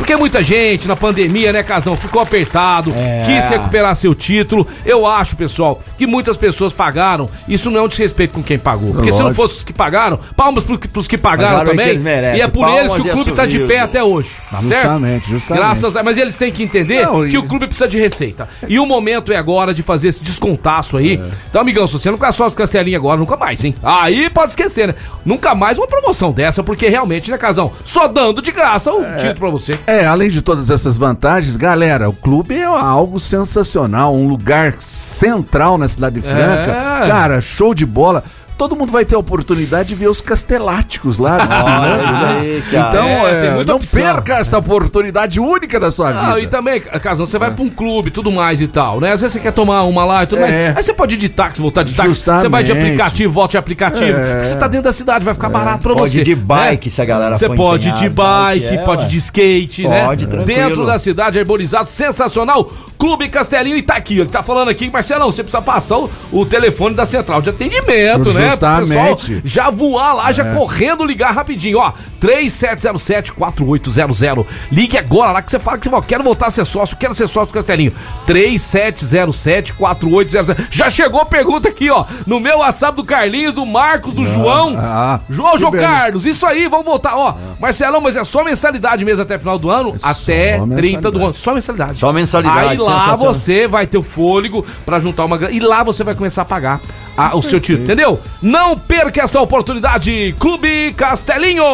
Porque 0.00 0.16
muita 0.16 0.42
gente 0.42 0.88
na 0.88 0.96
pandemia, 0.96 1.52
né, 1.52 1.62
Casão, 1.62 1.94
ficou 1.94 2.22
apertado, 2.22 2.90
É. 2.96 3.22
quis 3.26 3.48
recuperar 3.50 3.94
seu 3.94 4.14
título. 4.14 4.66
Eu 4.84 5.06
acho, 5.06 5.36
pessoal, 5.36 5.80
que 5.98 6.06
muitas 6.06 6.38
pessoas 6.38 6.72
pagaram. 6.72 7.28
Isso 7.46 7.70
não 7.70 7.78
é 7.78 7.82
um 7.82 7.86
desrespeito 7.88 8.32
com 8.32 8.42
quem 8.42 8.58
pagou. 8.58 8.94
Porque 8.94 9.12
se 9.12 9.18
não 9.18 9.26
Lógico. 9.26 9.42
fosse 9.42 9.58
os 9.58 9.64
que 9.64 9.74
pagaram, 9.74 10.18
palmas 10.34 10.64
pros, 10.64 10.78
pros 10.78 11.06
que 11.06 11.18
pagaram 11.18 11.64
também. 11.66 11.98
merecem. 11.98 12.38
e 12.38 12.40
é 12.40 12.48
por 12.48 12.64
Palmas 12.66 12.80
eles 12.80 12.94
que 12.94 13.00
o 13.00 13.12
clube 13.12 13.32
tá 13.32 13.44
de 13.44 13.58
pé 13.60 13.80
até 13.80 14.02
hoje. 14.02 14.30
Tá 14.50 14.62
certo? 14.62 14.70
Justamente, 14.82 15.28
justamente. 15.28 15.62
Graças 15.64 15.96
a... 15.96 16.02
Mas 16.02 16.16
eles 16.16 16.34
têm 16.34 16.50
que 16.50 16.62
entender 16.62 17.04
Não, 17.04 17.22
que 17.24 17.32
e- 17.34 17.38
o 17.38 17.46
clube 17.46 17.66
precisa 17.66 17.86
de 17.86 17.98
receita. 17.98 18.48
E 18.66 18.78
o 18.80 18.86
momento 18.86 19.30
é 19.32 19.36
agora 19.36 19.74
de 19.74 19.82
fazer 19.82 20.08
esse 20.08 20.22
descontaço 20.24 20.96
aí. 20.96 21.20
Então, 21.50 21.60
amigão, 21.60 21.86
se 21.86 21.92
você 21.92 22.10
não 22.10 22.16
ficar 22.16 22.32
sócio 22.32 22.52
do 22.52 22.56
Castelinho 22.56 22.96
agora, 22.96 23.18
nunca 23.20 23.36
mais, 23.36 23.62
hein? 23.64 23.74
Aí 23.82 24.30
pode 24.30 24.52
esquecer, 24.52 24.88
né? 24.88 24.94
Nunca 25.26 25.54
mais 25.54 25.76
uma 25.78 25.86
promoção 25.86 26.32
dessa, 26.32 26.62
porque 26.62 26.88
realmente, 26.88 27.30
né, 27.30 27.36
Casão? 27.36 27.70
Só 27.84 28.08
dando 28.08 28.40
de 28.40 28.50
graça 28.50 28.90
o 28.92 29.04
título 29.18 29.34
pra 29.36 29.50
você. 29.50 29.72
É, 29.90 30.06
além 30.06 30.30
de 30.30 30.40
todas 30.40 30.70
essas 30.70 30.96
vantagens, 30.96 31.56
galera, 31.56 32.08
o 32.08 32.12
clube 32.12 32.54
é 32.54 32.62
algo 32.62 33.18
sensacional, 33.18 34.14
um 34.14 34.28
lugar 34.28 34.74
central 34.78 35.76
na 35.76 35.88
cidade 35.88 36.20
de 36.20 36.22
Franca. 36.22 36.70
É. 37.02 37.08
Cara, 37.08 37.40
show 37.40 37.74
de 37.74 37.84
bola. 37.84 38.22
Todo 38.60 38.76
mundo 38.76 38.92
vai 38.92 39.06
ter 39.06 39.14
a 39.14 39.18
oportunidade 39.18 39.88
de 39.88 39.94
ver 39.94 40.08
os 40.10 40.20
casteláticos 40.20 41.16
lá 41.16 41.38
desfilando, 41.38 42.04
isso 42.04 42.20
né? 42.22 42.38
aí, 42.40 42.62
cara. 42.70 42.88
Então, 42.88 43.08
É, 43.08 43.30
é, 43.30 43.40
tem 43.40 43.50
muita 43.54 43.72
não 43.72 43.76
opção. 43.78 44.02
perca 44.02 44.34
essa 44.34 44.58
oportunidade 44.58 45.40
única 45.40 45.80
da 45.80 45.90
sua 45.90 46.10
Ah, 46.10 46.26
vida. 46.34 46.40
e 46.40 46.46
também, 46.46 46.78
Casão, 46.78 47.24
você 47.24 47.38
vai 47.38 47.50
pra 47.50 47.64
um 47.64 47.70
clube 47.70 48.08
e 48.08 48.10
tudo 48.10 48.30
mais 48.30 48.60
e 48.60 48.68
tal, 48.68 49.00
né? 49.00 49.12
Às 49.12 49.22
vezes 49.22 49.32
você 49.32 49.40
quer 49.40 49.52
tomar 49.52 49.84
uma 49.84 50.04
lá 50.04 50.24
e 50.24 50.26
tudo 50.26 50.42
É. 50.42 50.42
mais. 50.42 50.76
Aí 50.76 50.82
você 50.82 50.92
pode 50.92 51.14
ir 51.14 51.18
de 51.18 51.30
táxi, 51.30 51.62
voltar 51.62 51.84
de 51.84 51.94
táxi. 51.94 52.14
Você 52.16 52.48
vai 52.50 52.62
de 52.62 52.68
Justamente. 52.68 52.92
aplicativo, 53.00 53.32
volta 53.32 53.52
de 53.52 53.56
aplicativo. 53.56 54.18
É. 54.18 54.34
Porque 54.34 54.46
você 54.50 54.56
tá 54.56 54.66
dentro 54.68 54.84
da 54.84 54.92
cidade, 54.92 55.24
vai 55.24 55.32
ficar 55.32 55.48
barato 55.48 55.78
pra 55.82 55.94
Pode 55.94 56.10
você. 56.10 56.20
ir 56.20 56.24
de 56.24 56.34
bike, 56.34 56.88
né? 56.88 56.94
se 56.94 57.00
a 57.00 57.04
galera 57.06 57.38
Você 57.38 57.46
for 57.46 57.56
pode 57.56 57.88
ir 57.88 57.92
de 57.94 58.06
empenhada, 58.08 58.44
bike, 58.44 58.60
bike, 58.66 58.78
é, 58.78 58.84
pode 58.84 59.02
ué. 59.04 59.08
ir 59.08 59.10
de 59.10 59.16
skate, 59.16 59.88
né? 59.88 60.04
Pode, 60.04 60.26
tranquilo. 60.26 60.60
Dentro 60.60 60.84
da 60.84 60.98
cidade, 60.98 61.38
arborizado, 61.38 61.88
sensacional. 61.88 62.70
Clube 62.98 63.26
Castelinho 63.30 63.78
e 63.78 63.82
tá 63.82 63.94
aqui. 63.94 64.18
Ele 64.18 64.28
tá 64.28 64.42
falando 64.42 64.68
aqui, 64.68 64.90
Marcelão, 64.90 65.32
você 65.32 65.42
precisa 65.42 65.62
passar 65.62 65.96
o, 65.96 66.10
o 66.30 66.44
telefone 66.44 66.94
da 66.94 67.06
central 67.06 67.40
de 67.40 67.48
atendimento, 67.48 68.30
né? 68.34 68.49
Pro 68.58 68.86
Justamente. 68.86 69.34
É. 69.36 69.40
já 69.44 69.70
voar 69.70 70.14
lá, 70.14 70.32
já 70.32 70.52
correndo 70.54 71.04
ligar 71.04 71.30
rapidinho, 71.32 71.78
ó. 71.78 71.92
3707-4800. 72.20 74.46
Ligue 74.70 74.98
agora 74.98 75.32
lá 75.32 75.40
que 75.42 75.50
você 75.50 75.58
fala 75.58 75.78
que 75.78 75.88
você 75.88 76.06
quero 76.06 76.22
voltar 76.22 76.48
a 76.48 76.50
ser 76.50 76.66
sócio, 76.66 76.94
quero 76.96 77.14
ser 77.14 77.26
sócio 77.28 77.48
do 77.48 77.54
Castelinho. 77.54 77.92
3707-4800. 78.26 80.66
Já 80.70 80.90
chegou 80.90 81.20
a 81.20 81.24
pergunta 81.24 81.68
aqui, 81.68 81.88
ó, 81.90 82.04
no 82.26 82.40
meu 82.40 82.58
WhatsApp 82.58 82.96
do 82.96 83.04
Carlinhos, 83.04 83.54
do 83.54 83.64
Marcos, 83.64 84.12
do 84.12 84.26
João. 84.26 84.74
ah, 84.78 85.20
João, 85.30 85.56
João 85.56 85.72
beleza. 85.72 85.90
Carlos, 85.90 86.26
isso 86.26 86.44
aí, 86.46 86.68
vamos 86.68 86.84
voltar, 86.84 87.16
ó. 87.16 87.34
Marcelão, 87.58 88.00
mas 88.00 88.16
é 88.16 88.24
só 88.24 88.44
mensalidade 88.44 89.04
mesmo 89.04 89.22
até 89.22 89.38
final 89.38 89.58
do 89.58 89.70
ano? 89.70 89.96
até 90.02 90.60
30 90.60 91.10
do 91.10 91.24
ano. 91.24 91.34
Só 91.34 91.54
mensalidade. 91.54 91.98
Só 91.98 92.12
mensalidade, 92.12 92.70
Aí 92.70 92.78
lá 92.78 93.16
você 93.16 93.66
vai 93.66 93.86
ter 93.86 93.96
o 93.98 94.02
fôlego 94.02 94.64
pra 94.84 94.98
juntar 94.98 95.24
uma 95.24 95.38
grana. 95.38 95.54
E 95.54 95.60
lá 95.60 95.82
você 95.82 96.04
vai 96.04 96.14
começar 96.14 96.42
a 96.42 96.44
pagar 96.44 96.80
a- 97.16 97.36
o 97.36 97.42
seu 97.42 97.60
título, 97.60 97.84
entendeu? 97.84 98.18
Não 98.42 98.76
perca 98.78 99.22
essa 99.22 99.40
oportunidade, 99.40 100.34
Clube 100.38 100.92
Castelinho! 100.94 101.64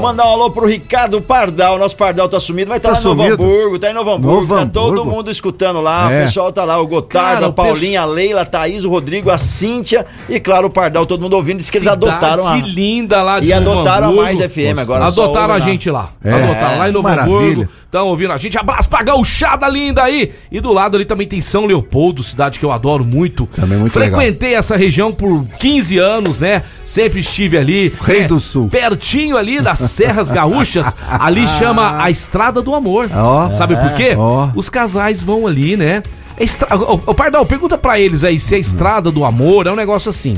Mandar 0.00 0.24
um 0.26 0.30
alô 0.30 0.50
pro 0.50 0.66
Ricardo 0.66 1.20
Pardal. 1.20 1.78
Nosso 1.78 1.96
Pardal 1.96 2.28
tá 2.28 2.38
sumido, 2.40 2.68
vai 2.68 2.78
estar 2.78 2.90
Tá 2.90 2.94
lá 2.94 3.00
em 3.00 3.04
Novo 3.04 3.22
sumido? 3.22 3.42
Hamburgo. 3.44 3.78
Tá 3.78 3.90
em 3.90 3.94
Novo 3.94 4.10
Hamburgo. 4.10 4.40
Novo 4.40 4.54
tá 4.56 4.66
todo 4.66 4.92
Hamburgo? 5.00 5.10
mundo 5.10 5.30
escutando 5.30 5.80
lá. 5.80 6.10
É. 6.12 6.22
O 6.22 6.26
pessoal 6.26 6.52
tá 6.52 6.64
lá. 6.64 6.80
O 6.80 6.86
Gotardo, 6.86 7.34
Cara, 7.34 7.46
a 7.46 7.52
Paulinha, 7.52 8.02
a 8.02 8.04
Leila, 8.04 8.42
a 8.42 8.44
Thaís, 8.44 8.84
o 8.84 8.90
Rodrigo, 8.90 9.30
a 9.30 9.38
Cíntia 9.38 10.06
e, 10.28 10.38
claro, 10.40 10.66
o 10.66 10.70
Pardal. 10.70 11.06
Todo 11.06 11.20
mundo 11.22 11.34
ouvindo. 11.34 11.58
Diz 11.58 11.70
que 11.70 11.78
eles 11.78 11.88
Cidade 11.88 12.06
adotaram 12.06 12.46
a. 12.46 12.56
linda 12.56 13.22
lá 13.22 13.40
de 13.40 13.50
E 13.50 13.54
Novo 13.60 13.70
adotaram 13.80 14.06
a 14.06 14.10
Hamburgo. 14.10 14.22
Mais 14.24 14.38
FM 14.52 14.78
agora. 14.78 15.06
Adotaram 15.06 15.54
a 15.54 15.60
gente 15.60 15.90
lá. 15.90 16.10
É, 16.24 16.32
Adotaram 16.32 16.78
lá 16.78 16.88
em 16.88 16.92
Novo 16.92 17.08
maravilha. 17.08 17.36
Hamburgo. 17.36 17.68
Estão 17.84 18.08
ouvindo 18.08 18.32
a 18.32 18.36
gente. 18.36 18.58
Abraço 18.58 18.88
pra 18.88 19.02
gauchada 19.02 19.68
linda 19.68 20.02
aí. 20.02 20.32
E 20.50 20.60
do 20.60 20.72
lado 20.72 20.96
ali 20.96 21.04
também 21.04 21.26
tem 21.28 21.40
São 21.40 21.64
Leopoldo, 21.66 22.22
cidade 22.24 22.58
que 22.58 22.64
eu 22.64 22.72
adoro 22.72 23.04
muito. 23.04 23.46
Também 23.54 23.78
muito 23.78 23.96
legal. 23.98 24.18
Frequentei 24.20 24.54
essa 24.54 24.76
região 24.76 24.83
por 25.12 25.44
15 25.58 25.98
anos, 25.98 26.38
né? 26.38 26.62
Sempre 26.84 27.20
estive 27.20 27.56
ali. 27.56 27.92
Rei 28.00 28.20
né, 28.22 28.26
do 28.26 28.38
Sul. 28.38 28.68
Pertinho 28.68 29.36
ali 29.36 29.60
das 29.60 29.78
Serras 29.78 30.30
Gaúchas. 30.30 30.94
Ali 31.08 31.46
chama 31.48 32.02
a 32.02 32.10
Estrada 32.10 32.62
do 32.62 32.74
Amor. 32.74 33.08
Ó. 33.14 33.50
Sabe 33.50 33.76
por 33.76 33.92
quê? 33.94 34.14
Ó. 34.16 34.48
Os 34.54 34.68
casais 34.68 35.22
vão 35.22 35.46
ali, 35.46 35.76
né? 35.76 36.02
É 36.36 36.44
estra... 36.44 36.74
Ô, 36.76 37.14
Pardal, 37.14 37.46
pergunta 37.46 37.78
pra 37.78 37.98
eles 37.98 38.24
aí 38.24 38.40
se 38.40 38.54
a 38.54 38.58
Estrada 38.58 39.10
do 39.10 39.24
Amor 39.24 39.66
é 39.66 39.72
um 39.72 39.76
negócio 39.76 40.10
assim. 40.10 40.36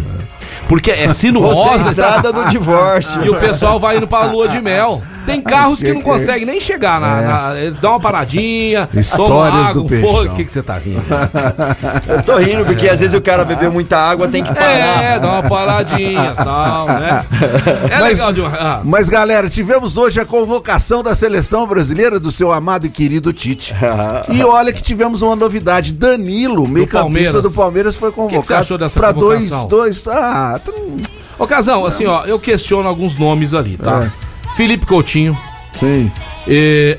Porque 0.68 0.90
é 0.90 1.12
sinuosa. 1.12 1.88
É 1.88 1.90
estrada 1.90 2.32
do 2.32 2.48
divórcio. 2.48 3.24
E 3.24 3.30
o 3.30 3.36
pessoal 3.36 3.78
vai 3.78 3.96
indo 3.98 4.06
pra 4.08 4.24
lua 4.24 4.48
de 4.48 4.60
mel. 4.60 5.02
Tem 5.24 5.40
carros 5.40 5.80
que 5.80 5.92
não 5.92 6.00
conseguem 6.02 6.46
nem 6.46 6.60
chegar 6.60 7.00
na. 7.00 7.20
na- 7.50 7.56
eles 7.60 7.80
dão 7.80 7.90
uma 7.92 8.00
paradinha, 8.00 8.86
tomam 8.86 9.00
Histórias 9.00 9.66
água, 9.68 9.82
do 9.82 9.88
for- 9.88 9.88
peixão. 9.88 10.32
O 10.32 10.36
que, 10.36 10.44
que 10.44 10.52
você 10.52 10.62
tá 10.62 10.74
rindo? 10.74 11.02
Eu 12.08 12.22
tô 12.22 12.36
rindo, 12.36 12.64
porque 12.64 12.88
às 12.88 13.00
vezes 13.00 13.12
o 13.12 13.20
cara 13.20 13.44
bebeu 13.44 13.72
muita 13.72 13.98
água, 13.98 14.28
tem 14.28 14.44
que 14.44 14.54
parar. 14.54 15.02
É, 15.02 15.18
dá 15.18 15.26
uma 15.32 15.42
paradinha 15.48 16.32
e 16.32 16.44
tal, 16.44 16.86
né? 16.86 17.24
É 17.90 17.98
Mas- 17.98 18.10
legal 18.18 18.32
de 18.32 18.40
uma. 18.40 18.50
ah, 18.56 18.80
Mas, 18.84 19.08
galera, 19.08 19.48
tivemos 19.50 19.96
hoje 19.96 20.20
a 20.20 20.24
convocação 20.24 21.02
da 21.02 21.14
seleção 21.14 21.66
brasileira 21.66 22.20
do 22.20 22.30
seu 22.30 22.52
amado 22.52 22.86
e 22.86 22.88
querido 22.88 23.32
Tite. 23.32 23.74
e 24.30 24.44
olha 24.44 24.72
que 24.72 24.82
tivemos 24.82 25.22
uma 25.22 25.34
novidade. 25.34 25.92
Danilo, 25.92 26.68
meio 26.68 26.86
campista 26.86 27.00
Palmeiras. 27.00 27.42
do 27.42 27.50
Palmeiras, 27.50 27.96
foi 27.96 28.12
convocado 28.12 28.44
você 28.46 28.54
achou 28.54 28.78
dessa 28.78 28.98
pra 28.98 29.10
dois, 29.10 29.48
convocação? 29.50 29.68
dois. 29.68 30.06
Ah, 30.08 30.55
trum, 30.58 30.98
Ô, 31.38 31.46
Casão, 31.46 31.84
assim, 31.84 32.06
ó, 32.06 32.24
eu 32.24 32.38
questiono 32.38 32.88
alguns 32.88 33.18
nomes 33.18 33.52
ali, 33.52 33.76
tá? 33.76 34.04
É. 34.04 34.56
Felipe 34.56 34.86
Coutinho, 34.86 35.36
sim. 35.78 36.10
e, 36.48 36.96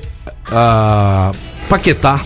ah, 0.51 1.31
Paquetá, 1.67 2.19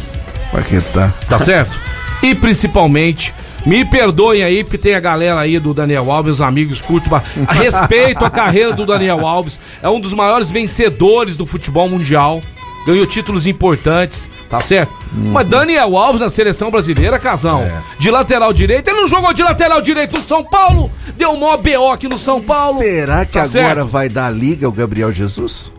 Paquetá. 0.51 1.13
tá 1.29 1.39
certo? 1.39 1.79
E 2.21 2.35
principalmente, 2.35 3.33
me 3.65 3.85
perdoem 3.85 4.43
aí, 4.43 4.63
porque 4.63 4.77
tem 4.77 4.93
a 4.93 4.99
galera 4.99 5.39
aí 5.39 5.57
do 5.57 5.73
Daniel 5.73 6.11
Alves, 6.11 6.33
os 6.33 6.41
amigos 6.41 6.81
curto, 6.81 7.09
respeito 7.47 8.25
a 8.25 8.29
carreira 8.29 8.73
do 8.73 8.85
Daniel 8.85 9.25
Alves, 9.25 9.59
é 9.81 9.87
um 9.87 9.99
dos 9.99 10.13
maiores 10.13 10.51
vencedores 10.51 11.37
do 11.37 11.45
futebol 11.45 11.87
mundial, 11.87 12.41
ganhou 12.85 13.05
títulos 13.05 13.45
importantes, 13.47 14.29
tá 14.49 14.59
certo? 14.59 14.93
Mas 15.13 15.47
Daniel 15.47 15.97
Alves 15.97 16.21
na 16.21 16.29
seleção 16.29 16.71
brasileira, 16.71 17.19
casão, 17.19 17.61
de 17.99 18.09
lateral 18.09 18.53
direito, 18.53 18.87
ele 18.89 19.01
não 19.01 19.07
jogou 19.07 19.33
de 19.33 19.43
lateral 19.43 19.81
direito 19.81 20.15
no 20.17 20.23
São 20.23 20.43
Paulo, 20.43 20.91
deu 21.17 21.35
mó 21.35 21.55
BO 21.57 21.91
aqui 21.91 22.07
no 22.07 22.17
São 22.17 22.41
Paulo. 22.41 22.77
Será 22.77 23.25
que 23.25 23.33
Tá 23.33 23.43
agora 23.43 23.47
certo? 23.75 23.85
vai 23.87 24.07
dar 24.09 24.29
liga 24.29 24.67
o 24.67 24.71
Gabriel 24.71 25.11
Jesus? 25.11 25.71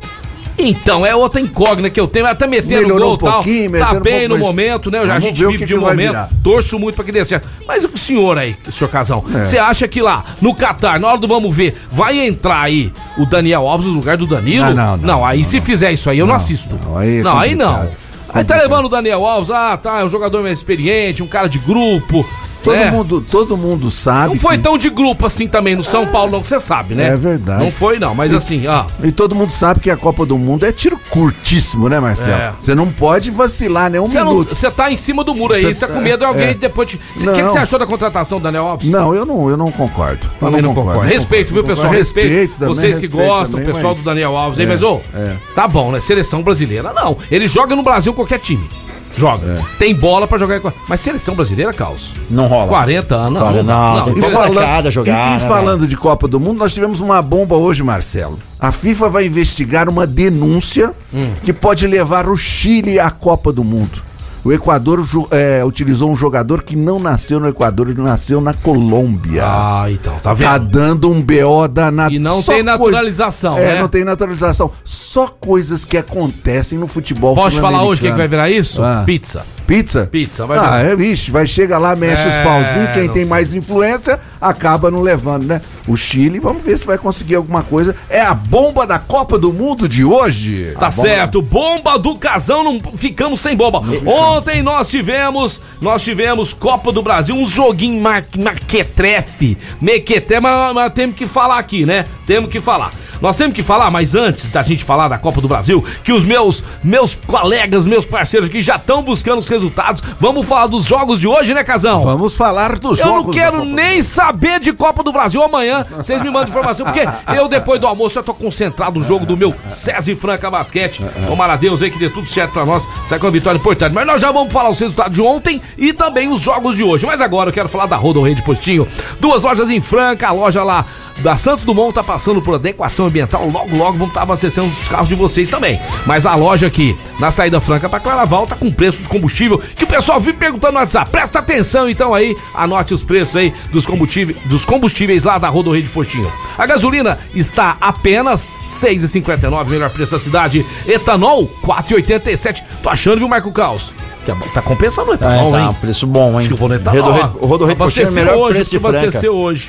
Então, 0.64 1.04
é 1.04 1.14
outra 1.14 1.40
incógnita 1.40 1.90
que 1.90 1.98
eu 2.00 2.06
tenho, 2.06 2.26
até 2.26 2.46
metendo 2.46 2.82
Melhorou 2.82 2.98
gol 2.98 3.12
um 3.12 3.14
e 3.14 3.18
tal. 3.18 3.42
Tá 3.80 3.92
um 3.96 4.00
bem 4.00 4.28
pouco, 4.28 4.28
no 4.28 4.38
momento, 4.38 4.90
né? 4.90 4.98
A 5.00 5.06
vamos 5.06 5.24
gente 5.24 5.38
vive 5.44 5.58
que 5.58 5.64
de 5.66 5.72
que 5.74 5.78
um 5.78 5.82
momento. 5.82 6.16
Torço 6.42 6.78
muito 6.78 6.94
pra 6.96 7.04
que 7.04 7.10
dê 7.12 7.24
certo. 7.24 7.46
Mas 7.66 7.84
o 7.84 7.98
senhor 7.98 8.38
aí, 8.38 8.56
senhor 8.70 8.88
Casão, 8.90 9.24
É. 9.34 9.44
você 9.44 9.58
acha 9.58 9.88
que 9.88 10.00
lá, 10.00 10.24
no 10.40 10.54
Catar, 10.54 11.00
na 11.00 11.08
hora 11.08 11.18
do 11.18 11.26
vamos 11.26 11.54
ver, 11.54 11.76
vai 11.90 12.18
entrar 12.26 12.62
aí 12.62 12.92
o 13.18 13.26
Daniel 13.26 13.66
Alves 13.68 13.86
no 13.86 13.92
lugar 13.94 14.16
do 14.16 14.26
Danilo? 14.26 14.66
Ah, 14.66 14.70
não, 14.74 14.96
não, 14.96 15.24
aí 15.26 15.38
não, 15.38 15.44
se 15.44 15.58
não. 15.58 15.64
fizer 15.66 15.92
isso 15.92 16.08
aí, 16.08 16.18
eu 16.18 16.26
não, 16.26 16.34
Não, 16.34 16.40
assisto. 16.40 16.78
não, 16.84 16.96
aí 16.96 17.18
é 17.18 17.22
não, 17.22 17.38
aí 17.38 17.54
não. 17.54 17.88
Aí 18.34 18.44
tá 18.44 18.56
levando 18.56 18.86
o 18.86 18.88
Daniel 18.88 19.26
Alves, 19.26 19.50
ah, 19.50 19.76
tá, 19.76 20.00
é 20.00 20.04
um 20.04 20.08
jogador 20.08 20.42
mais 20.42 20.56
experiente, 20.58 21.22
um 21.22 21.26
cara 21.26 21.48
de 21.48 21.58
grupo. 21.58 22.26
Todo, 22.62 22.76
né? 22.76 22.90
mundo, 22.90 23.20
todo 23.30 23.56
mundo 23.56 23.90
sabe. 23.90 24.34
Não 24.34 24.40
foi 24.40 24.56
que- 24.56 24.62
tão 24.62 24.78
de 24.78 24.88
grupo 24.90 25.26
assim 25.26 25.46
também 25.48 25.74
no 25.76 25.82
São 25.84 26.06
Paulo, 26.06 26.32
não, 26.32 26.40
que 26.40 26.48
você 26.48 26.58
sabe, 26.60 26.94
né? 26.94 27.08
É 27.08 27.16
verdade. 27.16 27.62
Não 27.62 27.70
foi, 27.70 27.98
não, 27.98 28.14
mas 28.14 28.32
assim, 28.32 28.66
ah. 28.66 28.86
E 29.02 29.10
todo 29.12 29.34
mundo 29.34 29.50
sabe 29.50 29.80
que 29.80 29.90
a 29.90 29.96
Copa 29.96 30.24
do 30.24 30.38
Mundo 30.38 30.64
é 30.64 30.72
tiro 30.72 30.98
curtíssimo, 31.10 31.88
né, 31.88 31.98
Marcelo? 32.00 32.32
É. 32.32 32.52
Você 32.60 32.74
não 32.74 32.88
pode 32.90 33.30
vacilar 33.30 33.90
nem 33.90 34.00
um 34.00 34.06
Você 34.06 34.18
não- 34.20 34.30
minuto. 34.30 34.54
você 34.54 34.70
tá 34.70 34.90
em 34.90 34.96
cima 34.96 35.22
do 35.24 35.34
muro 35.34 35.54
aí, 35.54 35.62
Cê 35.62 35.74
você 35.74 35.86
tá 35.86 35.92
com 35.92 36.00
medo 36.00 36.18
de 36.20 36.24
alguém 36.24 36.48
é. 36.48 36.54
depois 36.54 36.88
te. 36.88 36.96
O 37.16 37.32
que, 37.32 37.42
você 37.42 37.58
achou 37.58 37.78
da 37.78 37.86
contratação 37.86 38.38
do 38.38 38.42
Daniel 38.44 38.66
Alves? 38.66 38.88
Não, 38.90 39.14
eu 39.14 39.24
não, 39.24 39.48
eu 39.48 39.56
não 39.56 39.70
concordo. 39.70 40.26
Eu 40.40 40.46
Também 40.48 40.62
não 40.62 40.74
concordo. 40.74 41.00
Respeito, 41.02 41.52
viu, 41.52 41.64
pessoal? 41.64 41.92
Respeito. 41.92 42.28
Respeito 42.28 42.54
também, 42.58 42.74
Vocês 42.74 42.98
que 42.98 43.06
respeito 43.06 43.26
gostam, 43.28 43.58
o 43.58 43.62
também, 43.62 43.74
pessoal 43.74 43.92
mas- 43.94 44.02
do 44.02 44.04
Daniel 44.04 44.36
Alves 44.36 44.58
aí, 44.58 44.64
É, 44.64 44.68
mas, 44.68 44.82
ô, 44.82 45.00
é. 45.14 45.34
tá 45.54 45.66
bom, 45.68 45.90
né? 45.92 46.00
Seleção 46.00 46.42
brasileira, 46.42 46.92
não. 46.92 47.16
Ele 47.30 47.46
joga 47.48 47.74
no 47.76 47.82
Brasil 47.82 48.12
qualquer 48.14 48.38
time. 48.38 48.68
Joga. 49.16 49.58
É. 49.60 49.78
Tem 49.78 49.94
bola 49.94 50.26
pra 50.26 50.38
jogar. 50.38 50.60
Mas 50.88 51.00
seleção 51.00 51.34
brasileira, 51.34 51.72
Caos. 51.72 52.10
Não 52.30 52.46
rola. 52.46 52.68
40 52.68 53.14
anos. 53.14 53.42
Não, 53.42 53.96
não, 53.96 54.04
tem 54.04 54.18
E, 54.18 54.22
falando, 54.22 54.90
jogar, 54.90 55.12
e- 55.12 55.28
e 55.38 55.42
né, 55.42 55.48
falando 55.48 55.86
de 55.86 55.96
Copa 55.96 56.26
do 56.26 56.40
Mundo, 56.40 56.58
nós 56.58 56.72
tivemos 56.74 57.00
uma 57.00 57.20
bomba 57.20 57.56
hoje, 57.56 57.82
Marcelo. 57.82 58.38
A 58.58 58.72
FIFA 58.72 59.08
vai 59.10 59.26
investigar 59.26 59.88
uma 59.88 60.06
denúncia 60.06 60.92
Hum. 61.12 61.30
que 61.44 61.52
pode 61.52 61.86
levar 61.86 62.26
o 62.28 62.36
Chile 62.36 62.98
à 62.98 63.10
Copa 63.10 63.52
do 63.52 63.62
Mundo. 63.62 64.02
O 64.44 64.52
Equador 64.52 65.06
é, 65.30 65.64
utilizou 65.64 66.10
um 66.10 66.16
jogador 66.16 66.62
que 66.64 66.74
não 66.74 66.98
nasceu 66.98 67.38
no 67.38 67.48
Equador, 67.48 67.88
ele 67.88 68.00
nasceu 68.00 68.40
na 68.40 68.52
Colômbia. 68.52 69.42
Ah, 69.44 69.86
então, 69.88 70.14
tá 70.20 70.32
vendo? 70.32 70.48
Tá 70.48 70.58
dando 70.58 71.10
um 71.10 71.22
BO 71.22 71.68
danado. 71.68 72.12
E 72.12 72.18
não 72.18 72.42
Só 72.42 72.52
tem 72.54 72.64
coisa- 72.64 72.78
naturalização, 72.78 73.56
É, 73.56 73.74
né? 73.74 73.80
não 73.80 73.88
tem 73.88 74.02
naturalização. 74.04 74.70
Só 74.82 75.28
coisas 75.28 75.84
que 75.84 75.96
acontecem 75.96 76.76
no 76.76 76.88
futebol 76.88 77.36
Posso 77.36 77.60
falar 77.60 77.84
hoje 77.84 78.00
o 78.00 78.04
que, 78.04 78.10
que 78.10 78.16
vai 78.16 78.26
virar 78.26 78.50
isso? 78.50 78.82
Ah. 78.82 79.04
Pizza. 79.06 79.44
Pizza? 79.76 80.06
Pizza, 80.06 80.44
vai 80.46 80.58
Ah, 80.58 80.80
é, 80.80 80.94
vixe, 80.94 81.30
vai 81.30 81.46
chegar 81.46 81.78
lá, 81.78 81.96
mexe 81.96 82.28
os 82.28 82.34
É, 82.36 82.42
pauzinhos, 82.44 82.90
quem 82.92 83.08
tem 83.08 83.22
sei. 83.22 83.24
mais 83.24 83.54
influência 83.54 84.20
acaba 84.40 84.90
não 84.90 85.00
levando, 85.00 85.44
né? 85.46 85.62
O 85.88 85.96
Chile, 85.96 86.38
vamos 86.38 86.62
ver 86.62 86.78
se 86.78 86.86
vai 86.86 86.98
conseguir 86.98 87.36
alguma 87.36 87.62
coisa. 87.62 87.96
É 88.10 88.20
a 88.20 88.34
bomba 88.34 88.86
da 88.86 88.98
Copa 88.98 89.38
do 89.38 89.52
Mundo 89.52 89.88
de 89.88 90.04
hoje. 90.04 90.72
Tá 90.74 90.90
bomba- 90.90 90.92
certo, 90.92 91.40
bomba 91.40 91.98
do 91.98 92.16
casão, 92.18 92.62
não 92.62 92.80
ficamos 92.96 93.40
sem 93.40 93.56
bomba. 93.56 93.82
Ontem 94.04 94.62
nós 94.62 94.90
tivemos, 94.90 95.60
nós 95.80 96.02
tivemos 96.02 96.52
Copa 96.52 96.92
do 96.92 97.02
Brasil, 97.02 97.34
um 97.34 97.46
joguinho 97.46 98.00
mar, 98.00 98.24
marquetrefe, 98.36 99.56
mequeté, 99.80 100.38
mas, 100.40 100.74
mas 100.74 100.92
temos 100.92 101.16
que 101.16 101.26
falar 101.26 101.58
aqui, 101.58 101.84
né? 101.86 102.04
Temos 102.26 102.50
que 102.50 102.60
falar. 102.60 102.92
Nós 103.22 103.36
temos 103.36 103.54
que 103.54 103.62
falar, 103.62 103.88
mas 103.88 104.16
antes 104.16 104.50
da 104.50 104.64
gente 104.64 104.84
falar 104.84 105.06
da 105.06 105.16
Copa 105.16 105.40
do 105.40 105.46
Brasil, 105.46 105.82
que 106.02 106.12
os 106.12 106.24
meus 106.24 106.64
meus 106.82 107.14
colegas, 107.14 107.86
meus 107.86 108.04
parceiros 108.04 108.48
aqui 108.48 108.60
já 108.60 108.74
estão 108.74 109.00
buscando 109.00 109.38
os 109.38 109.46
resultados. 109.46 110.02
Vamos 110.18 110.44
falar 110.44 110.66
dos 110.66 110.84
jogos 110.84 111.20
de 111.20 111.28
hoje, 111.28 111.54
né, 111.54 111.62
Casão? 111.62 112.00
Vamos 112.00 112.36
falar 112.36 112.80
dos 112.80 112.98
Eu 112.98 113.06
jogos. 113.06 113.26
não 113.26 113.32
da 113.34 113.40
quero 113.40 113.64
nem 113.64 114.02
saber 114.02 114.58
de 114.58 114.72
Copa 114.72 115.04
do 115.04 115.12
Brasil 115.12 115.40
amanhã. 115.40 115.86
Vocês 115.96 116.20
me 116.20 116.30
mandam 116.30 116.48
informação, 116.48 116.84
porque 116.84 117.04
eu, 117.38 117.46
depois 117.48 117.80
do 117.80 117.86
almoço, 117.86 118.16
já 118.16 118.24
tô 118.24 118.34
concentrado 118.34 118.98
no 118.98 119.06
jogo 119.06 119.24
do 119.24 119.36
meu 119.36 119.54
César 119.68 120.10
e 120.10 120.16
Franca 120.16 120.50
Basquete. 120.50 121.00
Tomara 121.28 121.52
a 121.52 121.56
Deus 121.56 121.80
aí 121.80 121.92
que 121.92 121.98
dê 122.00 122.10
tudo 122.10 122.26
certo 122.26 122.52
pra 122.52 122.66
nós. 122.66 122.88
Sai 123.06 123.20
com 123.20 123.26
uma 123.26 123.32
vitória 123.32 123.56
importante. 123.56 123.92
Mas 123.92 124.04
nós 124.04 124.20
já 124.20 124.32
vamos 124.32 124.52
falar 124.52 124.70
os 124.70 124.80
resultados 124.80 125.14
de 125.14 125.22
ontem 125.22 125.62
e 125.78 125.92
também 125.92 126.28
os 126.28 126.40
jogos 126.40 126.76
de 126.76 126.82
hoje. 126.82 127.06
Mas 127.06 127.20
agora 127.20 127.50
eu 127.50 127.54
quero 127.54 127.68
falar 127.68 127.86
da 127.86 127.94
Rodo 127.96 128.20
Rei 128.22 128.34
de 128.34 128.42
Postinho. 128.42 128.88
Duas 129.20 129.42
lojas 129.42 129.70
em 129.70 129.80
Franca, 129.80 130.26
a 130.26 130.32
loja 130.32 130.64
lá 130.64 130.84
da 131.18 131.36
Santos 131.36 131.64
Dumont 131.64 131.94
tá 131.94 132.02
passando 132.02 132.42
por 132.42 132.54
adequação 132.54 133.06
ambiental. 133.06 133.46
Logo, 133.48 133.76
logo 133.76 133.92
vamos 133.92 134.08
estar 134.08 134.22
abastecendo 134.22 134.66
os 134.68 134.88
carros 134.88 135.08
de 135.08 135.14
vocês 135.14 135.48
também. 135.48 135.80
Mas 136.06 136.26
a 136.26 136.34
loja 136.34 136.66
aqui, 136.66 136.96
na 137.20 137.30
saída 137.30 137.60
franca 137.60 137.88
pra 137.88 138.00
Claraval, 138.00 138.46
tá 138.46 138.56
com 138.56 138.70
preço 138.72 139.02
de 139.02 139.08
combustível 139.08 139.58
que 139.76 139.84
o 139.84 139.86
pessoal 139.86 140.18
vive 140.20 140.38
perguntando 140.38 140.74
no 140.74 140.78
WhatsApp. 140.80 141.10
Presta 141.10 141.38
atenção 141.38 141.88
então 141.88 142.12
aí, 142.14 142.36
anote 142.54 142.92
os 142.94 143.04
preços 143.04 143.36
aí 143.36 143.52
dos 143.70 143.86
combustíveis, 143.86 144.36
dos 144.46 144.64
combustíveis 144.64 145.22
lá 145.24 145.38
da 145.38 145.48
Rodorreia 145.48 145.82
de 145.82 145.88
Postinho. 145.90 146.30
A 146.58 146.66
gasolina 146.66 147.18
está 147.34 147.76
apenas 147.80 148.50
R$ 148.50 148.66
6,59, 148.66 149.66
melhor 149.68 149.90
preço 149.90 150.12
da 150.12 150.18
cidade. 150.18 150.64
Etanol, 150.88 151.48
4,87. 151.62 152.62
Tô 152.82 152.88
achando, 152.90 153.18
viu, 153.18 153.28
Marco 153.28 153.52
Caos? 153.52 153.92
Que 154.24 154.30
é 154.30 154.34
Tá 154.54 154.62
compensando 154.62 155.10
o 155.10 155.12
É, 155.12 155.16
etanol, 155.16 155.50
tá, 155.52 155.60
hein? 155.60 155.68
um 155.68 155.74
preço 155.74 156.06
bom, 156.06 156.30
hein? 156.32 156.38
Acho 156.38 156.48
que 156.48 156.54
eu 156.54 156.58
vou 156.58 156.68
no 156.68 156.74
etanol. 156.76 157.12
Rodo- 157.12 157.38
O 157.40 157.46
Rodo 157.46 157.64
Rei 157.64 157.74
Postinho 157.74 158.06
é 158.06 158.10
melhor 158.12 158.36
hoje, 158.36 158.54
preço 158.54 158.70
de 158.70 158.78
Franca. 158.78 159.30
hoje. 159.30 159.68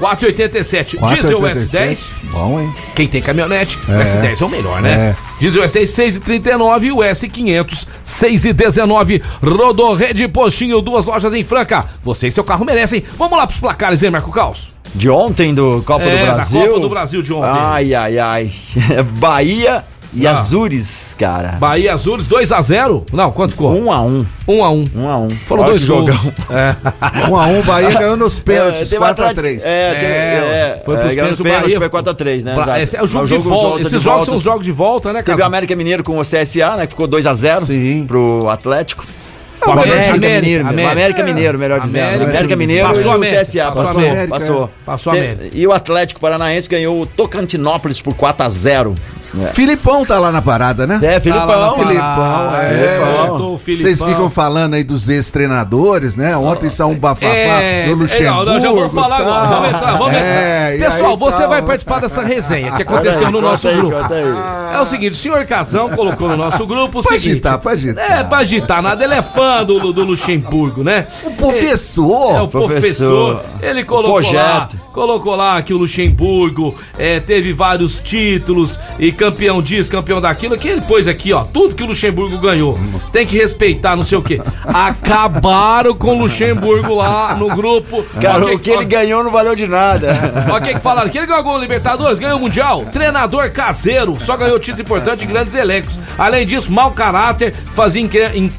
4,87. 0.00 0.98
Diesel 1.08 1.40
4,87. 1.40 1.90
S10. 1.92 2.10
Bom, 2.30 2.60
hein? 2.60 2.74
Quem 2.94 3.08
tem 3.08 3.22
caminhonete, 3.22 3.78
o 3.88 3.92
É. 3.92 4.02
S10 4.02 4.42
é 4.42 4.44
o 4.44 4.48
melhor, 4.48 4.82
né? 4.82 4.92
É. 4.92 5.16
Diesel 5.40 5.62
S10 5.62 6.20
6,39 6.20 6.82
e 6.84 6.92
o 6.92 6.96
S500 6.98 7.86
6,19. 8.04 9.22
Rodorrede 9.42 10.26
Postinho, 10.28 10.80
duas 10.80 11.04
lojas 11.06 11.32
em 11.34 11.44
Franca. 11.44 11.84
Você 12.02 12.28
e 12.28 12.32
seu 12.32 12.44
carro 12.44 12.64
merecem. 12.64 13.04
Vamos 13.16 13.36
lá 13.38 13.46
pros 13.46 13.60
placares, 13.60 14.02
hein, 14.02 14.10
Marco 14.10 14.30
Caos? 14.30 14.72
De 14.94 15.10
ontem 15.10 15.52
do 15.52 15.82
Copa 15.84 16.04
É, 16.04 16.18
do 16.20 16.26
da 16.26 16.34
Brasil. 16.34 16.66
Copa 16.68 16.80
do 16.80 16.88
Brasil 16.88 17.22
de 17.22 17.32
ontem. 17.32 17.48
Ai, 17.50 17.94
ai, 17.94 18.18
ai. 18.18 18.52
Bahia 19.18 19.84
e 20.14 20.26
Ah. 20.26 20.36
Azures, 20.36 21.14
cara. 21.18 21.56
Bahia 21.58 21.92
Azures 21.94 22.26
2x0? 22.28 23.04
Não, 23.12 23.30
quanto 23.32 23.50
ficou? 23.52 23.72
1 23.76 23.92
a 23.92 24.00
1 24.02 24.26
1x1. 24.46 24.88
1 24.94 25.08
a 25.08 25.18
1 25.18 25.30
Foram 25.46 25.62
Olha 25.62 25.70
dois 25.72 25.82
jogão. 25.82 26.32
É. 26.50 26.74
1 27.30 27.36
a 27.36 27.44
1 27.46 27.62
Bahia 27.62 27.98
ganhou 27.98 28.16
nos 28.16 28.38
pênaltis, 28.40 28.88
teve 28.88 28.96
4 28.98 29.24
a 29.24 29.28
Atlético- 29.30 29.40
3 29.40 29.64
É, 29.64 29.68
É, 29.68 30.76
é, 30.78 30.82
foi 30.84 30.96
pros 30.96 31.12
é, 31.12 31.14
pênaltis, 31.14 31.40
o 31.40 31.44
Bahia- 31.44 31.78
foi 31.78 31.88
4x3, 31.88 32.42
né? 32.44 32.54
Pra- 32.54 32.62
Exato. 32.64 32.78
esse 32.80 32.96
é 32.96 33.02
o 33.02 33.06
jogo 33.06 33.26
Mas 33.28 33.42
de 33.42 33.48
volta. 33.48 33.80
Esses 33.82 33.92
volta. 33.92 34.04
jogos 34.04 34.26
são 34.26 34.36
os 34.36 34.42
jogos 34.42 34.64
de 34.64 34.72
volta, 34.72 35.12
né, 35.12 35.22
Teve 35.22 35.42
o? 35.42 35.44
América 35.44 35.74
Mineiro 35.76 36.04
com 36.04 36.18
o 36.18 36.22
CSA, 36.22 36.76
né? 36.76 36.82
Que 36.86 36.90
ficou 36.90 37.08
2x0 37.08 37.64
Sim. 37.66 38.04
pro 38.06 38.48
Atlético. 38.50 39.04
O 39.66 39.70
América, 39.70 39.94
América, 39.94 40.14
América, 40.16 40.40
Mineiro, 40.42 40.68
América. 40.68 40.92
América 40.92 41.22
Mineiro, 41.22 41.58
melhor 41.58 41.80
dizendo. 41.80 42.04
América 42.04 42.28
América, 42.30 42.56
Mineiro 42.56 42.86
Passou 42.88 43.12
e 43.14 43.16
o 43.16 43.20
CSA. 43.20 43.64
passou 43.72 43.84
Passou, 43.84 44.00
América, 44.02 44.28
passou. 44.28 44.64
é. 44.64 44.68
Passou 44.84 45.12
América. 45.12 45.44
E 45.54 45.66
o 45.66 45.72
Atlético 45.72 46.20
Paranaense 46.20 46.68
ganhou 46.68 47.00
o 47.00 47.06
Tocantinópolis 47.06 47.98
por 48.02 48.12
4x0. 48.14 48.94
Filipão 49.52 50.04
tá 50.04 50.18
lá 50.18 50.30
na 50.32 50.40
parada, 50.42 50.86
né? 50.86 50.98
É, 51.02 51.14
Tá 51.14 51.20
Filipão. 51.20 51.74
Filipão, 51.78 52.02
parada. 52.16 52.56
é. 52.64 52.98
Vocês 53.64 53.78
Filipão. 53.82 54.08
ficam 54.08 54.30
falando 54.30 54.74
aí 54.74 54.84
dos 54.84 55.08
ex-treinadores, 55.08 56.16
né? 56.16 56.36
Ontem 56.36 56.68
saiu 56.70 56.90
um 56.90 56.98
bafafá 56.98 57.26
É, 57.34 57.86
no 57.88 57.94
Luxemburgo. 57.94 58.44
não, 58.44 58.52
não, 58.54 58.60
já 58.60 58.70
vou 58.70 58.90
falar 58.90 59.18
tal. 59.18 59.26
agora. 59.28 59.46
Vamos 59.54 59.68
entrar, 59.68 59.92
vamos 59.98 60.14
É, 60.14 60.74
entrar. 60.76 60.90
Pessoal, 60.90 61.10
aí 61.12 61.16
você 61.18 61.38
tal. 61.38 61.48
vai 61.48 61.62
participar 61.62 62.00
dessa 62.00 62.22
resenha 62.22 62.72
que 62.72 62.82
aconteceu 62.82 63.30
no 63.30 63.38
aí, 63.38 63.44
nosso 63.44 63.68
conta 63.68 64.14
aí, 64.14 64.22
grupo. 64.22 64.74
É 64.74 64.80
o 64.80 64.84
seguinte, 64.84 65.12
o 65.12 65.16
senhor 65.16 65.44
Casão 65.46 65.88
colocou 65.90 66.28
no 66.28 66.36
nosso 66.36 66.66
grupo 66.66 66.98
o 66.98 67.02
Pode 67.02 67.20
seguinte. 67.20 67.30
agitar, 67.32 67.58
pode 67.58 67.88
agitar. 67.88 68.12
É, 68.20 68.24
pra 68.24 68.38
agitar 68.38 68.82
nada, 68.82 69.02
ele 69.04 69.14
é 69.14 69.22
fã 69.22 69.64
do, 69.64 69.92
do 69.92 70.04
Luxemburgo, 70.04 70.82
né? 70.84 71.06
O 71.24 71.30
professor. 71.32 72.36
É 72.36 72.40
o 72.42 72.48
professor. 72.48 73.36
professor. 73.36 73.44
Ele 73.62 73.84
colocou 73.84 74.32
lá, 74.32 74.68
colocou 74.92 75.34
lá 75.36 75.62
que 75.62 75.72
o 75.72 75.78
Luxemburgo 75.78 76.74
é, 76.98 77.20
teve 77.20 77.52
vários 77.52 77.98
títulos 77.98 78.78
e 78.98 79.12
campeão 79.24 79.62
disso, 79.62 79.90
campeão 79.90 80.20
daquilo, 80.20 80.58
que 80.58 80.68
ele 80.68 80.82
pôs 80.82 81.08
aqui, 81.08 81.32
ó, 81.32 81.44
tudo 81.44 81.74
que 81.74 81.82
o 81.82 81.86
Luxemburgo 81.86 82.36
ganhou. 82.38 82.78
Tem 83.12 83.26
que 83.26 83.36
respeitar, 83.36 83.96
não 83.96 84.04
sei 84.04 84.18
o 84.18 84.22
quê. 84.22 84.40
Acabaram 84.66 85.94
com 85.94 86.16
o 86.16 86.18
Luxemburgo 86.18 86.94
lá 86.94 87.34
no 87.34 87.48
grupo. 87.48 88.04
Cara, 88.20 88.44
o 88.44 88.58
que 88.58 88.70
ele 88.70 88.84
ganhou 88.84 89.24
não 89.24 89.30
valeu 89.30 89.56
de 89.56 89.66
nada. 89.66 90.46
Ó, 90.50 90.58
o 90.58 90.60
que 90.60 90.74
que 90.74 90.80
falaram? 90.80 91.08
Que 91.08 91.18
ele 91.18 91.26
ganhou 91.26 91.38
algum 91.38 91.58
Libertadores, 91.58 92.18
ganhou 92.18 92.36
o 92.36 92.40
Mundial, 92.40 92.84
treinador 92.92 93.50
caseiro, 93.50 94.16
só 94.20 94.36
ganhou 94.36 94.58
título 94.58 94.82
importante 94.82 95.24
em 95.24 95.28
grandes 95.28 95.54
elencos. 95.54 95.98
Além 96.18 96.46
disso, 96.46 96.70
mau 96.70 96.90
caráter, 96.90 97.54
fazia 97.54 98.06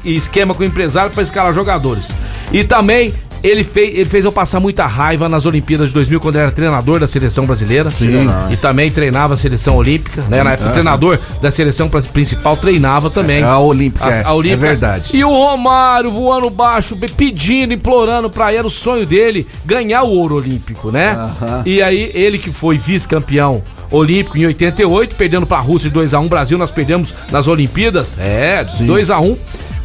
esquema 0.04 0.54
com 0.54 0.62
o 0.62 0.66
empresário 0.66 1.12
para 1.12 1.22
escalar 1.22 1.54
jogadores. 1.54 2.12
E 2.52 2.64
também 2.64 3.14
ele 3.42 3.64
fez, 3.64 3.94
ele 3.94 4.04
fez 4.04 4.24
eu 4.24 4.32
passar 4.32 4.60
muita 4.60 4.86
raiva 4.86 5.28
nas 5.28 5.46
Olimpíadas 5.46 5.88
de 5.88 5.94
2000, 5.94 6.20
quando 6.20 6.36
ele 6.36 6.42
era 6.44 6.52
treinador 6.52 7.00
da 7.00 7.06
seleção 7.06 7.46
brasileira. 7.46 7.90
Sim. 7.90 8.26
E 8.50 8.56
também 8.56 8.90
treinava 8.90 9.34
a 9.34 9.36
seleção 9.36 9.76
olímpica, 9.76 10.22
né? 10.28 10.42
Na 10.42 10.52
época, 10.52 10.70
o 10.70 10.72
treinador 10.72 11.18
da 11.40 11.50
seleção 11.50 11.88
principal 11.88 12.56
treinava 12.56 13.10
também. 13.10 13.42
A 13.42 13.58
Olímpica, 13.58 14.08
é, 14.10 14.52
é 14.52 14.56
verdade. 14.56 15.16
E 15.16 15.24
o 15.24 15.30
Romário 15.30 16.10
voando 16.10 16.50
baixo, 16.50 16.96
pedindo, 17.16 17.72
implorando 17.72 18.28
pra 18.30 18.48
ele, 18.48 18.58
era 18.58 18.66
o 18.66 18.70
sonho 18.70 19.06
dele 19.06 19.46
ganhar 19.64 20.02
o 20.02 20.10
ouro 20.10 20.36
olímpico, 20.36 20.90
né? 20.90 21.16
E 21.64 21.82
aí, 21.82 22.10
ele 22.14 22.38
que 22.38 22.50
foi 22.50 22.78
vice-campeão 22.78 23.62
olímpico 23.90 24.36
em 24.36 24.46
88, 24.46 25.14
perdendo 25.14 25.46
pra 25.46 25.58
Rússia 25.58 25.90
de 25.90 25.98
2x1. 25.98 26.28
Brasil, 26.28 26.58
nós 26.58 26.70
perdemos 26.70 27.14
nas 27.30 27.46
Olimpíadas. 27.46 28.16
É, 28.18 28.64
2x1. 28.64 29.36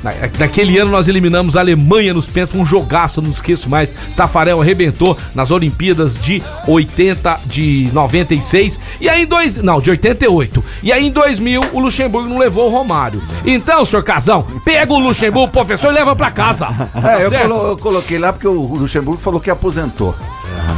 Na- 0.04 0.12
Naquele 0.39 0.78
ano 0.80 0.89
nós 0.91 1.08
eliminamos 1.08 1.56
a 1.56 1.60
Alemanha 1.60 2.14
nos 2.14 2.26
pênaltis, 2.28 2.60
um 2.60 2.66
jogaço, 2.66 3.22
não 3.22 3.30
esqueço 3.32 3.70
mais. 3.70 3.93
Tafarel 4.16 4.60
arrebentou 4.62 5.18
nas 5.36 5.52
Olimpíadas 5.52 6.18
de 6.18 6.41
80, 6.68 7.39
de 7.45 7.89
96. 7.93 8.80
E 8.99 9.08
aí 9.08 9.24
em 9.24 9.26
dois, 9.26 9.58
não, 9.58 9.80
de 9.80 9.89
88. 9.91 10.64
E 10.82 10.91
aí 10.91 11.06
em 11.08 11.12
2000 11.12 11.62
o 11.74 11.80
Luxemburgo 11.80 12.28
não 12.28 12.38
levou 12.38 12.68
o 12.68 12.70
Romário. 12.72 13.22
Então, 13.45 13.86
senhor 13.86 14.04
Casão, 14.04 14.45
pega 14.66 14.91
o 14.91 14.99
Luxemburgo, 14.99 15.52
professor, 15.52 15.89
e 15.91 15.93
leva 15.93 16.16
pra 16.16 16.32
casa. 16.32 16.66
Tá 16.68 17.20
É, 17.20 17.26
eu, 17.26 17.30
certo? 17.30 17.47
colo- 17.49 17.68
eu 17.70 17.78
coloquei 17.78 18.18
lá 18.18 18.34
porque 18.34 18.47
o 18.47 18.74
Luxemburgo 18.76 19.22
falou 19.22 19.39
que 19.39 19.49
aposentou. 19.49 20.16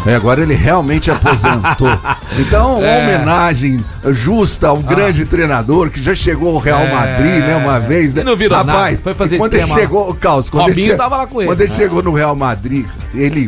É, 0.06 0.16
agora 0.16 0.42
ele 0.42 0.54
realmente 0.54 1.10
aposentou. 1.12 1.88
Então, 2.36 2.80
uma 2.80 2.88
É. 2.88 3.04
homenagem 3.04 3.80
justa 4.12 4.68
ao 4.70 4.78
grande 4.78 5.24
treinador 5.26 5.92
que 5.92 6.02
já 6.02 6.16
chegou 6.16 6.56
ao 6.56 6.58
Real 6.60 6.82
É. 6.82 6.92
Madrid, 6.92 7.40
né, 7.42 7.56
uma 7.58 7.80
vez, 7.80 8.16
né? 8.16 8.22
E 8.22 8.24
não 8.24 8.36
virou 8.36 8.58
Rapaz, 8.58 8.76
nada, 8.76 8.98
foi 9.04 9.14
fazer 9.14 9.38
quando 9.38 9.54
ele 9.54 9.68
chegou, 9.68 10.10
o 10.10 10.16
Caos, 10.16 10.50
quando 10.50 10.64
Robinho 10.64 10.80
ele 10.86 10.92
che- 10.92 10.98
tava 10.98 11.18
lá 11.18 11.28
com 11.28 11.40
ele. 11.42 11.48
Quando 11.48 11.62
ele 11.62 11.70
chegou 11.72 12.02
no 12.02 12.12
Real 12.12 12.36
Madrid, 12.36 12.88
ele 13.14 13.48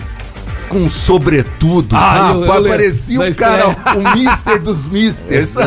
com 0.69 0.79
um 0.79 0.89
sobretudo, 0.89 1.95
Ah, 1.95 2.29
eu- 2.29 2.35
eu 2.35 2.41
rapaz, 2.41 2.59
lembro. 2.61 2.77
parecia 2.77 3.19
Da 3.19 3.25
um 3.25 3.33
cara, 3.33 3.77
um 3.97 4.13
mister 4.13 4.61
dos 4.61 4.87
misters. 4.87 5.55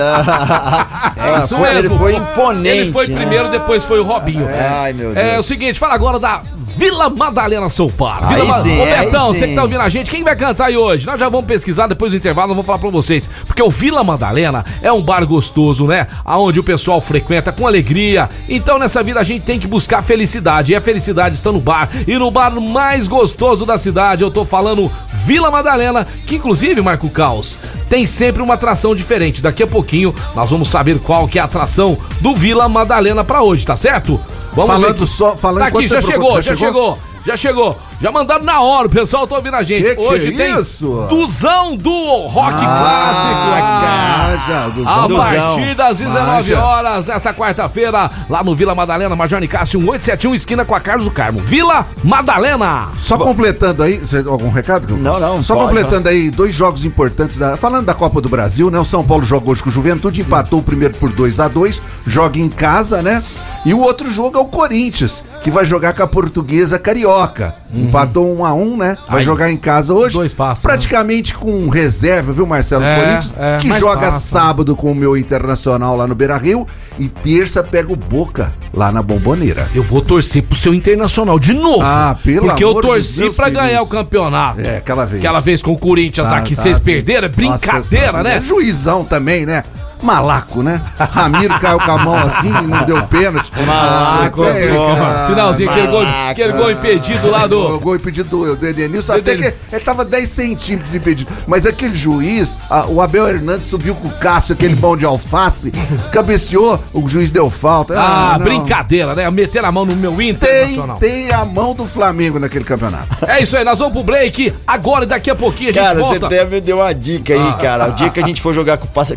É 1.17 1.39
isso 1.41 1.57
foi- 1.57 1.69
mesmo. 1.75 1.79
ele 1.79 1.99
foi 1.99 2.15
imponente, 2.17 2.69
Ele 2.69 2.93
foi 2.93 3.07
né? 3.09 3.17
primeiro, 3.17 3.51
depois 3.51 3.85
foi 3.85 3.99
o 3.99 4.05
Robinho. 4.05 4.47
Ai, 4.49 4.93
meu 4.93 5.11
É 5.17 5.33
Deus. 5.33 5.45
o 5.47 5.49
seguinte, 5.49 5.79
fala 5.79 5.95
agora 5.95 6.19
da 6.21 6.41
Vila 6.79 7.11
Madalena 7.11 7.69
Soupar. 7.69 8.29
Vila 8.29 8.45
Ma- 8.45 8.63
sim, 8.63 8.81
Ô 8.81 8.87
Betão, 8.87 9.35
você 9.35 9.49
que 9.49 9.55
tá 9.57 9.63
ouvindo 9.63 9.81
a 9.81 9.89
gente, 9.89 10.11
quem 10.13 10.23
vai 10.23 10.37
cantar 10.37 10.67
aí 10.67 10.77
hoje? 10.77 11.05
Nós 11.07 11.19
já 11.19 11.29
vamos 11.29 11.47
pesquisar 11.47 11.89
depois 11.89 12.13
do 12.13 12.17
intervalo, 12.17 12.47
nós 12.49 12.55
vamos 12.57 12.67
falar 12.67 12.79
pra 12.79 12.89
vocês. 12.89 13.29
Porque 13.47 13.61
o 13.61 13.69
Vila 13.69 14.05
Madalena 14.05 14.65
é 14.81 14.93
um 14.93 15.03
bar 15.03 15.27
gostoso, 15.27 15.87
né? 15.89 16.07
Aonde 16.25 16.61
o 16.61 16.65
pessoal 16.65 17.01
frequenta 17.01 17.51
com 17.51 17.67
alegria. 17.67 18.31
Então 18.49 18.79
nessa 18.79 19.03
vida 19.03 19.19
a 19.19 19.25
gente 19.25 19.45
tem 19.45 19.59
que 19.59 19.67
buscar 19.67 20.03
felicidade. 20.03 20.73
E 20.73 20.77
a 20.77 20.81
felicidade 20.81 21.35
está 21.35 21.51
no 21.51 21.59
bar. 21.61 21.89
E 22.07 22.17
no 22.17 22.31
bar 22.31 22.53
mais 22.61 23.09
gostoso 23.09 23.67
da 23.67 23.77
cidade, 23.77 24.23
eu 24.23 24.31
tô 24.31 24.45
falando 24.45 24.89
Vila 25.25 25.51
Madalena, 25.51 26.07
que 26.27 26.37
inclusive, 26.37 26.81
Marco 26.81 27.11
Caos, 27.11 27.59
tem 27.89 28.07
sempre 28.07 28.41
uma 28.41 28.55
atração 28.55 28.95
diferente. 28.95 29.43
Daqui 29.43 29.65
a 29.65 29.67
pouquinho 29.67 30.15
nós 30.37 30.49
vamos 30.49 30.71
saber 30.71 30.99
qual 31.01 31.27
que 31.27 31.41
é 31.41 31.43
a 31.43 31.47
atração 31.47 31.99
do 32.21 32.37
Vila 32.37 32.69
Madalena 32.69 33.25
pra 33.25 33.43
hoje, 33.43 33.67
tá 33.67 33.75
certo? 33.75 34.21
Vamos 34.55 34.71
ver 34.71 34.81
Falando 34.81 34.97
aqui. 34.97 35.07
só, 35.07 35.37
falando 35.37 35.59
Tá 35.61 35.67
aqui, 35.67 35.77
enquanto 35.85 35.89
já 35.89 36.01
você 36.01 36.07
chegou, 36.07 36.25
procura- 36.33 36.43
já 36.43 36.57
chegou, 36.57 36.99
já 37.27 37.37
chegou. 37.37 37.79
Já 38.01 38.13
mandaram 38.13 38.45
na 38.45 38.61
hora, 38.61 38.87
o 38.87 38.91
pessoal 38.91 39.27
tá 39.27 39.35
ouvindo 39.35 39.57
a 39.57 39.63
gente. 39.65 39.83
Que 39.83 39.95
que 39.97 40.01
Hoje 40.01 40.29
é 40.33 40.37
tem 40.37 40.61
isso? 40.61 41.05
Duzão 41.11 41.75
do 41.77 42.27
Rock 42.29 42.55
Ah, 42.63 44.29
Clássico. 44.39 44.51
já, 44.53 44.69
Duzão. 44.69 44.93
A 45.05 45.07
Duzão. 45.09 45.25
partir 45.57 45.75
das 45.75 45.99
19 45.99 46.27
Manja. 46.27 46.61
horas, 46.65 47.07
nesta 47.07 47.35
quarta-feira, 47.35 48.09
lá 48.31 48.45
no 48.45 48.55
Vila 48.55 48.73
Madalena, 48.73 49.17
Major 49.17 49.41
Nicásio 49.41 49.81
1871, 49.81 50.33
esquina 50.35 50.65
com 50.65 50.77
a 50.77 50.81
Carlos 50.81 51.07
do 51.07 51.11
Carmo. 51.11 51.41
Vila 51.41 51.87
Madalena. 52.05 52.89
Só 52.99 53.19
completando 53.19 53.83
aí, 53.83 54.01
algum 54.29 54.49
recado? 54.51 54.97
Não, 54.97 55.19
não, 55.19 55.43
Só 55.43 55.55
pode, 55.55 55.67
completando 55.69 56.09
aí 56.09 56.31
dois 56.31 56.55
jogos 56.55 56.85
importantes 56.85 57.37
da, 57.37 57.57
falando 57.57 57.87
da 57.87 57.95
Copa 57.95 58.21
do 58.21 58.29
Brasil, 58.29 58.71
né? 58.71 58.79
O 58.79 58.85
São 58.85 59.03
Paulo 59.05 59.25
jogou 59.25 59.53
hoje 59.53 59.63
com 59.63 59.71
o 59.71 59.73
Juventude, 59.73 60.21
empatou 60.21 60.61
o 60.61 60.63
primeiro 60.63 60.95
por 60.95 61.11
2 61.11 61.41
a 61.41 61.49
2, 61.49 61.83
joga 62.07 62.39
em 62.39 62.49
casa, 62.49 63.03
né? 63.03 63.25
E 63.67 63.75
o 63.75 63.81
outro 63.81 64.11
jogo 64.11 64.39
é 64.39 64.41
o 64.41 64.47
Corinthians, 64.47 65.23
que 65.43 65.51
vai 65.51 65.65
jogar 65.65 65.93
com 65.93 66.03
a 66.03 66.07
Portuguesa 66.07 66.79
Carioca. 66.79 67.55
Empatou 67.75 68.35
1 68.39 68.45
a 68.45 68.55
1, 68.55 68.77
né? 68.77 68.87
Vai 68.87 68.97
Uhum. 69.09 69.19
Aí, 69.19 69.23
jogar 69.25 69.51
em 69.51 69.57
casa 69.57 69.93
hoje. 69.93 70.15
dois 70.17 70.33
passos, 70.33 70.65
né? 70.65 70.71
praticamente 70.71 71.35
com 71.35 71.69
reserva, 71.69 72.33
viu, 72.33 72.47
Marcelo 72.47 72.85
É, 72.85 72.95
Corinthians, 72.97 73.35
é, 73.39 73.59
que 73.59 73.71
joga 73.79 74.01
passa. 74.07 74.21
sábado 74.21 74.75
com 74.77 74.93
o 74.93 74.95
meu 74.95 75.17
Internacional 75.17 75.97
lá 75.97 76.07
no 76.07 76.15
Beira-Rio 76.15 76.67
e 76.99 77.09
terça 77.09 77.63
pega 77.63 77.93
o 77.93 77.97
Boca 77.97 78.53
lá 78.73 78.91
na 78.93 79.03
Bomboneira. 79.03 79.69
Eu 79.75 79.83
vou 79.83 80.01
torcer 80.01 80.43
pro 80.43 80.57
seu 80.57 80.73
Internacional 80.73 81.39
de 81.39 81.53
novo. 81.53 81.83
Ah, 81.83 82.17
pelo 82.25 82.47
Porque 82.47 82.65
eu 82.65 82.75
de 82.75 82.81
torci 82.81 83.19
Deus, 83.21 83.37
pra 83.37 83.51
ganhar 83.51 83.83
o 83.83 83.87
campeonato. 83.87 84.61
É, 84.61 84.79
aquela 84.79 85.05
vez. 85.05 85.21
Aquela 85.21 85.41
vez 85.41 85.61
com 85.63 85.73
o 85.73 85.79
Corinthians 85.79 86.29
Tá, 86.29 86.39
aqui, 86.39 86.55
tá, 86.57 86.63
vocês 86.63 86.79
sim. 86.79 86.85
perderam, 86.85 87.27
é 87.27 87.29
brincadeira, 87.29 88.13
Nossa, 88.13 88.23
né? 88.25 88.41
Juizão 88.41 89.05
também, 89.05 89.45
né? 89.45 89.63
Malaco, 90.03 90.63
né? 90.63 90.81
Ramiro 90.99 91.59
caiu 91.61 91.79
com 91.81 91.91
a 91.91 91.99
mão 91.99 92.17
assim 92.17 92.49
e 92.49 92.67
não 92.67 92.85
deu 92.85 93.03
pênalti. 93.07 93.51
Malaco, 93.67 94.43
Ah, 94.45 94.49
é, 94.49 94.69
cara. 94.69 95.27
Finalzinho, 95.29 95.71
aquele 95.71 95.87
gol, 95.89 96.03
aquele 96.31 96.53
gol 96.53 96.71
impedido 96.71 97.31
lá 97.31 97.45
O 97.45 97.49
do. 97.49 97.81
gol 97.81 97.97
impedido 97.97 98.29
do, 98.29 98.57
do 98.57 98.67
Edenilson, 98.67 99.15
até 99.15 99.37
que 99.37 99.55
ele 99.73 99.85
tava 99.85 100.05
10 100.05 100.29
centímetros 100.29 100.95
impedido. 100.95 101.31
Mas 101.47 101.67
aquele 101.67 101.95
juiz, 101.97 102.57
a- 102.71 102.87
o 102.87 103.01
Abel 103.01 103.29
Hernandes 103.29 103.67
subiu 103.67 103.95
com 103.95 104.09
o 104.09 104.11
Cássio, 104.13 104.55
aquele 104.55 104.77
pão 104.77 104.97
de 104.97 105.05
alface, 105.05 105.73
cabeceou, 106.13 106.83
o 106.93 107.09
juiz 107.09 107.31
deu 107.31 107.51
falta. 107.51 107.95
Ah, 107.99 108.37
não. 108.39 108.45
brincadeira, 108.45 109.15
né? 109.15 109.31
Meter 109.31 109.65
a 109.65 109.71
mão 109.73 109.85
no 109.85 109.95
meu 109.95 110.13
Tem, 110.17 110.31
Internacional. 110.31 110.97
tem 110.97 111.31
a 111.33 111.45
mão 111.45 111.75
do 111.75 111.87
Flamengo 111.87 112.39
naquele 112.39 112.65
campeonato. 112.65 113.09
É 113.27 113.43
isso 113.43 113.57
aí, 113.57 113.65
nós 113.65 113.79
vamos 113.79 113.93
pro 113.95 114.03
break 114.03 114.53
agora 114.67 115.05
e 115.05 115.09
daqui 115.09 115.31
a 115.31 115.35
pouquinho 115.35 115.71
a 115.71 115.73
gente 115.73 115.83
Cara, 115.83 115.95
você 115.99 116.19
volta. 116.19 116.27
até 116.27 116.45
me 116.45 116.61
deu 116.61 116.79
uma 116.79 116.93
dica 116.95 117.33
aí, 117.35 117.53
cara. 117.63 117.89
O 117.89 117.93
dia 117.93 118.11
que 118.11 118.21
a 118.21 118.23
gente 118.23 118.41
for 118.41 118.55
jogar 118.55 118.79
com 118.79 118.87
o 118.87 118.89
Pas- 118.89 119.13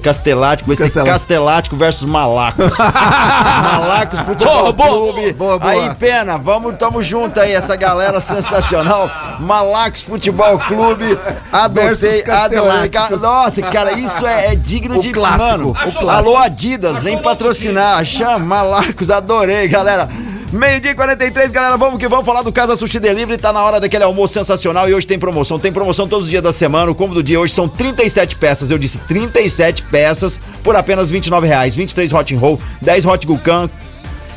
Castelático, 0.71 0.73
esse 0.73 0.83
Castelático. 0.83 1.13
Castelático 1.13 1.77
versus 1.77 2.05
Malacos. 2.09 2.65
Malacos 2.77 4.19
Futebol 4.21 4.53
Boa, 4.55 4.73
boa, 4.73 4.89
Clube. 5.13 5.33
boa, 5.33 5.59
boa. 5.59 5.71
Aí, 5.71 5.95
pena, 5.95 6.37
vamos, 6.37 6.75
tamo 6.77 7.01
junto 7.01 7.39
aí, 7.39 7.51
essa 7.53 7.75
galera 7.75 8.19
sensacional. 8.21 9.09
Malacos 9.39 10.01
Futebol 10.01 10.57
Clube. 10.59 11.17
Adotei, 11.51 12.23
adorei. 12.27 12.89
Ca- 12.89 13.09
Nossa, 13.17 13.61
cara, 13.61 13.91
isso 13.93 14.25
é, 14.25 14.53
é 14.53 14.55
digno 14.55 14.99
O 14.99 15.01
de 15.01 15.11
clássico, 15.11 15.41
Mano, 15.43 15.69
o 15.69 15.73
clássico. 15.73 16.09
alô, 16.09 16.37
Adidas, 16.37 16.97
vem 17.03 17.17
patrocinar. 17.17 18.03
Chama 18.05 18.39
Malacos, 18.39 19.09
adorei, 19.09 19.67
galera. 19.67 20.07
Meio-dia 20.51 20.91
e 20.91 20.95
43, 20.95 21.49
galera, 21.49 21.77
vamos 21.77 21.97
que 21.97 22.05
vamos 22.09 22.25
falar 22.25 22.41
do 22.41 22.51
Casa 22.51 22.75
Sushi 22.75 22.99
Delivery. 22.99 23.41
Tá 23.41 23.53
na 23.53 23.63
hora 23.63 23.79
daquele 23.79 24.03
almoço 24.03 24.33
sensacional 24.33 24.89
e 24.89 24.93
hoje 24.93 25.07
tem 25.07 25.17
promoção. 25.17 25.57
Tem 25.57 25.71
promoção 25.71 26.09
todos 26.09 26.25
os 26.25 26.29
dias 26.29 26.43
da 26.43 26.51
semana. 26.51 26.91
O 26.91 26.95
combo 26.95 27.13
do 27.13 27.23
dia 27.23 27.39
hoje 27.39 27.53
são 27.53 27.69
37 27.69 28.35
peças. 28.35 28.69
Eu 28.69 28.77
disse 28.77 28.97
37 28.97 29.83
peças 29.83 30.41
por 30.61 30.75
apenas 30.75 31.09
29 31.09 31.47
reais. 31.47 31.73
23 31.73 32.11
hot 32.11 32.35
and 32.35 32.37
roll, 32.37 32.59
10 32.81 33.05
hot 33.05 33.25
gucan, 33.25 33.69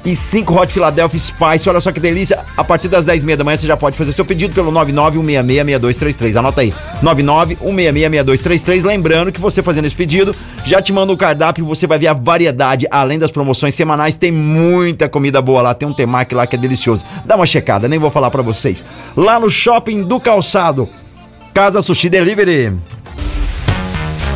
e 0.05 0.15
5 0.15 0.53
Hot 0.55 0.73
Philadelphia 0.73 1.19
Spice. 1.19 1.69
Olha 1.69 1.81
só 1.81 1.91
que 1.91 2.01
delícia. 2.01 2.39
A 2.57 2.63
partir 2.63 2.89
das 2.89 3.07
10h30 3.07 3.37
da 3.37 3.45
manhã 3.45 3.57
você 3.57 3.67
já 3.67 3.77
pode 3.77 3.97
fazer 3.97 4.13
seu 4.13 4.25
pedido 4.25 4.55
pelo 4.55 4.71
991666233. 4.73 6.37
Anota 6.37 6.61
aí. 6.61 6.75
991666233. 7.03 8.85
Lembrando 8.85 9.33
que 9.33 9.41
você 9.41 9.63
fazendo 9.63 9.87
esse 9.87 9.97
pedido, 9.97 10.35
já 10.67 10.83
te 10.83 10.93
manda 10.93 11.13
o 11.13 11.17
cardápio, 11.17 11.65
você 11.65 11.87
vai 11.87 11.99
ver 11.99 12.09
a 12.09 12.13
variedade. 12.13 12.87
Além 12.91 13.19
das 13.19 13.31
promoções 13.31 13.75
semanais, 13.75 14.17
tem 14.17 14.31
muita 14.31 15.09
comida 15.09 15.41
boa 15.41 15.63
lá. 15.63 15.75
Tem 15.75 15.89
um 15.89 15.95
temaki 15.95 16.35
lá 16.35 16.47
que 16.47 16.57
é 16.57 16.59
delicioso. 16.59 17.05
Dá 17.25 17.37
uma 17.37 17.47
checada, 17.47 17.89
nem 17.89 17.99
vou 17.99 18.11
falar 18.11 18.31
pra 18.31 18.43
vocês. 18.43 18.85
Lá 19.17 19.41
no 19.41 19.51
Shopping 19.51 20.03
do 20.03 20.21
Calçado. 20.21 20.89
Casa 21.53 21.81
Sushi 21.81 22.09
Delivery. 22.09 22.73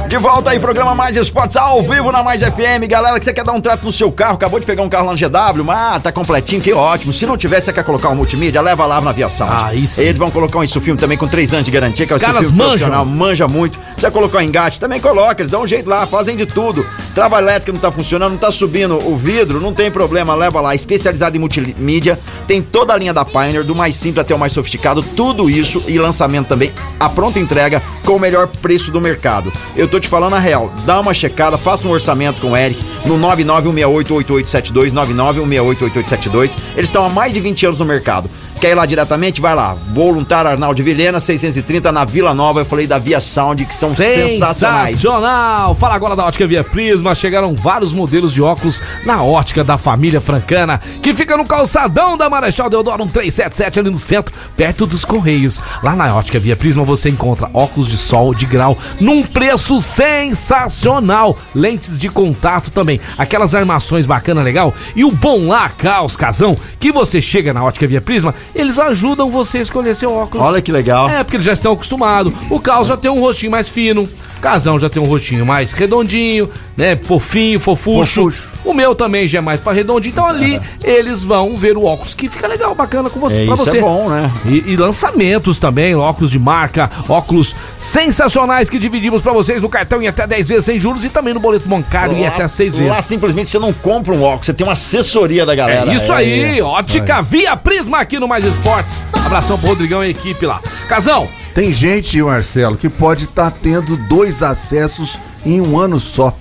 De 0.09 0.17
volta 0.17 0.49
aí, 0.51 0.59
programa 0.59 0.95
Mais 0.95 1.19
Esportes 1.19 1.55
ao 1.55 1.83
vivo 1.83 2.11
na 2.11 2.23
Mais 2.23 2.43
FM. 2.43 2.89
Galera, 2.89 3.19
que 3.19 3.27
você 3.27 3.33
quer 3.35 3.45
dar 3.45 3.53
um 3.53 3.61
trato 3.61 3.85
no 3.85 3.93
seu 3.93 4.11
carro, 4.11 4.37
acabou 4.37 4.59
de 4.59 4.65
pegar 4.65 4.83
um 4.83 4.89
carro 4.89 5.05
lá 5.05 5.13
no 5.13 5.19
GW, 5.19 5.63
mas 5.63 6.03
tá 6.03 6.11
completinho, 6.11 6.63
que 6.63 6.73
ótimo. 6.73 7.13
Se 7.13 7.27
não 7.27 7.37
tiver, 7.37 7.61
você 7.61 7.71
quer 7.75 7.85
colocar 7.85 8.09
um 8.09 8.15
multimídia, 8.15 8.63
leva 8.63 8.87
lá 8.87 9.03
na 9.03 9.13
Via 9.13 9.29
Sound. 9.29 9.53
Ah, 9.55 9.75
isso. 9.75 10.01
Eles 10.01 10.17
vão 10.17 10.31
colocar 10.31 10.61
um 10.61 10.65
Insufilme 10.65 10.99
também 10.99 11.19
com 11.19 11.29
3 11.29 11.53
anos 11.53 11.67
de 11.67 11.71
garantia, 11.71 12.07
que 12.07 12.13
é 12.13 12.15
o 12.15 12.17
Os 12.17 12.23
caras 12.23 12.47
Insufilme 12.47 12.59
manjam. 12.71 12.89
profissional, 12.89 13.05
manja 13.05 13.47
muito. 13.47 13.79
Precisa 13.79 14.11
colocar 14.11 14.39
um 14.39 14.41
engate, 14.41 14.81
também 14.81 14.99
coloca, 14.99 15.43
eles 15.43 15.53
dão 15.53 15.63
um 15.63 15.67
jeito 15.67 15.91
lá, 15.91 16.07
fazem 16.07 16.37
de 16.37 16.47
tudo. 16.47 16.87
Trava 17.15 17.39
elétrica 17.39 17.71
não 17.71 17.79
tá 17.79 17.93
funcionando, 17.93 18.31
não 18.33 18.39
tá 18.39 18.51
subindo 18.51 18.97
o 19.07 19.15
vidro, 19.15 19.61
não 19.61 19.75
tem 19.75 19.91
problema, 19.91 20.35
leva 20.35 20.59
lá. 20.63 20.75
Especializado 20.75 21.37
em 21.37 21.41
multimídia, 21.41 22.19
tem 22.47 22.63
toda 22.63 22.95
a 22.95 22.97
linha 22.97 23.13
da 23.13 23.27
Pioneer, 23.27 23.63
do 23.63 23.75
mais 23.75 23.95
simples 23.95 24.23
até 24.23 24.35
o 24.35 24.39
mais 24.39 24.53
sofisticado, 24.53 25.03
tudo 25.03 25.51
isso 25.51 25.83
e 25.87 25.99
lançamento 25.99 26.49
também, 26.49 26.73
a 26.99 27.11
pronta 27.11 27.39
entrega 27.39 27.83
com 28.07 28.17
o 28.17 28.19
melhor 28.19 28.47
preço 28.47 28.91
do 28.91 29.03
mercado. 29.03 29.53
Eu 29.77 29.87
tô 29.87 29.98
te 30.01 30.09
falando 30.09 30.35
a 30.35 30.39
real, 30.39 30.71
dá 30.85 31.01
uma 31.01 31.15
checada, 31.15 31.59
faça 31.59 31.87
um 31.87 31.91
orçamento 31.91 32.41
com 32.41 32.53
o 32.53 32.57
Eric 32.57 32.83
no 33.05 33.19
991688872, 33.19 34.93
991688872. 34.93 36.57
Eles 36.75 36.89
estão 36.89 37.05
há 37.05 37.09
mais 37.09 37.33
de 37.33 37.41
20 37.41 37.67
anos 37.67 37.79
no 37.79 37.85
mercado. 37.85 38.31
Quer 38.61 38.71
ir 38.71 38.75
lá 38.75 38.85
diretamente? 38.87 39.41
Vai 39.41 39.55
lá. 39.55 39.77
Voluntário 39.93 40.51
Arnaldo 40.51 40.83
Vilhena, 40.83 41.21
630 41.21 41.93
na 41.93 42.05
Vila 42.05 42.35
Nova. 42.35 42.61
Eu 42.61 42.65
falei 42.65 42.89
da 42.89 42.99
Via 42.99 43.21
Sound, 43.21 43.65
que 43.65 43.75
são 43.75 43.95
sensacionais. 43.95 44.97
Sensacional! 44.97 45.75
Fala 45.77 45.95
agora 45.95 46.17
da 46.17 46.27
Ótica 46.27 46.47
Via 46.47 46.65
Prisma. 46.65 47.15
Chegaram 47.15 47.55
vários 47.55 47.93
modelos 47.93 48.33
de 48.33 48.43
óculos 48.43 48.83
na 49.05 49.23
ótica 49.23 49.63
da 49.63 49.79
família 49.79 50.21
francana, 50.21 50.81
que 51.01 51.15
fica 51.15 51.37
no 51.37 51.45
calçadão 51.45 52.17
da 52.17 52.29
Marechal 52.29 52.69
Deodoro 52.69 53.05
1377, 53.05 53.79
ali 53.79 53.91
no 53.91 53.99
centro, 53.99 54.35
perto 54.57 54.87
dos 54.87 55.05
Correios. 55.05 55.61
Lá 55.83 55.95
na 55.95 56.15
Ótica 56.15 56.41
Via 56.41 56.57
Prisma 56.57 56.83
você 56.83 57.09
encontra 57.09 57.49
óculos 57.55 57.89
de 57.89 57.97
sol 57.97 58.35
de 58.35 58.45
grau 58.45 58.77
num 59.01 59.23
preço 59.23 59.81
sensacional. 59.89 61.39
Lentes 61.55 61.99
de 61.99 62.09
contato 62.09 62.71
também, 62.71 63.01
aquelas 63.17 63.55
armações 63.55 64.07
bacana, 64.07 64.43
legal. 64.43 64.75
E 64.95 65.05
o 65.05 65.11
bom 65.11 65.49
lá, 65.49 65.69
Caos 65.71 66.17
Casão, 66.17 66.57
que 66.79 66.93
você 66.93 67.21
chega 67.21 67.53
na 67.53 67.65
Ótica 67.65 67.87
Via 67.87 68.01
Prisma, 68.01 68.35
eles 68.55 68.79
ajudam 68.79 69.31
você 69.31 69.59
a 69.59 69.63
escolher 69.63 69.95
seu 69.95 70.13
óculos. 70.13 70.47
Olha 70.47 70.61
que 70.61 70.71
legal. 70.71 71.09
É, 71.09 71.25
porque 71.25 71.37
eles 71.37 71.47
já 71.47 71.53
estão 71.53 71.73
acostumados. 71.73 72.33
O 72.51 72.61
Caos 72.61 72.89
já 72.89 72.97
tem 72.97 73.11
um 73.11 73.21
rostinho 73.21 73.53
mais 73.53 73.69
fino. 73.69 74.09
Casão 74.41 74.79
já 74.79 74.89
tem 74.89 75.03
um 75.03 75.07
rostinho 75.07 75.45
mais 75.45 75.73
redondinho, 75.73 76.49
né? 76.77 76.97
Fofinho, 77.01 77.59
fofucho. 77.59 78.23
Fofucho. 78.23 78.51
O 78.65 78.73
meu 78.73 78.95
também 78.95 79.27
já 79.27 79.39
é 79.39 79.41
mais 79.41 79.61
pra 79.61 79.73
redondinho. 79.73 80.13
Então 80.13 80.27
ali 80.27 80.61
eles 80.85 81.25
vão 81.25 81.57
ver 81.57 81.77
o 81.77 81.85
óculos 81.85 82.15
que 82.15 82.29
fica 82.29 82.47
legal, 82.47 82.75
bacana 82.75 83.11
com 83.11 83.19
você, 83.21 83.43
É, 83.43 83.45
pra 83.45 83.55
isso 83.55 83.65
você. 83.65 83.79
é 83.79 83.81
bom, 83.81 84.09
né? 84.09 84.31
E, 84.45 84.73
e 84.73 84.77
lançamentos 84.77 85.59
também, 85.59 85.95
óculos 85.95 86.31
de 86.31 86.39
marca, 86.39 86.91
óculos 87.09 87.55
sensacionais 87.79 88.71
que 88.71 88.79
dividimos 88.79 89.21
pra 89.23 89.33
vocês 89.33 89.61
no 89.61 89.69
cartão 89.69 90.01
em 90.03 90.07
até 90.07 90.27
10 90.27 90.49
vezes 90.49 90.65
sem 90.65 90.79
juros 90.79 91.05
e 91.05 91.09
também 91.09 91.35
no 91.35 91.41
boleto 91.41 91.69
bancário 91.69 92.17
em 92.17 92.23
Lá- 92.23 92.29
até 92.29 92.47
6 92.47 92.79
Lá 92.79 92.85
vezes. 92.95 93.05
simplesmente 93.07 93.51
você 93.51 93.59
não 93.59 93.73
compra 93.73 94.15
um 94.15 94.23
óculos, 94.23 94.47
você 94.47 94.55
tem 94.55 94.67
uma 94.67 94.75
assessoria 94.75 95.45
da 95.45 95.55
galera. 95.55 95.91
É 95.91 95.95
isso 95.95 96.13
É, 96.13 96.17
aí, 96.17 96.63
ótica 96.63 97.21
via 97.23 97.57
Prisma 97.57 97.99
aqui 98.01 98.19
no 98.21 98.29
Mais 98.29 98.45
Esportes. 98.45 99.03
Abração 99.27 99.59
pro 99.59 99.69
Rodrigão 99.69 100.03
e 100.05 100.07
a 100.07 100.11
equipe 100.11 100.47
lá. 100.47 100.61
Casão, 100.89 101.29
Tem 101.59 101.73
gente, 101.73 102.23
Marcelo, 102.23 102.77
que 102.77 102.89
pode 102.89 103.25
estar 103.25 103.51
tendo 103.51 103.97
dois 103.97 104.45
acessos 104.45 105.19
em 105.45 105.61
um 105.61 105.77
ano 105.77 105.99
só. 105.99 106.33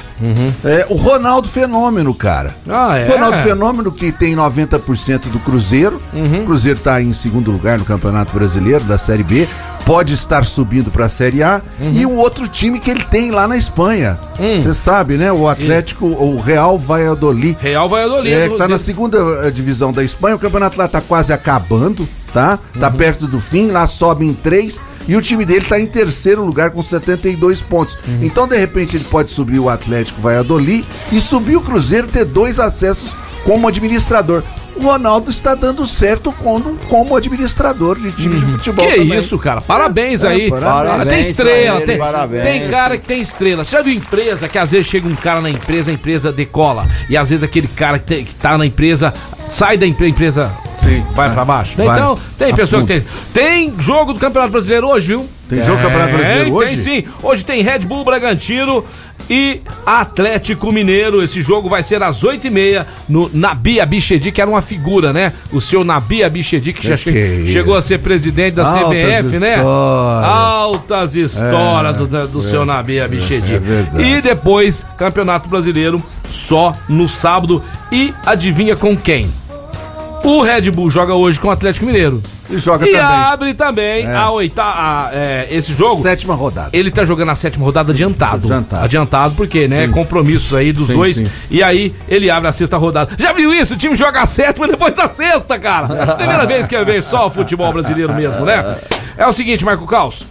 É, 0.64 0.86
o 0.92 0.96
Ronaldo 0.96 1.50
Fenômeno, 1.50 2.14
cara. 2.14 2.56
Ah, 2.70 2.96
é? 2.96 3.08
Ronaldo 3.08 3.38
Fenômeno, 3.38 3.92
que 3.92 4.12
tem 4.12 4.36
90% 4.36 5.22
do 5.32 5.40
Cruzeiro. 5.40 6.00
O 6.14 6.46
Cruzeiro 6.46 6.78
está 6.78 7.02
em 7.02 7.14
segundo 7.14 7.50
lugar 7.50 7.80
no 7.80 7.84
Campeonato 7.84 8.32
Brasileiro 8.32 8.84
da 8.84 9.00
Série 9.00 9.24
B. 9.24 9.48
Pode 9.88 10.14
estar 10.14 10.46
subindo 10.46 10.92
para 10.92 11.08
a 11.08 11.10
Série 11.10 11.42
A. 11.42 11.64
E 11.82 12.06
o 12.06 12.14
outro 12.14 12.48
time 12.48 12.80
que 12.80 12.92
ele 12.92 13.04
tem 13.04 13.32
lá 13.32 13.48
na 13.48 13.58
Espanha. 13.58 14.20
Você 14.38 14.72
sabe, 14.72 15.18
né? 15.18 15.32
O 15.32 15.50
Atlético, 15.50 16.06
o 16.06 16.40
Real 16.40 16.78
Valladolid. 16.78 17.58
Real 17.60 17.90
Valladolid. 17.90 18.36
É, 18.36 18.50
que 18.50 18.58
tá 18.58 18.68
na 18.68 18.78
segunda 18.78 19.18
eh, 19.48 19.50
divisão 19.50 19.92
da 19.92 20.04
Espanha, 20.04 20.36
o 20.36 20.40
campeonato 20.40 20.78
lá 20.78 20.88
tá 20.88 21.02
quase 21.02 21.34
acabando, 21.34 22.08
tá? 22.32 22.60
Tá 22.80 22.92
perto 22.92 23.26
do 23.26 23.40
fim, 23.40 23.72
lá 23.72 23.88
sobe 23.88 24.24
em 24.24 24.34
três 24.36 24.80
e 25.08 25.16
o 25.16 25.22
time 25.22 25.46
dele 25.46 25.66
tá 25.66 25.80
em 25.80 25.86
terceiro 25.86 26.44
lugar 26.44 26.72
com 26.72 26.82
72 26.82 27.62
pontos. 27.62 27.98
Então, 28.22 28.48
de 28.48 28.58
repente, 28.58 28.98
ele 28.98 29.06
pode 29.06 29.30
subir 29.32 29.60
o 29.60 29.70
Atlético 29.70 30.22
Valladolid 30.22 30.86
e 31.12 31.22
subir 31.22 31.56
o 31.56 31.62
Cruzeiro, 31.62 32.08
ter 32.08 32.26
dois 32.26 32.60
acessos 32.60 33.16
como 33.44 33.68
administrador. 33.68 34.44
O 34.76 34.82
Ronaldo 34.84 35.32
está 35.32 35.56
dando 35.56 35.88
certo 35.88 36.32
como, 36.32 36.78
como 36.88 37.16
administrador 37.16 37.98
de 38.00 38.12
time 38.12 38.40
de 38.40 38.46
futebol. 38.52 38.86
Que 38.86 38.98
também. 38.98 39.18
isso, 39.18 39.36
cara. 39.40 39.60
Parabéns 39.60 40.24
É, 40.24 40.28
aí. 40.28 40.50
parabéns. 40.52 40.72
Ah, 40.72 40.82
tem 40.84 40.92
Parabéns 40.98 41.28
estrela, 41.30 41.78
ele, 41.78 41.86
tem, 41.88 41.98
parabéns. 41.98 42.44
tem 42.44 42.68
cara 42.70 42.98
que 42.98 43.08
tem 43.08 43.20
estrela. 43.20 43.64
Você 43.66 43.72
já 43.72 43.82
viu 43.82 43.96
empresa 43.96 44.48
que 44.48 44.56
às 44.60 44.70
vezes 44.72 44.86
chega 44.86 45.08
um 45.08 45.16
cara 45.16 45.42
na 45.42 45.50
empresa, 45.50 45.90
a 45.90 45.94
empresa 45.96 46.32
decola. 46.32 46.88
E 47.10 47.18
às 47.18 47.30
vezes 47.32 47.44
aquele 47.44 47.68
cara 47.68 47.98
que, 47.98 48.06
tem- 48.06 48.24
que 48.24 48.36
tá 48.36 48.56
na 48.56 48.68
empresa 48.68 49.12
sai 49.50 49.78
da 49.78 49.88
empre- 49.88 50.10
empresa. 50.10 50.52
Sim, 50.84 51.04
Vai 51.14 51.32
pra 51.34 51.44
baixo. 51.44 51.78
né? 51.78 51.86
Vai. 51.86 51.98
Então, 51.98 52.18
tem 52.38 52.52
A 52.52 52.56
pessoa 52.56 52.82
que 52.84 52.88
tem. 52.88 53.04
Tem 53.34 53.74
jogo 53.80 54.14
do 54.14 54.20
Campeonato 54.20 54.52
Brasileiro 54.52 54.88
hoje, 54.88 55.08
viu? 55.08 55.28
Tem 55.50 55.62
jogo 55.64 55.78
do 55.78 55.84
Campeonato 55.84 56.12
Brasileiro 56.14 56.54
hoje? 56.54 56.76
Tem 56.76 56.84
sim. 57.04 57.08
Hoje 57.24 57.44
tem 57.46 57.64
Red 57.64 57.80
Bull 57.80 58.04
Bragantino 58.04 58.84
e 59.30 59.62
Atlético 59.86 60.72
Mineiro. 60.72 61.24
Esse 61.24 61.42
jogo 61.42 61.70
vai 61.70 61.82
ser 61.84 62.04
às 62.04 62.22
8h30 62.24 62.86
no 63.10 63.30
Nabi 63.34 63.80
Abichedi, 63.80 64.32
que 64.32 64.42
era 64.42 64.50
uma 64.50 64.62
figura, 64.62 65.12
né? 65.14 65.32
O 65.52 65.60
seu 65.62 65.84
Nabi 65.84 66.24
Abichedi, 66.24 66.74
que 66.74 66.86
já 66.88 66.96
Que 66.98 67.04
che- 67.06 67.12
que 67.14 67.18
é 67.18 67.28
isso? 67.42 67.52
chegou 67.54 67.76
a 67.78 67.82
ser 67.82 68.00
presidente 68.00 68.56
da 68.56 68.64
Altas 68.68 68.84
CBF, 68.90 69.40
né? 69.40 69.56
histórias. 69.56 70.30
Altas 70.30 71.16
histórias 71.16 71.98
do, 71.98 72.08
da- 72.08 72.26
do 72.26 72.42
seu 72.42 72.66
Nabi 72.66 73.00
Abichedi. 73.00 73.54
é 73.56 74.02
e 74.02 74.22
depois, 74.22 74.86
Campeonato 74.98 75.48
Brasileiro 75.50 76.02
só 76.30 76.76
no 76.90 77.08
sábado. 77.10 77.64
E 77.92 78.14
adivinha 78.26 78.76
com 78.76 78.96
quem? 78.98 79.30
O 80.24 80.42
Red 80.42 80.70
Bull 80.72 80.92
joga 80.92 81.14
hoje 81.14 81.40
com 81.40 81.48
o 81.48 81.52
Atlético 81.52 81.86
Mineiro. 81.86 82.22
E 82.50 82.58
joga 82.60 82.86
E 82.88 82.92
também. 82.92 83.06
abre 83.06 83.54
também 83.54 84.06
É. 84.06 84.14
a 84.16 84.30
oitava. 84.32 85.12
esse 85.50 85.74
jogo. 85.74 86.02
Sétima 86.02 86.34
rodada. 86.36 86.70
Ele 86.74 86.92
tá 86.92 87.06
jogando 87.06 87.30
a 87.30 87.36
sétima 87.36 87.64
rodada 87.66 87.92
adiantado. 87.92 88.48
Adiantado. 88.48 88.84
Adiantado 88.84 89.36
porque, 89.36 89.68
né? 89.68 89.86
Sim. 89.86 89.92
Compromissos 89.92 90.54
aí 90.54 90.72
dos 90.74 90.88
Sim, 90.88 90.94
dois. 90.96 91.16
sim. 91.18 91.26
E 91.50 91.62
aí 91.64 91.94
ele 92.10 92.30
abre 92.30 92.48
a 92.50 92.52
sexta 92.52 92.78
rodada. 92.78 93.12
Já 93.18 93.32
viu 93.34 93.54
isso? 93.54 93.74
O 93.76 93.78
time 93.78 93.96
joga 93.96 94.22
a 94.22 94.26
sétima 94.26 94.68
e 94.68 94.72
depois 94.72 94.98
a 95.00 95.10
sexta, 95.10 95.58
cara. 95.60 95.88
Primeira 96.16 96.46
vez 96.46 96.68
que 96.68 96.76
eu 96.76 96.86
vejo 96.86 97.04
só 97.08 97.28
o 97.28 97.30
futebol 97.30 97.72
brasileiro 97.72 98.14
mesmo, 98.14 98.46
né? 98.46 98.78
É 99.18 99.26
o 99.28 99.34
seguinte, 99.34 99.64
Marco 99.64 99.86
Caos. 99.86 100.26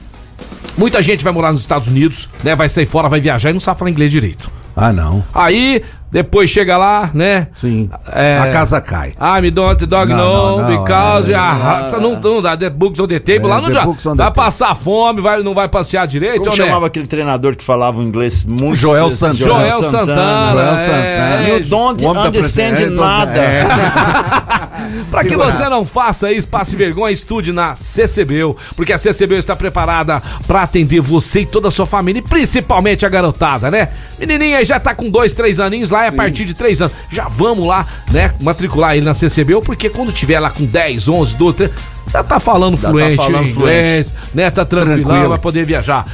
Muita 0.77 1.01
gente 1.03 1.25
vai 1.25 1.33
morar 1.33 1.53
nos 1.53 1.63
Estados 1.63 1.89
Unidos, 1.89 2.29
né? 2.45 2.55
Vai 2.55 2.69
sair 2.69 2.87
fora, 2.87 3.09
vai 3.09 3.21
viajar 3.21 3.51
e 3.51 3.53
não 3.55 3.61
sabe 3.61 3.79
falar 3.79 3.91
inglês 3.91 4.11
direito. 4.11 4.51
Ah, 4.77 4.93
não. 4.93 5.25
Aí, 5.35 5.83
depois 6.11 6.49
chega 6.49 6.77
lá, 6.77 7.11
né? 7.13 7.49
Sim. 7.55 7.91
É. 8.13 8.39
A 8.39 8.49
casa 8.49 8.81
cai. 8.81 9.11
I 9.21 9.43
me 9.43 9.51
don't 9.51 9.85
dog 9.87 10.11
Não, 10.11 10.17
know, 10.17 10.59
não, 10.61 10.71
não, 10.71 10.79
because 10.79 11.33
é, 11.33 11.35
ah, 11.35 11.89
é, 11.93 12.01
não, 12.01 12.19
não 12.21 12.41
dá, 12.41 12.57
the 12.57 12.71
books 12.71 13.01
on 13.01 13.07
the 13.07 13.19
table, 13.19 13.47
É, 13.47 13.49
lá 13.49 13.61
não 13.61 13.69
the 13.69 13.75
Vai 13.75 14.17
table. 14.17 14.35
passar 14.35 14.75
fome, 14.75 15.21
vai, 15.21 15.43
não 15.43 15.55
vai 15.55 15.69
passear 15.69 16.07
direito, 16.07 16.39
Como 16.39 16.51
ou 16.51 16.57
né? 16.57 16.65
chamava 16.65 16.87
aquele 16.87 17.07
treinador 17.07 17.57
que 17.57 17.65
falava 17.65 18.03
inglês 18.03 18.45
muito 18.45 18.77
Joel 18.77 19.11
Santana. 19.11 19.39
Joel 19.39 19.83
Santana. 19.83 20.53
Joel 20.53 20.75
é. 20.75 20.87
Santana. 20.87 21.49
You 21.49 21.65
don't 21.65 22.07
understand 22.07 22.91
nada. 22.91 23.41
É. 23.41 23.67
Pra 25.11 25.25
que 25.25 25.37
você 25.37 25.69
não 25.69 25.85
faça 25.85 26.33
isso, 26.33 26.49
passe 26.49 26.77
vergonha, 26.77 27.13
estude 27.13 27.53
na 27.53 27.75
CCBU, 27.77 28.57
porque 28.77 28.93
a 28.93 28.99
CCBU 28.99 29.35
está 29.37 29.57
preparada 29.57 30.23
pra 30.47 30.63
atender 30.63 31.01
você 31.01 31.41
e 31.41 31.47
toda 31.47 31.69
a 31.69 31.71
sua 31.71 31.87
família, 31.87 32.21
e 32.21 32.23
principalmente 32.23 33.05
a 33.05 33.09
garotada, 33.09 33.71
né? 33.71 33.89
Menininha 34.19 34.59
aí 34.59 34.65
já 34.65 34.79
tá 34.79 34.95
com 34.95 35.09
dois, 35.11 35.33
três 35.33 35.59
aninhos 35.61 35.91
lá, 35.91 35.96
é 36.05 36.09
a 36.09 36.13
partir 36.13 36.45
de 36.45 36.55
três 36.55 36.81
anos. 36.81 36.95
Já 37.11 37.29
vamos 37.29 37.67
lá, 37.67 37.87
né, 38.11 38.33
matricular 38.41 38.97
ele 38.97 39.05
na 39.05 39.15
CCBU, 39.15 39.63
porque 39.63 39.89
quando 39.89 40.13
tiver 40.13 40.39
lá 40.41 40.51
com 40.51 40.65
10, 40.65 41.09
11, 41.09 41.37
12, 41.37 41.57
13, 41.57 41.73
Já 42.13 42.23
tá 42.23 42.39
falando 42.39 42.77
Já 42.77 42.83
tá 42.83 42.91
fluente 42.91 43.17
falando 43.17 43.47
em 43.47 43.51
inglês, 43.51 44.15
né? 44.33 44.49
Tá 44.49 44.65
tranquilão, 44.65 45.05
Tranquilo. 45.05 45.29
vai 45.29 45.39
poder 45.39 45.65
viajar. 45.65 46.07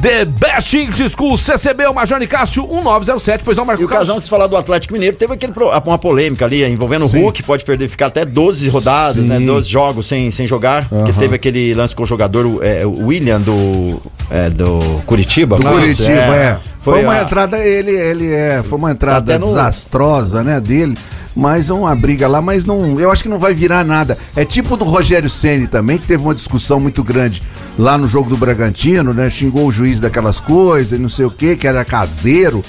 The 0.00 0.24
Best 0.24 0.74
English 0.74 1.10
School, 1.10 1.36
CCB, 1.36 1.86
o 1.86 1.92
Major 1.92 2.18
Nicásio 2.18 2.66
1907, 2.66 3.44
pois 3.44 3.56
não, 3.56 3.64
Marco 3.64 3.82
E 3.82 3.84
o 3.84 3.88
Casão, 3.88 4.18
se 4.18 4.28
falar 4.28 4.46
do 4.46 4.56
Atlético 4.56 4.94
Mineiro, 4.94 5.16
teve 5.16 5.34
aquele 5.34 5.52
uma 5.84 5.98
polêmica 5.98 6.46
ali 6.46 6.64
envolvendo 6.64 7.06
Sim. 7.08 7.18
o 7.18 7.20
Hulk, 7.24 7.42
pode 7.42 7.62
perder, 7.64 7.88
ficar 7.88 8.06
até 8.06 8.24
12 8.24 8.68
rodadas, 8.68 9.16
Sim. 9.16 9.28
né? 9.28 9.38
12 9.38 9.68
jogos 9.68 10.06
sem, 10.06 10.30
sem 10.30 10.46
jogar. 10.46 10.88
Porque 10.88 11.10
Aham. 11.10 11.20
teve 11.20 11.36
aquele 11.36 11.74
lance 11.74 11.94
com 11.94 12.02
o 12.02 12.06
jogador, 12.06 12.60
é, 12.64 12.84
William 12.86 13.40
do, 13.40 14.00
é, 14.34 14.50
do 14.50 14.78
Curitiba. 15.06 15.56
Do 15.56 15.62
Curitiba, 15.64 16.10
é. 16.36 16.58
Foi, 16.82 17.02
uma 17.02 17.14
a- 17.14 17.22
entrada, 17.22 17.58
ele, 17.58 17.92
ele 17.92 18.32
é, 18.32 18.62
foi 18.62 18.76
uma 18.78 18.90
entrada 18.90 19.38
no- 19.38 19.46
desastrosa, 19.46 20.42
né, 20.42 20.60
dele. 20.60 20.96
Mas 21.36 21.68
uma 21.70 21.94
briga 21.96 22.28
lá, 22.28 22.40
mas 22.40 22.64
não, 22.64 23.00
eu 23.00 23.10
acho 23.10 23.22
que 23.22 23.28
não 23.28 23.40
vai 23.40 23.52
virar 23.54 23.84
nada. 23.84 24.16
É 24.36 24.44
tipo 24.44 24.76
do 24.76 24.84
Rogério 24.84 25.28
Ceni 25.28 25.66
também, 25.66 25.98
que 25.98 26.06
teve 26.06 26.22
uma 26.22 26.34
discussão 26.34 26.78
muito 26.78 27.02
grande 27.02 27.42
lá 27.76 27.98
no 27.98 28.06
jogo 28.06 28.30
do 28.30 28.36
Bragantino, 28.36 29.12
né? 29.12 29.28
Xingou 29.28 29.66
o 29.66 29.72
juiz 29.72 29.98
daquelas 29.98 30.38
coisas, 30.40 30.96
e 30.96 31.02
não 31.02 31.08
sei 31.08 31.24
o 31.26 31.30
que, 31.32 31.56
que 31.56 31.66
era 31.66 31.84
caseiro. 31.84 32.62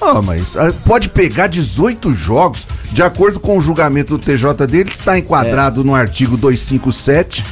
Ah, 0.00 0.22
mas 0.22 0.56
ah, 0.56 0.72
pode 0.84 1.10
pegar 1.10 1.46
18 1.46 2.14
jogos, 2.14 2.66
de 2.92 3.02
acordo 3.02 3.38
com 3.40 3.58
o 3.58 3.60
julgamento 3.60 4.16
do 4.16 4.24
TJ 4.24 4.66
dele, 4.66 4.90
está 4.94 5.18
enquadrado 5.18 5.82
no 5.84 5.94
artigo 5.94 6.36
257, 6.38 7.44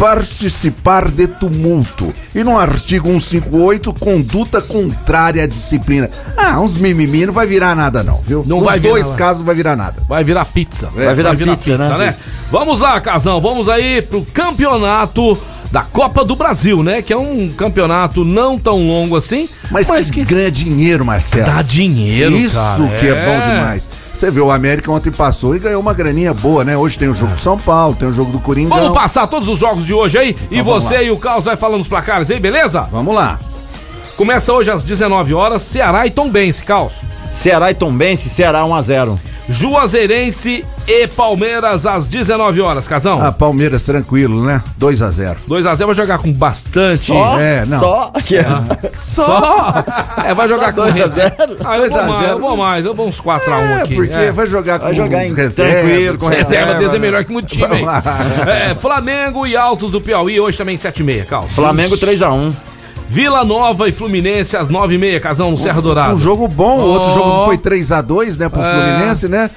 participar 0.00 1.10
de 1.10 1.26
tumulto. 1.26 2.10
E 2.34 2.42
no 2.42 2.58
artigo 2.58 3.06
158, 3.08 3.92
conduta 3.92 4.62
contrária 4.62 5.44
à 5.44 5.46
disciplina. 5.46 6.10
Ah, 6.36 6.58
uns 6.58 6.78
mimimi 6.78 7.26
não 7.26 7.34
vai 7.34 7.46
virar 7.46 7.76
nada 7.76 8.02
não, 8.02 8.16
viu? 8.22 8.42
Não 8.46 8.56
Nos 8.56 8.64
vai 8.66 8.80
virar 8.80 8.92
dois 8.94 9.06
nada. 9.06 9.18
casos 9.18 9.44
vai 9.44 9.54
virar 9.54 9.76
nada. 9.76 10.02
Vai 10.08 10.24
virar 10.24 10.46
pizza. 10.46 10.88
Vai 10.94 11.14
virar 11.14 11.36
pizza, 11.36 11.76
né? 11.76 12.16
Vamos 12.50 12.80
lá, 12.80 12.98
Casão, 13.00 13.40
vamos 13.42 13.68
aí 13.68 14.00
pro 14.00 14.24
campeonato 14.32 15.38
da 15.70 15.82
Copa 15.82 16.24
do 16.24 16.34
Brasil, 16.34 16.82
né? 16.82 17.00
Que 17.02 17.12
é 17.12 17.16
um 17.16 17.48
campeonato 17.50 18.24
não 18.24 18.58
tão 18.58 18.86
longo 18.86 19.16
assim, 19.16 19.48
Mas, 19.70 20.10
que, 20.10 20.24
ganha 20.24 20.50
dinheiro, 20.50 21.04
Marcelo. 21.04 21.46
dá 21.46 21.62
dinheiro, 21.62 22.32
Isso 22.36 22.54
cara. 22.56 22.88
que 22.98 23.06
é 23.06 23.24
bom 23.24 23.40
demais. 23.40 23.88
Você 24.12 24.30
vê, 24.30 24.40
o 24.40 24.50
América 24.50 24.90
ontem 24.90 25.10
passou 25.10 25.54
e 25.54 25.58
ganhou 25.58 25.80
uma 25.80 25.94
graninha 25.94 26.34
boa, 26.34 26.64
né? 26.64 26.76
Hoje 26.76 26.98
tem 26.98 27.08
o 27.08 27.14
jogo 27.14 27.34
do 27.34 27.40
São 27.40 27.56
Paulo, 27.56 27.94
tem 27.96 28.08
o 28.08 28.12
jogo 28.12 28.32
do 28.32 28.40
Coringão. 28.40 28.76
Vamos 28.76 28.92
passar 28.94 29.26
todos 29.28 29.48
os 29.48 29.58
jogos 29.58 29.86
de 29.86 29.94
hoje 29.94 30.18
aí 30.18 30.36
e 30.50 30.54
Então 30.58 30.64
vamos 30.64 30.84
você 30.84 30.96
lá. 30.96 31.02
e 31.04 31.10
o 31.10 31.16
Carlos 31.16 31.44
vai 31.44 31.56
falando 31.56 31.80
os 31.80 31.88
placares 31.88 32.30
aí, 32.30 32.38
beleza? 32.40 32.82
Vamos 32.90 33.14
lá. 33.14 33.38
Começa 34.16 34.52
hoje 34.52 34.70
às 34.70 34.82
19 34.84 35.32
horas, 35.32 35.62
Ceará 35.62 36.06
e 36.06 36.10
Tombense, 36.10 36.62
Carlos. 36.62 36.96
Ceará 37.32 37.70
e 37.70 37.74
Tombense, 37.74 38.28
Ceará 38.28 38.62
1x0. 38.64 39.18
Juazeirense 39.50 40.64
e 40.86 41.06
Palmeiras 41.08 41.84
às 41.84 42.06
19 42.06 42.60
horas, 42.60 42.86
Casão. 42.86 43.20
Ah, 43.20 43.32
Palmeiras 43.32 43.84
tranquilo, 43.84 44.44
né? 44.44 44.62
2 44.78 45.02
a 45.02 45.10
0 45.10 45.40
2x0 45.48 45.86
vai 45.86 45.94
jogar 45.94 46.18
com 46.18 46.32
bastante. 46.32 46.98
Só, 46.98 47.38
É, 47.38 47.64
não. 47.66 47.78
só. 47.80 48.12
Que 48.24 48.36
é. 48.36 48.46
Só? 48.92 49.74
É, 50.24 50.32
vai 50.34 50.48
jogar 50.48 50.72
com 50.72 50.82
2 50.82 50.90
a 50.90 50.94
reserva. 50.94 51.36
0. 51.46 51.56
Ah, 51.64 51.74
eu 51.76 51.80
2 51.80 51.90
vou 51.90 52.00
a 52.00 52.02
mais, 52.06 52.20
0. 52.20 52.32
eu 52.32 52.40
vou 52.40 52.56
mais, 52.56 52.84
eu 52.84 52.94
vou 52.94 53.08
uns 53.08 53.20
4x1 53.20 53.50
É, 53.50 53.82
aqui. 53.82 53.94
porque 53.96 54.12
é. 54.14 54.32
vai 54.32 54.46
jogar 54.46 54.78
com 54.78 54.84
Vai 54.86 54.94
jogar 54.94 55.26
em 55.26 55.34
reserva, 55.34 55.72
tranquilo, 55.88 56.18
com 56.18 56.26
Reserva 56.28 56.74
deles 56.74 56.94
é 56.94 56.98
melhor 56.98 57.24
que 57.24 57.30
né? 57.30 57.32
muito 57.34 57.48
time, 57.48 57.64
hein? 57.64 57.70
Vamos 57.70 57.86
lá. 57.86 58.02
É, 58.70 58.74
Flamengo 58.74 59.46
e 59.46 59.56
Altos 59.56 59.90
do 59.90 60.00
Piauí, 60.00 60.38
hoje 60.40 60.56
também 60.58 60.76
7h30, 60.76 61.26
Carlos. 61.26 61.52
Flamengo 61.52 61.96
3x1. 61.96 62.52
Vila 63.10 63.44
Nova 63.44 63.88
e 63.88 63.92
Fluminense 63.92 64.56
às 64.56 64.68
9h30, 64.68 65.18
Casão, 65.18 65.50
no 65.50 65.58
Serra 65.58 65.82
Dourada. 65.82 66.14
Um 66.14 66.18
jogo 66.18 66.46
bom, 66.46 66.78
o 66.78 66.86
outro 66.90 67.12
jogo 67.12 67.44
foi 67.44 67.58
3 67.58 67.90
a 67.90 68.00
2 68.00 68.38
né, 68.38 68.48
pro 68.48 68.62
É. 68.62 68.72
Fluminense, 68.72 69.28
né? 69.28 69.50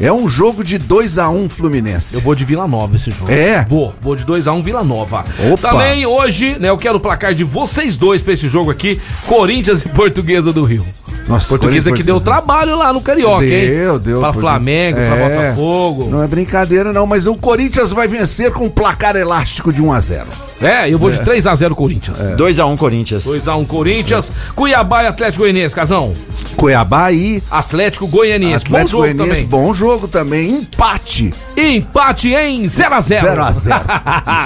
É 0.00 0.12
um 0.12 0.28
jogo 0.28 0.62
de 0.62 0.78
2 0.78 1.18
a 1.18 1.28
1 1.28 1.48
Fluminense. 1.48 2.14
Eu 2.14 2.20
vou 2.20 2.36
de 2.36 2.44
Vila 2.44 2.68
Nova 2.68 2.94
esse 2.94 3.10
jogo. 3.10 3.28
É? 3.28 3.66
Vou, 3.68 3.92
vou 4.00 4.14
de 4.14 4.24
2x1 4.24 4.62
Vila 4.62 4.84
Nova. 4.84 5.24
Opa. 5.52 5.70
Também 5.72 6.06
hoje, 6.06 6.56
né, 6.60 6.70
eu 6.70 6.78
quero 6.78 6.98
o 6.98 7.00
placar 7.00 7.34
de 7.34 7.42
vocês 7.42 7.98
dois 7.98 8.22
pra 8.22 8.32
esse 8.32 8.46
jogo 8.46 8.70
aqui, 8.70 9.00
Corinthians 9.26 9.82
e 9.82 9.88
Portuguesa 9.88 10.52
do 10.52 10.62
Rio. 10.62 10.86
Nossa, 11.26 11.48
Portuguesa 11.48 11.90
que 11.90 12.04
deu 12.04 12.20
trabalho 12.20 12.78
lá 12.78 12.92
no 12.92 13.00
Carioca, 13.00 13.44
hein? 13.44 13.66
Deu, 13.70 13.98
deu. 13.98 14.20
Pra 14.20 14.32
Flamengo, 14.32 14.98
pra 14.98 15.16
É. 15.16 15.28
Botafogo. 15.50 16.08
Não 16.08 16.22
é 16.22 16.28
brincadeira, 16.28 16.92
não, 16.92 17.06
mas 17.06 17.26
o 17.26 17.34
Corinthians 17.34 17.90
vai 17.90 18.06
vencer 18.06 18.52
com 18.52 18.66
um 18.66 18.70
placar 18.70 19.16
elástico 19.16 19.72
de 19.72 19.82
1 19.82 19.92
a 19.92 20.00
0 20.00 20.26
É, 20.60 20.90
eu 20.90 20.98
vou 20.98 21.10
de 21.10 21.18
3x0 21.18 21.74
Corinthians. 21.74 22.18
2x1 22.18 22.76
Corinthians. 22.76 23.24
2x1 23.24 23.66
Corinthians, 23.66 24.32
Cuiabá 24.54 25.04
e 25.04 25.06
Atlético 25.06 25.42
Goianiense, 25.44 25.74
Casão. 25.74 26.12
Cuiabá 26.56 27.10
e 27.12 27.42
Atlético 27.50 28.06
Goianiense, 28.06 28.64
bom 28.66 28.76
Atlético 28.76 28.90
jogo 28.90 29.02
Goianiense, 29.14 29.44
também. 29.44 29.46
bom 29.48 29.74
jogo 29.74 30.08
também. 30.08 30.50
Empate 30.50 31.32
Empate 31.56 32.34
em 32.34 32.64
0x0. 32.64 33.00
0 33.00 33.42
a 33.42 33.52
0 33.52 33.84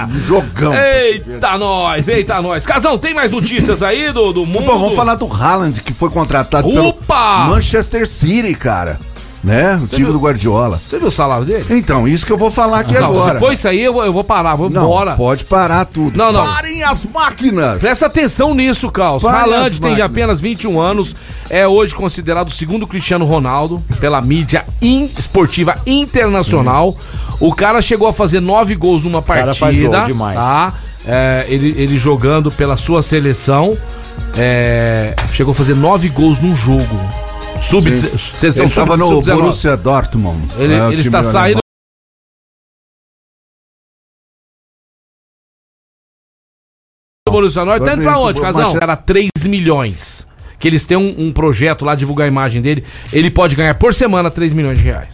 Jogão. 0.21 0.73
Eita 0.73 1.57
nós, 1.57 2.07
eita 2.07 2.41
nós. 2.41 2.65
Casão, 2.65 2.97
tem 2.97 3.13
mais 3.13 3.31
notícias 3.31 3.83
aí 3.83 4.11
do, 4.13 4.31
do 4.31 4.45
mundo? 4.45 4.61
Bom, 4.65 4.79
vamos 4.79 4.95
falar 4.95 5.15
do 5.15 5.25
Haaland, 5.31 5.81
que 5.81 5.93
foi 5.93 6.09
contratado 6.09 6.67
Opa! 6.69 7.43
pelo 7.43 7.55
Manchester 7.55 8.07
City, 8.07 8.55
cara. 8.55 8.99
Né? 9.45 9.75
O 9.83 9.85
time 9.87 10.05
viu? 10.05 10.13
do 10.13 10.19
Guardiola. 10.19 10.81
Você 10.83 10.97
viu 10.97 11.07
o 11.09 11.11
salário 11.11 11.45
dele? 11.45 11.65
Então, 11.69 12.07
isso 12.07 12.25
que 12.25 12.31
eu 12.31 12.37
vou 12.37 12.49
falar 12.49 12.79
aqui 12.79 12.95
Não, 12.95 13.05
agora. 13.11 13.33
se 13.33 13.39
for 13.39 13.53
isso 13.53 13.67
aí, 13.67 13.79
eu, 13.79 13.93
vou- 13.93 14.03
eu 14.03 14.11
vou 14.11 14.23
parar, 14.23 14.55
vou 14.55 14.69
Não, 14.71 14.83
embora. 14.83 15.15
pode 15.15 15.45
parar 15.45 15.85
tudo. 15.85 16.17
Não, 16.17 16.31
não. 16.31 16.43
Parem 16.43 16.83
as 16.83 17.05
máquinas. 17.05 17.79
Presta 17.79 18.07
atenção 18.07 18.55
nisso, 18.55 18.89
Carlos. 18.89 19.23
Haaland 19.23 19.79
tem 19.79 19.91
máquinas. 19.91 20.11
apenas 20.11 20.41
21 20.41 20.81
anos, 20.81 21.15
é 21.49 21.67
hoje 21.67 21.93
considerado 21.93 22.47
o 22.47 22.51
segundo 22.51 22.87
Cristiano 22.87 23.23
Ronaldo 23.23 23.83
pela 23.99 24.19
mídia 24.19 24.65
in- 24.81 25.11
esportiva 25.17 25.75
internacional. 25.85 26.97
O 27.39 27.53
cara 27.53 27.81
chegou 27.83 28.07
a 28.07 28.13
fazer 28.13 28.39
nove 28.39 28.73
gols 28.75 29.03
numa 29.03 29.21
cara 29.21 29.53
partida. 29.53 29.59
faz 29.59 29.79
gol 29.79 30.05
demais. 30.07 30.35
Tá? 30.37 30.73
É, 31.07 31.45
ele, 31.47 31.75
ele 31.77 31.99
jogando 31.99 32.51
pela 32.51 32.75
sua 32.77 33.03
seleção. 33.03 33.77
é, 34.37 35.13
chegou 35.33 35.51
a 35.51 35.55
fazer 35.55 35.75
nove 35.75 36.09
gols 36.09 36.39
num 36.39 36.55
jogo. 36.55 36.99
Sub, 37.61 37.87
Ele 37.87 37.95
estava 38.65 38.95
no 38.97 39.07
sub-19. 39.07 39.35
Borussia 39.35 39.77
Dortmund. 39.77 40.47
Ele, 40.57 40.73
o 40.79 40.91
ele 40.91 41.01
está 41.01 41.23
saindo. 41.23 41.59
do 47.27 47.31
Borussia 47.31 47.65
Dortmund. 47.65 47.89
Tá 47.89 47.95
indo 47.95 48.03
pra 48.03 48.19
onde, 48.19 48.41
Mas- 48.41 48.55
Casão? 48.55 48.79
Cara, 48.79 48.95
3 48.95 49.29
milhões. 49.47 50.25
Que 50.59 50.67
eles 50.69 50.85
têm 50.85 50.95
um, 50.97 51.27
um 51.27 51.33
projeto 51.33 51.83
lá, 51.83 51.95
divulgar 51.95 52.25
a 52.25 52.27
imagem 52.27 52.61
dele. 52.61 52.83
Ele 53.11 53.29
pode 53.29 53.55
ganhar 53.55 53.75
por 53.75 53.93
semana 53.93 54.31
3 54.31 54.53
milhões 54.53 54.77
de 54.77 54.85
reais. 54.85 55.13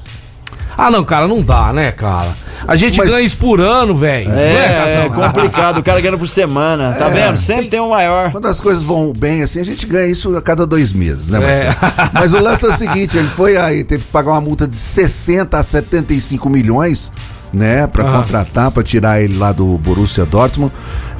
Ah, 0.83 0.89
não, 0.89 1.03
cara, 1.03 1.27
não 1.27 1.41
dá, 1.43 1.71
né, 1.71 1.91
cara? 1.91 2.29
A 2.67 2.75
gente 2.75 2.97
Mas- 2.97 3.09
ganha 3.09 3.21
isso 3.21 3.37
por 3.37 3.59
ano, 3.61 3.95
velho. 3.95 4.29
não 4.29 4.35
é, 4.37 4.55
É, 4.55 5.05
é 5.05 5.09
complicado. 5.09 5.77
O 5.79 5.83
cara 5.83 6.01
ganhando 6.01 6.17
por 6.17 6.27
semana. 6.27 6.93
Tá 6.93 7.07
vendo? 7.07 7.37
Sempre 7.37 7.67
tem 7.67 7.79
um 7.79 7.89
maior. 7.89 8.31
Quando 8.31 8.47
as 8.47 8.59
coisas 8.59 8.81
vão 8.83 9.13
bem 9.15 9.43
assim, 9.43 9.59
a 9.59 9.65
gente 9.65 9.85
ganha 9.85 10.07
isso 10.07 10.35
a 10.35 10.41
cada 10.41 10.65
dois 10.65 10.91
meses, 10.91 11.29
né, 11.29 11.37
É. 11.37 11.45
Marcelo? 11.45 11.75
Mas 12.13 12.33
o 12.33 12.39
lance 12.41 12.65
é 12.65 12.69
o 12.69 12.73
seguinte, 12.77 13.15
ele 13.17 13.27
foi 13.29 13.57
aí, 13.57 13.83
teve 13.83 14.05
que 14.05 14.11
pagar 14.11 14.31
uma 14.31 14.41
multa 14.41 14.67
de 14.67 14.75
60 14.75 15.57
a 15.57 15.63
75 15.63 16.49
milhões, 16.49 17.11
né, 17.53 17.85
pra 17.85 18.03
Aham. 18.03 18.21
contratar, 18.21 18.71
pra 18.71 18.81
tirar 18.81 19.21
ele 19.21 19.37
lá 19.37 19.51
do 19.51 19.77
Borussia 19.77 20.25
Dortmund. 20.25 20.71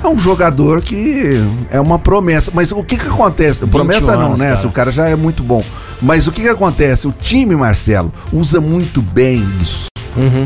É 0.03 0.07
um 0.07 0.18
jogador 0.18 0.82
que 0.82 1.39
é 1.70 1.80
uma 1.80 1.99
promessa. 1.99 2.51
Mas 2.53 2.72
o 2.72 2.84
que 2.84 2.97
que 2.97 3.07
acontece? 3.07 3.64
Promessa 3.68 4.16
não, 4.16 4.28
anos, 4.28 4.39
né? 4.39 4.45
cara. 4.47 4.57
Se 4.57 4.66
o 4.66 4.72
cara 4.72 4.91
já 4.91 5.07
é 5.07 5.16
muito 5.16 5.43
bom. 5.43 5.64
Mas 6.02 6.28
o 6.28 6.32
que 6.32 6.41
que 6.41 6.49
acontece? 6.49 7.08
O 7.08 7.12
time, 7.12 7.56
Marcelo, 7.56 8.12
usa 8.34 8.60
muito 8.60 9.02
bem 9.02 9.43
isso. 9.62 9.86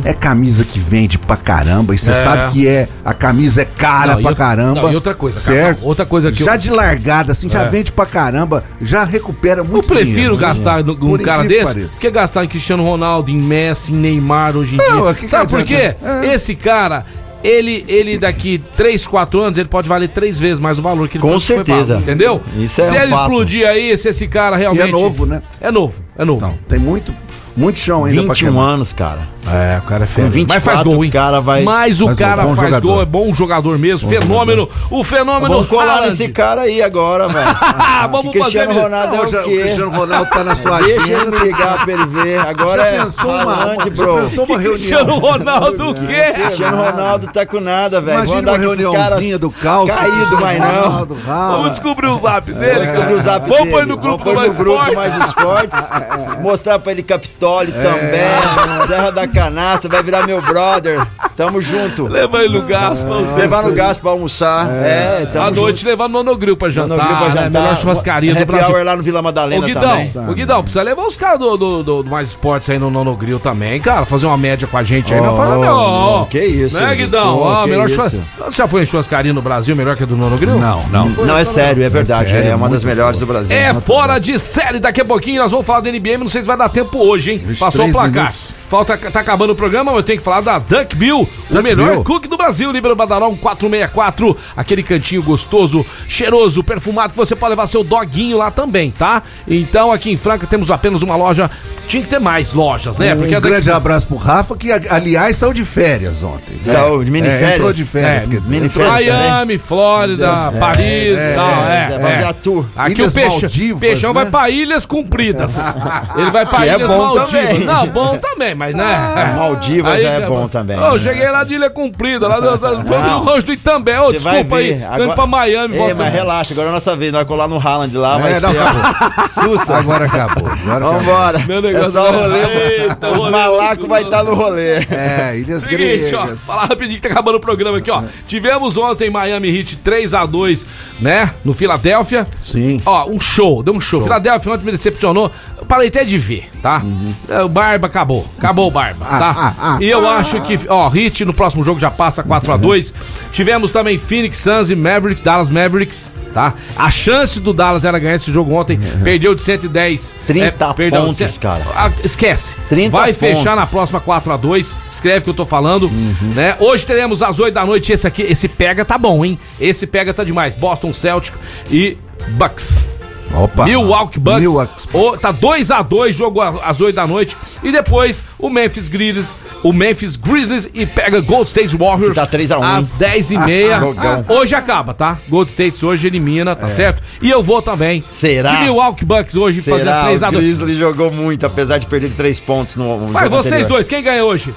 É 0.03 0.14
camisa 0.14 0.64
que 0.64 0.78
vende 0.80 1.18
pra 1.18 1.36
caramba. 1.36 1.95
E 1.95 1.97
você 1.97 2.12
Uhum. 2.12 2.18
É. 2.18 2.24
sabe 2.24 2.51
que 2.51 2.68
é. 2.68 2.88
A 3.03 3.16
camisa 3.16 3.64
é 3.64 3.66
cara 3.66 4.14
Não, 4.14 4.22
pra 4.22 4.30
outra- 4.30 4.36
caramba. 4.36 4.82
não, 4.84 4.91
e 4.91 4.95
outra 4.95 5.16
coisa, 5.16 5.39
certo? 5.39 5.78
Casal, 5.78 5.88
outra 5.89 6.06
coisa 6.06 6.32
que 6.32 6.43
já 6.43 6.53
eu- 6.53 6.58
de 6.60 6.70
largada, 6.70 7.32
assim, 7.32 7.49
já 7.49 7.64
É. 7.64 7.68
vende 7.70 7.91
pra 7.91 8.06
caramba, 8.06 8.64
já 8.80 9.03
recupera 9.03 9.62
Eu 9.62 9.66
muito 9.66 9.88
prefiro 9.88 10.12
dinheiro, 10.12 10.36
né? 10.36 10.41
gastar 10.41 10.84
num 10.84 10.95
Por 10.95 11.20
cara 11.20 11.43
desse 11.45 11.74
pareça. 11.74 11.99
que 11.99 12.12
gastar 12.12 12.45
em 12.45 12.47
Cristiano 12.47 12.84
Ronaldo, 12.84 13.32
em 13.32 13.41
Messi, 13.41 13.91
em 13.91 13.95
Neymar 13.95 14.56
hoje 14.56 14.76
em 14.76 14.78
Não, 14.78 15.12
dia. 15.14 15.28
Sabe 15.28 15.49
por 15.49 15.64
quê? 15.64 15.95
É. 15.99 16.34
Esse 16.36 16.53
cara, 16.53 17.03
ele, 17.46 17.86
ele 17.88 18.18
daqui 18.18 18.62
3, 18.76 19.06
4 19.06 19.39
anos, 19.39 19.58
ele 19.58 19.70
pode 19.70 19.88
valer 19.88 20.10
três 20.10 20.39
vezes 20.39 20.60
mais 20.60 20.80
o 20.80 20.82
valor 20.82 21.08
que 21.08 21.18
ele 21.18 21.22
Com 21.22 21.39
certeza. 21.39 21.93
pago, 21.96 22.04
entendeu? 22.04 22.41
Isso 22.58 22.82
é 22.82 22.84
se 22.84 22.96
um 22.96 23.02
ele 23.02 23.12
fato. 23.12 23.22
explodir 23.22 23.68
aí, 23.68 23.98
se 23.98 24.10
esse 24.10 24.28
cara 24.28 24.56
realmente. 24.56 24.86
E 24.86 24.89
é 24.89 24.91
novo, 24.91 25.26
né? 25.26 25.41
É 25.62 25.72
novo, 25.72 26.04
é 26.18 26.26
novo. 26.26 26.46
Então, 26.46 26.58
tem 26.68 26.80
muito, 26.80 27.14
muito 27.56 27.80
chão 27.80 28.06
ainda 28.06 28.24
pra 28.24 28.34
21 28.34 28.47
quebrar. 28.51 28.64
anos, 28.70 28.93
cara. 28.93 29.36
É, 29.47 29.78
o 29.78 29.82
cara 29.84 30.03
é 30.06 30.08
Com 30.08 30.14
feio. 30.14 30.32
24, 30.32 30.53
Mas 30.56 30.64
faz 30.64 30.84
gol, 30.84 31.03
hein? 31.03 31.10
o 31.10 31.14
cara 31.14 31.39
vai- 31.39 31.64
Mas 31.64 32.01
o 32.01 32.06
Faz 32.08 32.18
gol, 32.18 32.28
cara 32.28 32.41
bom 32.43 32.56
faz 32.56 32.68
jogador. 32.68 32.88
gol, 32.93 33.01
é 33.01 33.06
bom 33.06 33.34
jogador 33.34 33.78
mesmo. 33.78 34.10
fenômeno. 34.10 34.68
O 34.89 35.03
fenômeno. 35.03 35.53
Vamos 35.53 35.68
colar 35.68 35.86
Haaland. 35.97 36.10
nesse 36.10 36.30
cara 36.30 36.62
aí 36.62 36.82
agora, 36.82 37.28
velho. 37.30 37.45
Ah, 37.95 38.08
vamos 38.08 38.32
Que 38.34 38.39
Cristiano 38.39 38.68
fazer. 38.74 38.82
Ronaldo 38.84 39.16
Não, 39.16 39.24
é 39.24 39.26
o 39.26 39.47
o? 39.47 39.62
Cristiano 39.62 39.91
Ronaldo 39.91 40.30
tá 40.32 40.43
na 40.43 40.56
sua 40.56 40.80
Deixa 40.82 41.01
ele 41.01 41.16
agenda. 41.16 41.32
me 41.32 41.39
ligar 41.45 41.84
pra 41.86 41.93
ele 41.93 42.06
ver. 42.08 42.39
Agora 42.39 42.82
Já 42.84 42.88
é 42.88 42.97
pensou 43.03 43.30
uma, 43.32 43.53
Haaland, 43.53 43.76
uma, 43.78 43.89
bro. 43.91 44.16
já 44.18 44.22
pensou 44.24 44.45
uma 44.45 44.60
Cristiano 44.60 45.06
reunião? 45.14 45.32
Ronaldo 45.32 45.89
o 45.91 45.93
quê? 45.95 46.24
Cristiano 46.34 46.78
Ronaldo 46.84 47.28
tá 47.28 47.45
com 47.45 47.60
nada, 47.62 48.01
velho. 48.01 48.18
Imagina 48.18 48.51
uma 48.51 48.58
reuniãozinha 48.58 49.39
do 49.39 49.51
caos. 49.51 49.89
Caído, 49.91 50.38
mas 50.41 50.60
não. 50.60 51.06
Vamos 51.51 51.70
descobrir 51.72 52.08
o 52.08 52.18
zap 52.18 52.51
dele. 52.51 52.74
Vamos 52.74 52.89
descobrir 52.89 53.14
o 53.14 53.22
zap 53.22 53.49
dele. 53.49 53.70
pôr 53.72 53.86
no 53.86 53.97
grupo 53.97 54.24
do 54.24 54.34
Vamos 54.34 54.58
Mais 54.58 54.58
pôr 54.58 54.66
no 54.66 54.72
grupo 54.74 54.89
Esportes. 55.26 55.80
Mais 55.80 55.89
Esportes. 56.10 56.41
mostrar 56.41 56.80
pra 56.80 56.91
ele 56.91 57.03
Bertoli 57.46 57.72
também. 57.72 58.88
Serra 58.88 59.12
da 59.12 59.28
Canastra, 59.28 59.89
vai 59.89 60.04
virar 60.04 60.26
meu 60.26 60.41
brother. 60.41 61.06
Tamo 61.38 61.62
junto. 61.62 62.08
Leva 62.08 62.39
ele 62.43 62.60
no 62.60 62.66
gás 62.66 63.04
pra 63.04 63.18
você. 63.18 63.41
Levar 63.41 63.64
no 63.64 63.74
gás 63.74 63.98
pra 63.98 64.12
almoçar. 64.12 64.68
É, 64.72 65.28
tamo 65.32 65.46
À 65.48 65.52
noite 65.52 65.86
levar 65.86 66.08
no 66.08 66.14
Monogril 66.14 66.56
pra 66.56 66.70
jantar. 66.70 66.98
Monogril 66.98 67.18
pra 67.18 67.28
né? 67.28 67.34
jantar. 67.46 67.62
Melhor 67.62 67.78
churrascaria 67.78 68.36
do 68.36 68.46
Brasil. 68.46 68.74
hour 68.76 68.84
lá 68.86 68.96
no 68.96 69.04
Vila 69.04 69.22
Madalena 69.22 69.62
Ô 69.64 69.66
Guidão, 69.68 69.82
também. 69.82 70.30
ô 70.30 70.34
Guidão, 70.34 70.62
precisa 70.64 70.82
levar 70.82 71.04
os 71.04 71.18
caras 71.18 71.39
do, 71.39 71.58
do, 71.58 71.84
do- 71.84 72.04
do 72.04 72.10
Mais 72.10 72.30
Esportes 72.30 72.70
aí 72.70 72.80
no 72.80 72.89
Nono 72.89 73.16
Grill 73.16 73.39
também, 73.39 73.80
cara. 73.82 74.06
Fazer 74.06 74.26
uma 74.28 74.38
média 74.38 74.68
com 74.68 74.78
a 74.78 74.84
gente 74.84 75.14
aí. 75.14 75.20
não 75.22 75.36
fala, 75.36 75.58
não. 75.58 75.76
ó. 76.22 76.26
que 76.26 76.39
isso, 76.39 76.80
Né, 76.80 76.96
Guidão? 76.96 77.38
pô, 77.38 77.43
Ó, 77.43 77.64
que 77.64 77.70
melhor 77.70 77.89
churras- 77.89 78.12
Você 78.14 78.52
já 78.58 78.68
foi 78.68 78.84
em 78.84 78.86
churrascaria 78.86 79.34
no 79.34 79.41
Brasil 79.41 79.76
melhor 79.76 79.96
que 79.96 80.04
a 80.04 80.06
do 80.06 80.16
Nono 80.16 80.38
Grill? 80.38 80.58
Não, 80.58 80.84
não. 80.89 81.10
Não, 81.10 81.38
é 81.38 81.43
sério, 81.43 81.84
é 81.84 81.89
verdade. 81.89 82.30
sério, 82.32 82.50
É, 82.50 82.56
uma 82.56 82.70
das 82.70 82.84
melhores 82.84 83.20
do 83.20 83.26
Brasil. 83.26 83.56
É 83.56 83.74
fora 83.74 84.20
de 84.20 84.39
série. 84.39 84.80
Daqui 84.80 85.02
a 85.02 85.06
pouquinho 85.06 85.41
nós 85.41 85.52
vamos 85.52 85.66
falar 85.66 85.82
da 85.82 85.89
NBM. 85.89 86.24
Não 86.24 86.30
sei 86.30 86.41
se 86.41 86.48
vai 86.48 86.56
dar 86.58 86.70
tempo 86.70 86.98
hoje, 87.00 87.32
hein? 87.32 87.35
Vixe, 87.40 87.60
Passou 87.60 87.86
o 87.88 87.92
placar. 87.92 88.32
minutos. 88.32 88.54
Falta, 88.68 88.97
tá 88.97 89.20
acabando 89.20 89.51
o 89.51 89.55
programa, 89.55 89.91
mas 89.91 89.97
eu 89.99 90.03
tenho 90.03 90.18
que 90.18 90.24
falar 90.26 90.41
da 90.41 90.57
Duck 90.57 90.95
Bill, 90.95 91.22
o 91.22 91.53
Duck 91.53 91.61
melhor 91.63 91.91
Bill. 91.91 92.03
cookie 92.03 92.28
do 92.28 92.36
Brasil, 92.36 92.72
Libero 92.72 92.95
Badarão 92.95 93.36
464, 93.36 94.36
aquele 94.57 94.82
cantinho 94.82 95.22
gostoso, 95.22 95.86
cheiroso, 96.07 96.63
perfumado, 96.63 97.13
que 97.13 97.18
você 97.18 97.36
pode 97.36 97.51
levar 97.51 97.68
seu 97.68 97.84
doguinho 97.84 98.38
lá 98.38 98.49
também, 98.49 98.89
tá? 98.91 99.22
Então 99.47 99.91
aqui 99.91 100.11
em 100.11 100.18
Franca 100.18 100.47
temos 100.47 100.72
apenas 100.72 101.03
uma 101.03 101.16
loja, 101.16 101.49
tinha 101.88 102.01
que 102.01 102.09
ter 102.09 102.20
mais 102.20 102.53
lojas, 102.53 102.97
né? 102.97 103.13
Um 103.13 103.22
a 103.24 103.26
Duck- 103.39 103.41
grande 103.41 103.70
abraço 103.72 104.07
pro 104.07 104.18
Rafa, 104.18 104.57
que 104.57 104.72
aliás 104.72 105.38
saiu 105.38 105.53
de 105.53 105.63
férias 105.63 106.24
ontem. 106.24 106.59
Saiu 106.66 107.03
de 107.03 107.11
mini 107.11 107.28
É, 107.28 107.32
férias. 107.32 107.53
entrou 107.53 107.74
de 107.74 107.86
férias, 107.86 108.24
É, 108.24 108.32
quer 108.32 108.41
dizer. 108.41 108.51
mini 108.55 108.70
férias. 108.70 108.91
Miami, 109.16 109.57
Flórida, 109.59 110.51
Paris, 110.59 111.18
é, 111.18 111.34
tal, 111.36 111.49
é. 111.70 112.26
É, 112.30 112.34
tour. 112.34 112.66
Aqui 112.76 112.93
Ilhas 112.93 113.11
o 113.11 113.16
peixe, 113.16 113.41
Maldivas, 113.41 113.80
peixão 113.80 114.09
né? 114.13 114.22
vai 114.24 114.32
pra 114.32 114.49
Ilhas 114.49 114.86
Compridas. 114.86 115.55
Ele 116.18 116.32
vai 116.32 116.45
pra 116.45 116.61
Que 116.61 116.70
é 116.70 116.76
Ilhas 116.76 116.89
bom 116.91 116.97
Maldivas. 116.97 117.32
também. 117.32 117.59
Não, 117.66 117.88
bom 117.88 118.18
também, 118.18 118.55
mas 118.56 118.76
né? 118.76 119.34
Maldivas 119.38 119.99
é 119.99 120.03
cara, 120.03 120.28
bom 120.30 120.47
também. 120.47 120.78
Eu 120.78 120.97
cheguei 120.99 121.30
lá 121.30 121.43
de 121.43 121.56
Ilha 121.56 121.70
Comprida, 121.70 122.28
lá 122.28 122.39
do, 122.39 122.58
do, 122.58 122.88
foi 122.88 122.97
no 122.99 123.20
rancho 123.24 123.45
do 123.47 123.53
Itambé. 123.53 123.99
Ô, 123.99 124.03
vai 124.06 124.14
desculpa 124.14 124.56
aí. 124.58 124.82
Tô 124.97 125.03
indo 125.03 125.14
pra 125.14 125.26
Miami. 125.28 125.76
É, 125.76 125.78
volta 125.78 126.03
mas 126.03 126.14
relaxa, 126.14 126.53
agora 126.53 126.68
é 126.68 126.72
a 126.72 126.74
nossa 126.74 126.95
vez. 126.95 127.12
Nós 127.12 127.28
colar 127.28 127.47
no 127.47 127.58
Haaland 127.60 127.95
lá, 127.97 128.18
vai 128.18 128.34
É, 128.34 128.39
não, 128.39 128.51
ser. 128.51 128.60
acabou. 128.60 129.28
Sussa. 129.28 129.76
Agora 129.78 130.06
acabou. 130.06 130.47
Agora. 130.49 130.86
Vambora. 130.86 131.39
Meu 131.47 131.58
É 131.58 131.62
negócio 131.62 131.91
só 131.91 132.03
o 132.03 132.08
é- 132.16 132.22
rolê. 132.22 132.82
Eita, 132.86 133.10
Os 133.12 133.30
malacos 133.30 133.88
vai 133.88 134.01
estar 134.03 134.24
no 134.24 134.34
rolê. 134.34 134.76
É, 134.89 135.38
Ilhas 135.38 135.62
Seguinte, 135.62 136.14
ó, 136.16 136.28
falar 136.36 136.66
rapidinho 136.66 136.95
que 136.99 137.08
tá 137.08 137.10
acabando 137.14 137.36
o 137.36 137.39
programa 137.39 137.78
aqui, 137.78 137.89
ó. 137.91 138.03
Tivemos 138.28 138.78
ontem 138.78 139.10
Miami 139.10 139.49
Heat 139.58 139.80
3x2, 139.84 140.66
né? 140.99 141.32
No 141.43 141.53
Filadélfia. 141.53 142.28
Sim. 142.41 142.82
Ó, 142.86 143.10
um 143.10 143.20
show, 143.20 143.62
deu 143.64 143.74
um 143.74 143.82
show. 143.82 144.01
Filadélfia 144.03 144.51
ontem 144.53 144.66
me 144.66 144.72
decepcionou. 144.72 145.32
Parei 145.68 145.88
até 145.88 146.03
de 146.03 146.18
ver, 146.18 146.49
tá? 146.62 146.82
É, 147.30 147.41
O 147.41 147.49
Barba 147.49 147.88
acabou. 147.88 148.26
Acabou 148.46 148.68
o 148.68 148.72
Barba, 148.72 149.06
tá? 149.06 149.36
ah, 149.38 149.54
ah, 149.60 149.78
e 149.82 149.89
eu 149.89 150.08
acho 150.08 150.39
que, 150.41 150.60
ó, 150.70 150.91
Heat 150.93 151.26
no 151.26 151.34
próximo 151.34 151.66
jogo 151.66 151.80
já 151.80 151.89
passa 151.91 152.24
4x2. 152.24 152.93
Tivemos 153.32 153.72
também 153.72 153.98
Phoenix 153.98 154.38
Suns 154.38 154.70
e 154.70 154.76
Mavericks, 154.76 155.22
Dallas 155.22 155.50
Mavericks, 155.50 156.14
tá? 156.34 156.54
A 156.76 156.91
chance 156.91 157.39
do 157.39 157.54
Dallas 157.54 157.86
era 157.86 157.98
ganhar 157.98 158.16
esse 158.16 158.32
jogo 158.32 158.54
ontem. 158.54 158.80
Perdeu 159.04 159.34
de 159.34 159.41
110. 159.41 160.16
30 160.28 160.74
perdão, 160.74 161.06
pontos, 161.06 161.38
cara. 161.38 161.64
Ah, 161.76 161.91
esquece. 162.04 162.56
30 162.70 162.89
Vai 162.91 163.14
pontos. 163.14 163.38
fechar 163.38 163.56
na 163.56 163.66
próxima 163.66 164.00
4x2. 164.00 164.74
Escreve 164.91 165.20
o 165.20 165.24
que 165.24 165.30
eu 165.32 165.34
tô 165.34 165.46
falando. 165.46 165.89
Né? 166.36 166.56
Hoje 166.60 166.86
teremos 166.86 167.24
às 167.24 167.39
8 167.39 167.54
da 167.54 167.66
noite. 167.66 167.91
Esse 167.91 168.08
aqui, 168.08 168.22
esse 168.22 168.48
pega 168.48 168.86
tá 168.86 168.98
bom, 168.98 169.26
hein? 169.26 169.39
Esse 169.60 169.88
pega 169.88 170.14
tá 170.14 170.24
demais. 170.24 170.56
Boston 170.56 170.93
Celtic 170.93 171.34
e 171.72 171.98
Bucks. 172.30 172.86
Opa. 173.34 173.65
Milwaukee 173.65 174.19
Bucks. 174.19 174.39
Milwaukee. 174.41 174.88
Ô, 174.93 175.17
tá 175.17 175.34
2x2, 175.34 176.11
jogo 176.13 176.39
a- 176.41 176.61
às 176.63 176.80
8 176.80 176.95
da 176.95 177.05
noite. 177.05 177.36
E 177.63 177.71
depois 177.71 178.23
o 178.39 178.49
Memphis 178.49 178.88
Grizzlies, 178.88 179.36
o 179.63 179.73
Memphis 179.73 180.15
Grizzlies 180.15 180.69
e 180.73 180.86
pega 180.86 181.19
Gold 181.19 181.47
State 181.49 181.76
Warriors. 181.76 182.09
Que 182.13 182.15
tá 182.15 182.26
3 182.28 182.51
a 182.51 182.59
1, 182.59 182.63
Às 182.63 182.91
hein? 182.93 182.97
10h30. 182.99 183.80
Jogão. 183.80 184.26
hoje 184.30 184.55
acaba, 184.55 184.93
tá? 184.93 185.17
Gold 185.28 185.49
State 185.49 185.86
hoje 185.86 186.07
elimina, 186.07 186.55
tá 186.55 186.69
certo? 186.69 187.01
E 187.21 187.30
eu 187.30 187.43
vou 187.43 187.61
também. 187.61 188.03
Será? 188.11 188.51
De 188.55 188.63
Milwaukee 188.63 189.03
Bucks 189.05 189.36
hoje 189.36 189.61
fazendo 189.61 189.80
Será? 189.88 190.03
O 190.05 190.07
3x2. 190.07 190.38
Grizzly 190.38 190.76
jogou 190.78 191.11
muito, 191.11 191.45
apesar 191.45 191.78
de 191.78 191.88
perder 191.88 192.09
de 192.09 192.15
3 192.15 192.39
pontos 192.39 192.76
no, 192.78 192.99
no 192.99 193.11
Vai, 193.11 193.23
jogo 193.26 193.36
vocês 193.38 193.53
anterior. 193.53 193.69
dois, 193.69 193.88
quem 193.88 194.01
ganha 194.03 194.23
hoje? 194.23 194.53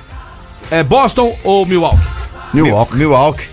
É 0.70 0.82
Boston 0.84 1.36
ou 1.42 1.64
Milwaukee? 1.66 1.98
Milwaukee. 2.54 2.96
Milwaukee. 2.96 3.44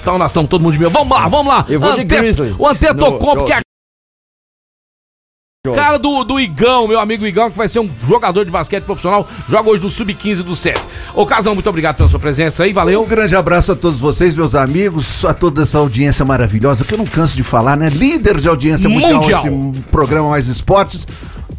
Então 0.00 0.18
nós 0.18 0.30
estamos 0.30 0.48
todo 0.48 0.60
mundo 0.62 0.72
de 0.72 0.78
meu. 0.78 0.90
Vamos 0.90 1.16
lá, 1.16 1.28
vamos 1.28 1.46
lá. 1.52 1.64
Eu 1.68 1.78
vou 1.78 1.92
de 1.94 2.00
Ante- 2.02 2.04
Grizzly. 2.16 2.54
O 2.58 2.66
Antetokounmpo, 2.66 3.34
No 3.36 3.44
que 3.44 3.52
é 3.52 3.56
a 3.56 3.58
jogo. 3.58 3.66
Cara 5.70 5.96
do, 5.96 6.24
do 6.24 6.40
Igão, 6.40 6.88
meu 6.88 6.98
amigo 6.98 7.24
Igão, 7.24 7.48
que 7.48 7.56
vai 7.56 7.68
ser 7.68 7.78
um 7.78 7.88
jogador 8.08 8.44
de 8.44 8.50
basquete 8.50 8.82
profissional, 8.82 9.28
joga 9.48 9.70
hoje 9.70 9.80
no 9.80 9.88
Sub-15 9.88 10.42
do 10.42 10.56
SES. 10.56 10.88
Ô, 11.14 11.24
Casão, 11.24 11.54
muito 11.54 11.70
obrigado 11.70 11.98
pela 11.98 12.08
sua 12.08 12.18
presença 12.18 12.64
aí, 12.64 12.72
valeu. 12.72 13.04
Um 13.04 13.06
grande 13.06 13.36
abraço 13.36 13.70
a 13.70 13.76
todos 13.76 14.00
vocês, 14.00 14.34
meus 14.34 14.56
amigos, 14.56 15.24
a 15.24 15.32
toda 15.32 15.62
essa 15.62 15.78
audiência 15.78 16.24
maravilhosa, 16.24 16.84
que 16.84 16.92
eu 16.92 16.98
não 16.98 17.06
canso 17.06 17.36
de 17.36 17.44
falar, 17.44 17.76
né? 17.76 17.88
Líder 17.90 18.40
de 18.40 18.48
audiência 18.48 18.88
mundial, 18.88 19.20
Mundial. 19.20 19.40
esse 19.40 19.82
programa 19.82 20.30
Mais 20.30 20.48
Esportes. 20.48 21.06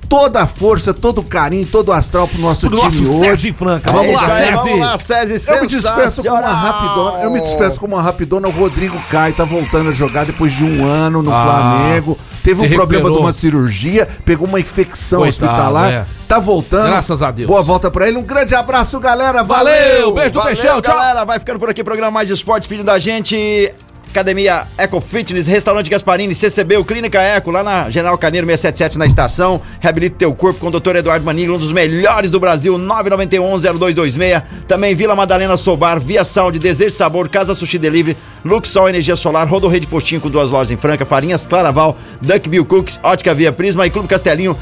Toda 0.09 0.41
a 0.41 0.47
força, 0.47 0.93
todo 0.93 1.19
o 1.19 1.23
carinho, 1.23 1.65
todo 1.65 1.89
o 1.89 1.91
astral 1.91 2.27
pro 2.27 2.39
nosso 2.39 2.67
Pro 2.67 2.77
time 2.77 2.83
nosso 3.01 3.19
hoje. 3.19 3.37
César 3.41 3.53
Franca. 3.57 3.89
É 3.89 3.93
Vamos 3.93 4.13
isso 4.13 4.29
lá, 4.29 4.37
César. 4.37 4.57
Vamos 4.57 4.79
lá, 4.79 4.97
César. 4.97 5.53
Eu 5.55 5.61
me 5.61 5.67
despeço 5.67 6.21
com 6.23 6.29
uma 6.29 6.51
rapidona. 6.51 7.23
Eu 7.23 7.31
me 7.31 7.39
despeço 7.39 7.79
com 7.79 7.85
uma 7.87 8.01
rapidona. 8.01 8.47
O 8.47 8.51
Rodrigo 8.51 8.99
Caio 9.09 9.33
tá 9.33 9.45
voltando 9.45 9.89
a 9.89 9.93
jogar 9.93 10.25
depois 10.25 10.51
de 10.53 10.63
um 10.63 10.85
ano 10.85 11.21
no 11.23 11.33
Ah, 11.33 11.43
Flamengo. 11.43 12.17
Teve 12.43 12.59
um 12.65 12.69
problema 12.69 12.87
de 12.87 12.95
recuperou. 12.97 13.19
uma 13.21 13.31
cirurgia, 13.33 14.07
pegou 14.25 14.45
uma 14.47 14.59
infecção 14.59 15.21
Coitado, 15.21 15.45
hospitalar. 15.51 15.91
é. 15.91 16.05
Tá 16.27 16.39
voltando. 16.39 16.87
Graças 16.87 17.23
a 17.23 17.31
Deus. 17.31 17.47
Boa 17.47 17.61
volta 17.61 17.89
pra 17.89 18.07
ele. 18.07 18.17
Um 18.17 18.23
grande 18.23 18.53
abraço, 18.53 18.99
galera. 18.99 19.43
Valeu! 19.43 19.73
Valeu, 19.73 20.13
beijo 20.13 20.33
do 20.33 20.39
Valeu, 20.39 20.55
Peixão, 20.55 20.81
tchau. 20.81 20.95
galera. 20.95 21.23
Vai 21.23 21.39
ficando 21.39 21.57
por 21.59 21.69
aqui, 21.69 21.83
programa 21.83 22.11
Mais 22.11 22.29
Esportes, 22.29 22.67
pedindo 22.67 22.85
da 22.85 22.99
gente. 22.99 23.71
Academia 24.13 24.67
Eco 24.77 25.01
Fitness, 25.01 25.47
Restaurante 25.47 25.89
Gasparini, 25.89 26.35
CCB, 26.35 26.77
o 26.77 26.85
Clínica 26.85 27.19
Eco, 27.19 27.49
lá 27.49 27.63
na 27.63 27.89
General 27.89 28.15
Carneiro 28.15 28.45
677 28.45 28.99
na 28.99 29.07
estação. 29.07 29.59
Reabilite 29.79 30.17
teu 30.17 30.35
corpo 30.35 30.59
com 30.59 30.67
o 30.67 30.79
Dr. 30.79 30.97
Eduardo 30.97 31.25
Maniglo, 31.25 31.55
um 31.55 31.57
dos 31.57 31.71
melhores 31.71 32.29
do 32.29 32.39
Brasil, 32.39 32.77
991-0226. 32.77 34.43
Também 34.67 34.93
Vila 34.93 35.15
Madalena 35.15 35.57
Sobar, 35.57 35.99
Via 35.99 36.23
Saúde, 36.23 36.59
Desejo 36.59 36.95
Sabor, 36.95 37.27
Casa 37.27 37.55
Sushi 37.55 37.79
Delivery, 37.79 38.15
Luxol 38.45 38.87
Energia 38.87 39.15
Solar, 39.15 39.47
Rodo 39.47 39.67
Rede 39.67 39.87
Postinho 39.87 40.21
com 40.21 40.29
duas 40.29 40.51
lojas 40.51 40.69
em 40.69 40.77
Franca, 40.77 41.07
Farinhas 41.07 41.47
Claraval, 41.47 41.97
Duck 42.21 42.47
Bill 42.47 42.65
Cooks, 42.65 42.99
Ótica 43.01 43.33
Via 43.33 43.51
Prisma 43.51 43.87
e 43.87 43.89
Clube 43.89 44.07
Castelinho. 44.07 44.55